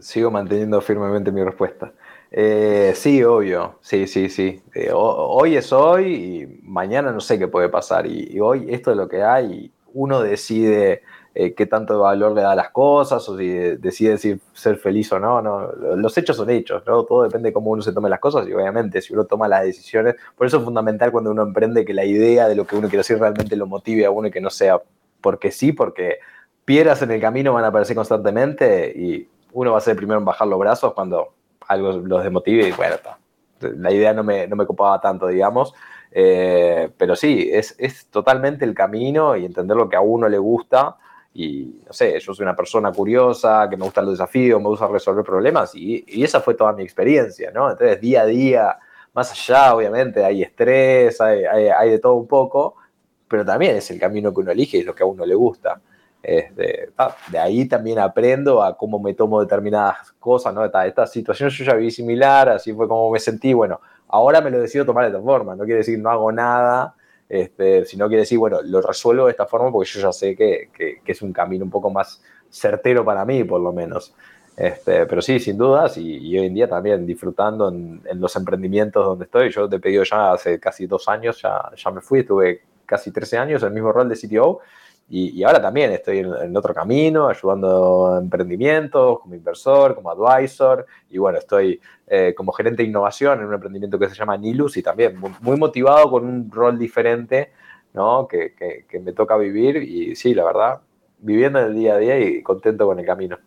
Sigo 0.00 0.30
manteniendo 0.30 0.78
firmemente 0.82 1.32
mi 1.32 1.42
respuesta. 1.42 1.90
Eh, 2.30 2.92
sí, 2.94 3.24
obvio, 3.24 3.78
sí, 3.80 4.06
sí, 4.06 4.28
sí. 4.28 4.60
Eh, 4.74 4.90
hoy 4.92 5.56
es 5.56 5.72
hoy 5.72 6.14
y 6.14 6.60
mañana 6.62 7.10
no 7.10 7.20
sé 7.20 7.38
qué 7.38 7.48
puede 7.48 7.70
pasar. 7.70 8.06
Y, 8.06 8.38
hoy 8.38 8.66
esto 8.68 8.90
es 8.90 8.96
lo 8.98 9.08
que 9.08 9.22
hay. 9.22 9.72
Uno 9.94 10.20
decide 10.20 11.02
eh, 11.38 11.52
qué 11.52 11.66
tanto 11.66 12.00
valor 12.00 12.32
le 12.32 12.40
da 12.40 12.52
a 12.52 12.56
las 12.56 12.70
cosas 12.70 13.28
o 13.28 13.36
si 13.36 13.46
decide 13.46 14.40
ser 14.54 14.76
feliz 14.78 15.12
o 15.12 15.20
no, 15.20 15.42
no. 15.42 15.70
Los 15.94 16.16
hechos 16.16 16.36
son 16.38 16.48
hechos, 16.48 16.82
¿no? 16.86 17.04
Todo 17.04 17.24
depende 17.24 17.50
de 17.50 17.52
cómo 17.52 17.72
uno 17.72 17.82
se 17.82 17.92
tome 17.92 18.08
las 18.08 18.20
cosas 18.20 18.48
y 18.48 18.54
obviamente 18.54 19.02
si 19.02 19.12
uno 19.12 19.24
toma 19.24 19.46
las 19.46 19.62
decisiones, 19.62 20.16
por 20.34 20.46
eso 20.46 20.56
es 20.56 20.64
fundamental 20.64 21.12
cuando 21.12 21.30
uno 21.30 21.42
emprende 21.42 21.84
que 21.84 21.92
la 21.92 22.06
idea 22.06 22.48
de 22.48 22.54
lo 22.54 22.66
que 22.66 22.76
uno 22.76 22.88
quiere 22.88 23.02
hacer 23.02 23.18
realmente 23.18 23.54
lo 23.54 23.66
motive 23.66 24.06
a 24.06 24.10
uno 24.10 24.28
y 24.28 24.30
que 24.30 24.40
no 24.40 24.48
sea 24.48 24.80
porque 25.20 25.50
sí, 25.50 25.72
porque 25.72 26.20
piedras 26.64 27.02
en 27.02 27.10
el 27.10 27.20
camino 27.20 27.52
van 27.52 27.64
a 27.64 27.68
aparecer 27.68 27.94
constantemente 27.94 28.94
y 28.96 29.28
uno 29.52 29.72
va 29.72 29.78
a 29.78 29.82
ser 29.82 29.92
el 29.92 29.98
primero 29.98 30.18
en 30.18 30.24
bajar 30.24 30.48
los 30.48 30.58
brazos 30.58 30.94
cuando 30.94 31.34
algo 31.68 31.92
los 31.92 32.22
desmotive 32.22 32.68
y 32.68 32.72
bueno, 32.72 32.96
la 33.60 33.92
idea 33.92 34.14
no 34.14 34.24
me, 34.24 34.46
no 34.46 34.56
me 34.56 34.64
copaba 34.64 35.00
tanto, 35.02 35.26
digamos. 35.26 35.74
Eh, 36.12 36.90
pero 36.96 37.14
sí, 37.14 37.50
es, 37.52 37.74
es, 37.78 38.06
totalmente 38.06 38.64
el 38.64 38.74
camino 38.74 39.36
y 39.36 39.44
entender 39.44 39.76
lo 39.76 39.88
que 39.88 39.96
a 39.96 40.00
uno 40.00 40.28
le 40.28 40.38
gusta. 40.38 40.96
Y 41.38 41.82
no 41.86 41.92
sé, 41.92 42.18
yo 42.18 42.32
soy 42.32 42.44
una 42.44 42.56
persona 42.56 42.90
curiosa, 42.90 43.66
que 43.68 43.76
me 43.76 43.84
gustan 43.84 44.06
los 44.06 44.14
desafíos, 44.14 44.58
me 44.58 44.68
gusta 44.68 44.88
resolver 44.88 45.22
problemas 45.22 45.74
y, 45.74 46.02
y, 46.08 46.24
esa 46.24 46.40
fue 46.40 46.54
toda 46.54 46.72
mi 46.72 46.82
experiencia, 46.82 47.50
¿no? 47.50 47.70
Entonces, 47.70 48.00
día 48.00 48.22
a 48.22 48.24
día, 48.24 48.78
más 49.12 49.32
allá, 49.32 49.74
obviamente, 49.74 50.24
hay 50.24 50.42
estrés, 50.42 51.20
hay, 51.20 51.44
hay, 51.44 51.68
hay 51.68 51.90
de 51.90 51.98
todo 51.98 52.14
un 52.14 52.26
poco, 52.26 52.76
pero 53.28 53.44
también 53.44 53.76
es 53.76 53.90
el 53.90 54.00
camino 54.00 54.32
que 54.32 54.40
uno 54.40 54.50
elige 54.50 54.78
y 54.78 54.82
lo 54.82 54.94
que 54.94 55.02
a 55.02 55.06
uno 55.06 55.26
le 55.26 55.34
gusta. 55.34 55.78
Este, 56.22 56.90
de 57.30 57.38
ahí 57.38 57.68
también 57.68 57.98
aprendo 57.98 58.62
a 58.62 58.74
cómo 58.74 58.98
me 58.98 59.12
tomo 59.12 59.38
determinadas 59.38 60.12
cosas, 60.18 60.54
¿no? 60.54 60.64
Esta, 60.64 60.86
esta, 60.86 61.06
situación 61.06 61.50
yo 61.50 61.64
ya 61.66 61.74
viví 61.74 61.90
similar, 61.90 62.48
así 62.48 62.72
fue 62.72 62.88
como 62.88 63.10
me 63.10 63.20
sentí, 63.20 63.52
bueno, 63.52 63.78
ahora 64.08 64.40
me 64.40 64.50
lo 64.50 64.58
decido 64.58 64.86
tomar 64.86 65.04
de 65.04 65.10
esta 65.10 65.22
forma, 65.22 65.54
no 65.54 65.64
quiere 65.64 65.80
decir 65.80 65.98
no 65.98 66.10
hago 66.10 66.32
nada, 66.32 66.95
este, 67.28 67.84
sino 67.84 68.06
quiere 68.08 68.22
decir, 68.22 68.38
bueno, 68.38 68.60
lo 68.62 68.80
resuelvo 68.80 69.26
de 69.26 69.32
esta 69.32 69.46
forma 69.46 69.70
porque 69.72 69.88
yo 69.90 70.00
ya 70.00 70.12
sé 70.12 70.36
que, 70.36 70.70
que, 70.72 71.00
es 71.04 71.22
un 71.22 71.32
camino 71.32 71.64
un 71.64 71.70
poco 71.70 71.90
más 71.90 72.22
certero 72.50 73.04
para 73.04 73.24
mí, 73.24 73.44
por 73.44 73.60
lo 73.60 73.72
menos. 73.72 74.14
Este, 74.56 75.04
pero 75.06 75.20
sí, 75.20 75.38
sin 75.38 75.58
dudas, 75.58 75.98
y, 75.98 76.38
hoy 76.38 76.46
en 76.46 76.54
día 76.54 76.68
también 76.68 77.04
disfrutando 77.04 77.68
en, 77.68 78.00
en, 78.06 78.20
los 78.20 78.34
emprendimientos 78.36 79.04
donde 79.04 79.24
estoy. 79.24 79.50
Yo 79.50 79.68
te 79.68 79.76
he 79.76 79.80
pedido 79.80 80.04
ya 80.04 80.32
hace 80.32 80.58
casi 80.58 80.86
dos 80.86 81.08
años, 81.08 81.42
ya, 81.42 81.70
ya 81.76 81.90
me 81.90 82.00
fui, 82.00 82.20
estuve 82.20 82.62
casi 82.86 83.10
13 83.10 83.38
años 83.38 83.62
el 83.64 83.72
mismo 83.72 83.92
rol 83.92 84.08
de 84.08 84.16
CTO 84.16 84.60
y, 85.08 85.44
ahora 85.44 85.62
también 85.62 85.92
estoy 85.92 86.18
en, 86.18 86.56
otro 86.56 86.74
camino, 86.74 87.28
ayudando 87.28 88.14
a 88.14 88.18
emprendimientos, 88.18 89.20
como 89.20 89.36
inversor, 89.36 89.94
como 89.94 90.10
advisor, 90.10 90.84
y 91.10 91.18
bueno, 91.18 91.38
estoy 91.38 91.80
eh, 92.08 92.34
como 92.36 92.50
gerente 92.52 92.82
de 92.82 92.88
innovación 92.88 93.38
en 93.38 93.46
un 93.46 93.54
emprendimiento 93.54 93.98
que 94.00 94.08
se 94.08 94.16
llama 94.16 94.36
Nilus 94.36 94.76
y 94.76 94.82
también 94.82 95.16
muy, 95.40 95.56
motivado 95.56 96.10
con 96.10 96.24
un 96.24 96.50
rol 96.50 96.76
diferente, 96.76 97.52
¿no? 97.94 98.26
Que, 98.26 98.54
que, 98.54 98.98
me 98.98 99.12
toca 99.12 99.36
vivir 99.36 99.76
y 99.76 100.16
sí, 100.16 100.34
la 100.34 100.44
verdad, 100.44 100.80
viviendo 101.18 101.60
en 101.60 101.66
el 101.66 101.74
día 101.74 101.94
a 101.94 101.98
día 101.98 102.18
y 102.18 102.42
contento 102.42 102.86
con 102.86 102.98
el 102.98 103.06
camino. 103.06 103.38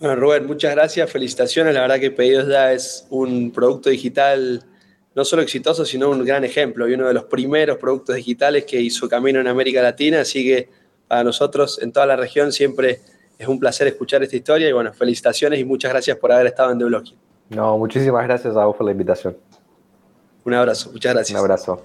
Bueno, 0.00 0.16
Rubén, 0.16 0.46
muchas 0.46 0.74
gracias, 0.74 1.08
felicitaciones, 1.08 1.72
la 1.72 1.82
verdad 1.82 2.00
que 2.00 2.10
Pedidos 2.10 2.48
Ya 2.48 2.72
es 2.72 3.06
un 3.10 3.52
producto 3.52 3.90
digital 3.90 4.64
no 5.14 5.24
solo 5.24 5.42
exitoso, 5.42 5.84
sino 5.84 6.10
un 6.10 6.24
gran 6.24 6.44
ejemplo 6.44 6.88
y 6.88 6.94
uno 6.94 7.06
de 7.06 7.14
los 7.14 7.24
primeros 7.24 7.78
productos 7.78 8.16
digitales 8.16 8.64
que 8.64 8.80
hizo 8.80 9.08
camino 9.08 9.40
en 9.40 9.46
América 9.46 9.82
Latina. 9.82 10.20
Así 10.20 10.44
que 10.44 10.68
para 11.08 11.24
nosotros 11.24 11.80
en 11.82 11.92
toda 11.92 12.06
la 12.06 12.16
región 12.16 12.52
siempre 12.52 13.00
es 13.38 13.48
un 13.48 13.58
placer 13.58 13.86
escuchar 13.88 14.22
esta 14.22 14.36
historia 14.36 14.68
y 14.68 14.72
bueno, 14.72 14.92
felicitaciones 14.92 15.58
y 15.58 15.64
muchas 15.64 15.90
gracias 15.90 16.16
por 16.16 16.32
haber 16.32 16.46
estado 16.46 16.72
en 16.72 16.78
The 16.78 16.84
Blocking. 16.84 17.18
No, 17.50 17.76
muchísimas 17.76 18.24
gracias 18.24 18.56
a 18.56 18.64
vos 18.64 18.76
por 18.76 18.86
la 18.86 18.92
invitación. 18.92 19.36
Un 20.44 20.54
abrazo, 20.54 20.90
muchas 20.92 21.12
gracias. 21.12 21.38
Un 21.38 21.44
abrazo. 21.44 21.82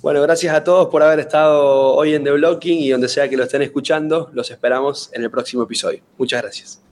Bueno, 0.00 0.22
gracias 0.22 0.54
a 0.54 0.64
todos 0.64 0.88
por 0.88 1.02
haber 1.02 1.20
estado 1.20 1.94
hoy 1.94 2.14
en 2.14 2.24
The 2.24 2.30
Blocking 2.30 2.78
y 2.78 2.90
donde 2.90 3.08
sea 3.08 3.28
que 3.28 3.36
lo 3.36 3.44
estén 3.44 3.62
escuchando, 3.62 4.30
los 4.32 4.50
esperamos 4.50 5.10
en 5.12 5.22
el 5.22 5.30
próximo 5.30 5.64
episodio. 5.64 6.00
Muchas 6.16 6.40
gracias. 6.40 6.89